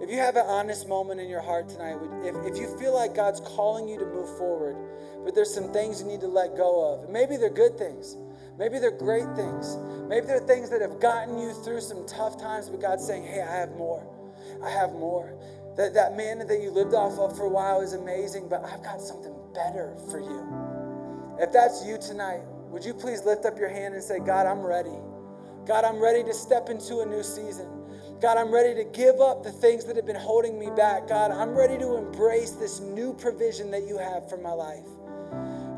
If 0.00 0.10
you 0.10 0.18
have 0.18 0.36
an 0.36 0.46
honest 0.46 0.88
moment 0.88 1.20
in 1.20 1.28
your 1.28 1.42
heart 1.42 1.68
tonight, 1.68 1.96
if, 2.24 2.34
if 2.46 2.56
you 2.56 2.78
feel 2.78 2.94
like 2.94 3.14
God's 3.14 3.40
calling 3.40 3.88
you 3.88 3.98
to 3.98 4.06
move 4.06 4.36
forward, 4.38 4.76
but 5.24 5.34
there's 5.34 5.52
some 5.52 5.72
things 5.72 6.00
you 6.00 6.06
need 6.06 6.20
to 6.20 6.28
let 6.28 6.56
go 6.56 6.94
of, 6.94 7.10
maybe 7.10 7.36
they're 7.36 7.50
good 7.50 7.76
things. 7.76 8.16
Maybe 8.58 8.78
they're 8.78 8.90
great 8.90 9.26
things. 9.34 9.76
Maybe 10.08 10.26
they're 10.26 10.40
things 10.40 10.70
that 10.70 10.80
have 10.80 11.00
gotten 11.00 11.38
you 11.38 11.52
through 11.52 11.80
some 11.80 12.06
tough 12.06 12.40
times, 12.40 12.68
but 12.68 12.80
God's 12.80 13.06
saying, 13.06 13.24
hey, 13.24 13.42
I 13.42 13.56
have 13.56 13.70
more. 13.76 14.06
I 14.64 14.70
have 14.70 14.92
more. 14.92 15.34
That, 15.76 15.94
that 15.94 16.16
manna 16.16 16.44
that 16.44 16.60
you 16.60 16.70
lived 16.70 16.94
off 16.94 17.18
of 17.18 17.36
for 17.36 17.44
a 17.44 17.48
while 17.48 17.80
is 17.80 17.94
amazing, 17.94 18.48
but 18.48 18.64
I've 18.64 18.82
got 18.82 19.00
something 19.00 19.34
better 19.54 19.96
for 20.10 20.20
you. 20.20 20.46
If 21.40 21.52
that's 21.52 21.84
you 21.84 21.98
tonight, 21.98 22.42
would 22.70 22.84
you 22.84 22.94
please 22.94 23.24
lift 23.24 23.44
up 23.46 23.58
your 23.58 23.68
hand 23.68 23.94
and 23.94 24.02
say, 24.02 24.18
God, 24.18 24.46
I'm 24.46 24.60
ready. 24.60 24.96
God, 25.66 25.84
I'm 25.84 26.00
ready 26.00 26.22
to 26.24 26.34
step 26.34 26.68
into 26.68 27.00
a 27.00 27.06
new 27.06 27.22
season. 27.22 27.68
God, 28.20 28.38
I'm 28.38 28.52
ready 28.52 28.74
to 28.74 28.84
give 28.90 29.20
up 29.20 29.42
the 29.42 29.50
things 29.50 29.84
that 29.86 29.96
have 29.96 30.06
been 30.06 30.14
holding 30.14 30.58
me 30.58 30.70
back. 30.76 31.08
God, 31.08 31.30
I'm 31.30 31.56
ready 31.56 31.76
to 31.78 31.96
embrace 31.96 32.52
this 32.52 32.80
new 32.80 33.14
provision 33.14 33.70
that 33.72 33.86
you 33.88 33.98
have 33.98 34.28
for 34.28 34.36
my 34.36 34.52
life. 34.52 34.86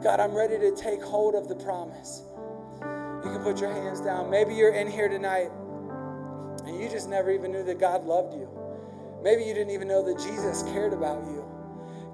God, 0.02 0.20
I'm 0.20 0.34
ready 0.34 0.58
to 0.58 0.76
take 0.76 1.02
hold 1.02 1.34
of 1.34 1.48
the 1.48 1.54
promise. 1.54 2.22
You 3.24 3.30
can 3.30 3.42
put 3.42 3.60
your 3.60 3.72
hands 3.72 4.00
down. 4.02 4.30
Maybe 4.30 4.54
you're 4.54 4.74
in 4.74 4.90
here 4.90 5.08
tonight 5.08 5.50
and 6.66 6.78
you 6.78 6.88
just 6.90 7.08
never 7.08 7.30
even 7.30 7.52
knew 7.52 7.64
that 7.64 7.78
God 7.78 8.04
loved 8.04 8.34
you. 8.34 8.48
Maybe 9.24 9.42
you 9.42 9.54
didn't 9.54 9.70
even 9.70 9.88
know 9.88 10.04
that 10.04 10.18
Jesus 10.22 10.62
cared 10.64 10.92
about 10.92 11.24
you. 11.24 11.42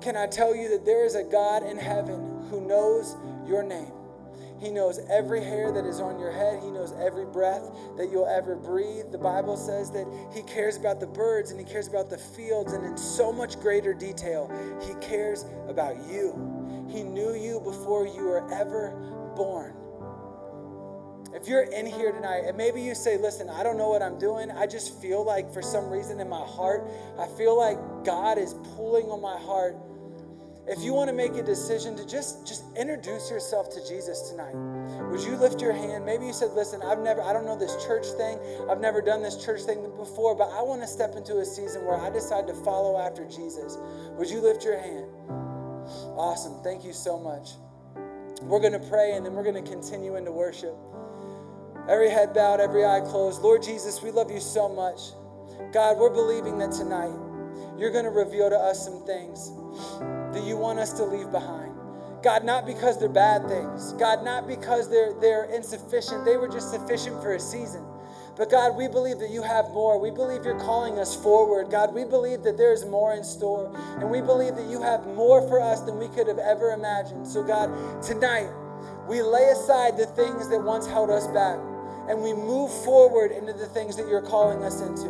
Can 0.00 0.16
I 0.16 0.28
tell 0.28 0.54
you 0.54 0.68
that 0.70 0.86
there 0.86 1.04
is 1.04 1.16
a 1.16 1.24
God 1.24 1.64
in 1.64 1.76
heaven 1.76 2.46
who 2.48 2.60
knows 2.60 3.16
your 3.44 3.64
name? 3.64 3.92
He 4.60 4.70
knows 4.70 5.00
every 5.10 5.42
hair 5.42 5.72
that 5.72 5.84
is 5.84 6.00
on 6.00 6.20
your 6.20 6.30
head. 6.30 6.62
He 6.62 6.70
knows 6.70 6.94
every 7.00 7.26
breath 7.26 7.62
that 7.96 8.10
you'll 8.12 8.28
ever 8.28 8.54
breathe. 8.54 9.10
The 9.10 9.18
Bible 9.18 9.56
says 9.56 9.90
that 9.90 10.06
He 10.32 10.42
cares 10.42 10.76
about 10.76 11.00
the 11.00 11.06
birds 11.08 11.50
and 11.50 11.58
He 11.58 11.66
cares 11.66 11.88
about 11.88 12.10
the 12.10 12.18
fields, 12.18 12.74
and 12.74 12.84
in 12.84 12.96
so 12.96 13.32
much 13.32 13.58
greater 13.58 13.92
detail, 13.92 14.48
He 14.86 14.94
cares 15.04 15.46
about 15.66 15.96
you. 16.08 16.86
He 16.88 17.02
knew 17.02 17.34
you 17.34 17.60
before 17.60 18.06
you 18.06 18.24
were 18.24 18.48
ever 18.52 18.90
born. 19.34 19.74
If 21.34 21.46
you're 21.46 21.62
in 21.62 21.86
here 21.86 22.12
tonight 22.12 22.44
and 22.46 22.56
maybe 22.56 22.82
you 22.82 22.94
say, 22.94 23.16
listen, 23.16 23.48
I 23.48 23.62
don't 23.62 23.78
know 23.78 23.88
what 23.88 24.02
I'm 24.02 24.18
doing. 24.18 24.50
I 24.50 24.66
just 24.66 25.00
feel 25.00 25.24
like 25.24 25.52
for 25.52 25.62
some 25.62 25.88
reason 25.88 26.18
in 26.20 26.28
my 26.28 26.44
heart, 26.44 26.90
I 27.18 27.26
feel 27.38 27.56
like 27.56 27.78
God 28.04 28.36
is 28.36 28.54
pulling 28.74 29.06
on 29.06 29.22
my 29.22 29.38
heart. 29.38 29.76
If 30.66 30.82
you 30.82 30.92
want 30.92 31.08
to 31.08 31.14
make 31.14 31.34
a 31.34 31.42
decision 31.42 31.96
to 31.96 32.06
just 32.06 32.46
just 32.46 32.62
introduce 32.76 33.30
yourself 33.30 33.70
to 33.70 33.88
Jesus 33.88 34.30
tonight, 34.30 34.54
would 35.10 35.20
you 35.22 35.36
lift 35.36 35.60
your 35.60 35.72
hand? 35.72 36.04
Maybe 36.04 36.26
you 36.26 36.32
said, 36.32 36.52
"Listen, 36.52 36.80
I've 36.82 37.00
never 37.00 37.22
I 37.22 37.32
don't 37.32 37.44
know 37.44 37.58
this 37.58 37.74
church 37.84 38.06
thing. 38.18 38.38
I've 38.70 38.78
never 38.80 39.00
done 39.00 39.22
this 39.22 39.42
church 39.42 39.62
thing 39.62 39.80
before, 39.96 40.36
but 40.36 40.50
I 40.50 40.62
want 40.62 40.82
to 40.82 40.86
step 40.86 41.16
into 41.16 41.38
a 41.38 41.44
season 41.44 41.84
where 41.86 41.98
I 41.98 42.10
decide 42.10 42.46
to 42.46 42.54
follow 42.54 42.98
after 43.00 43.24
Jesus." 43.24 43.78
Would 44.12 44.30
you 44.30 44.40
lift 44.40 44.64
your 44.64 44.78
hand? 44.78 45.06
Awesome. 46.16 46.62
Thank 46.62 46.84
you 46.84 46.92
so 46.92 47.18
much. 47.18 47.52
We're 48.42 48.60
going 48.60 48.72
to 48.72 48.88
pray 48.90 49.12
and 49.12 49.24
then 49.24 49.34
we're 49.34 49.42
going 49.42 49.62
to 49.62 49.70
continue 49.70 50.16
into 50.16 50.30
worship. 50.30 50.76
Every 51.88 52.10
head 52.10 52.34
bowed, 52.34 52.60
every 52.60 52.84
eye 52.84 53.00
closed. 53.00 53.42
Lord 53.42 53.62
Jesus, 53.62 54.02
we 54.02 54.10
love 54.10 54.30
you 54.30 54.40
so 54.40 54.68
much. 54.68 55.00
God, 55.72 55.98
we're 55.98 56.10
believing 56.10 56.58
that 56.58 56.72
tonight 56.72 57.14
you're 57.78 57.90
going 57.90 58.04
to 58.04 58.10
reveal 58.10 58.50
to 58.50 58.56
us 58.56 58.84
some 58.84 59.04
things 59.06 59.52
that 60.34 60.44
you 60.44 60.56
want 60.56 60.78
us 60.78 60.92
to 60.94 61.04
leave 61.04 61.30
behind. 61.30 61.74
God, 62.22 62.44
not 62.44 62.66
because 62.66 62.98
they're 62.98 63.08
bad 63.08 63.48
things. 63.48 63.94
God, 63.94 64.22
not 64.24 64.46
because 64.46 64.90
they're, 64.90 65.14
they're 65.20 65.44
insufficient. 65.44 66.24
They 66.24 66.36
were 66.36 66.48
just 66.48 66.70
sufficient 66.70 67.22
for 67.22 67.34
a 67.34 67.40
season. 67.40 67.84
But 68.36 68.50
God, 68.50 68.76
we 68.76 68.88
believe 68.88 69.18
that 69.18 69.30
you 69.30 69.42
have 69.42 69.70
more. 69.70 69.98
We 69.98 70.10
believe 70.10 70.44
you're 70.44 70.60
calling 70.60 70.98
us 70.98 71.14
forward. 71.14 71.70
God, 71.70 71.94
we 71.94 72.04
believe 72.04 72.42
that 72.42 72.56
there's 72.56 72.84
more 72.84 73.14
in 73.14 73.24
store. 73.24 73.72
And 73.98 74.10
we 74.10 74.20
believe 74.20 74.56
that 74.56 74.66
you 74.66 74.82
have 74.82 75.06
more 75.06 75.46
for 75.48 75.60
us 75.60 75.80
than 75.80 75.98
we 75.98 76.08
could 76.08 76.28
have 76.28 76.38
ever 76.38 76.72
imagined. 76.72 77.26
So, 77.26 77.42
God, 77.42 77.70
tonight, 78.02 78.50
we 79.08 79.22
lay 79.22 79.48
aside 79.48 79.96
the 79.96 80.06
things 80.06 80.48
that 80.50 80.62
once 80.62 80.86
held 80.86 81.10
us 81.10 81.26
back 81.28 81.58
and 82.10 82.20
we 82.20 82.34
move 82.34 82.72
forward 82.82 83.30
into 83.30 83.52
the 83.52 83.66
things 83.66 83.94
that 83.94 84.08
you're 84.08 84.20
calling 84.20 84.64
us 84.64 84.80
into. 84.80 85.06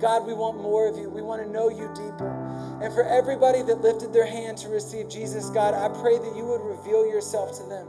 God, 0.00 0.26
we 0.26 0.32
want 0.32 0.56
more 0.56 0.88
of 0.88 0.96
you. 0.96 1.10
We 1.10 1.20
want 1.20 1.42
to 1.42 1.48
know 1.50 1.68
you 1.68 1.88
deeper. 1.94 2.32
And 2.82 2.94
for 2.94 3.04
everybody 3.04 3.60
that 3.62 3.82
lifted 3.82 4.14
their 4.14 4.24
hand 4.24 4.56
to 4.58 4.68
receive 4.70 5.10
Jesus, 5.10 5.50
God, 5.50 5.74
I 5.74 5.88
pray 6.00 6.16
that 6.16 6.34
you 6.34 6.46
would 6.46 6.62
reveal 6.62 7.06
yourself 7.06 7.58
to 7.58 7.64
them, 7.68 7.86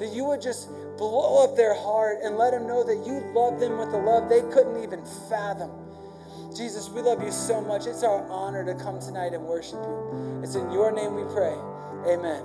that 0.00 0.12
you 0.12 0.24
would 0.24 0.42
just 0.42 0.68
blow 0.98 1.44
up 1.44 1.54
their 1.56 1.74
heart 1.74 2.18
and 2.24 2.36
let 2.36 2.50
them 2.50 2.66
know 2.66 2.82
that 2.82 3.06
you 3.06 3.20
love 3.32 3.60
them 3.60 3.78
with 3.78 3.94
a 3.94 3.98
love 3.98 4.28
they 4.28 4.42
couldn't 4.52 4.82
even 4.82 5.04
fathom. 5.28 5.70
Jesus, 6.56 6.88
we 6.88 7.02
love 7.02 7.22
you 7.22 7.30
so 7.30 7.60
much. 7.60 7.86
It's 7.86 8.02
our 8.02 8.26
honor 8.28 8.64
to 8.64 8.74
come 8.74 8.98
tonight 8.98 9.34
and 9.34 9.44
worship 9.44 9.78
you. 9.84 10.40
It's 10.42 10.56
in 10.56 10.68
your 10.72 10.90
name 10.90 11.14
we 11.14 11.22
pray. 11.32 11.54
Amen. 12.12 12.42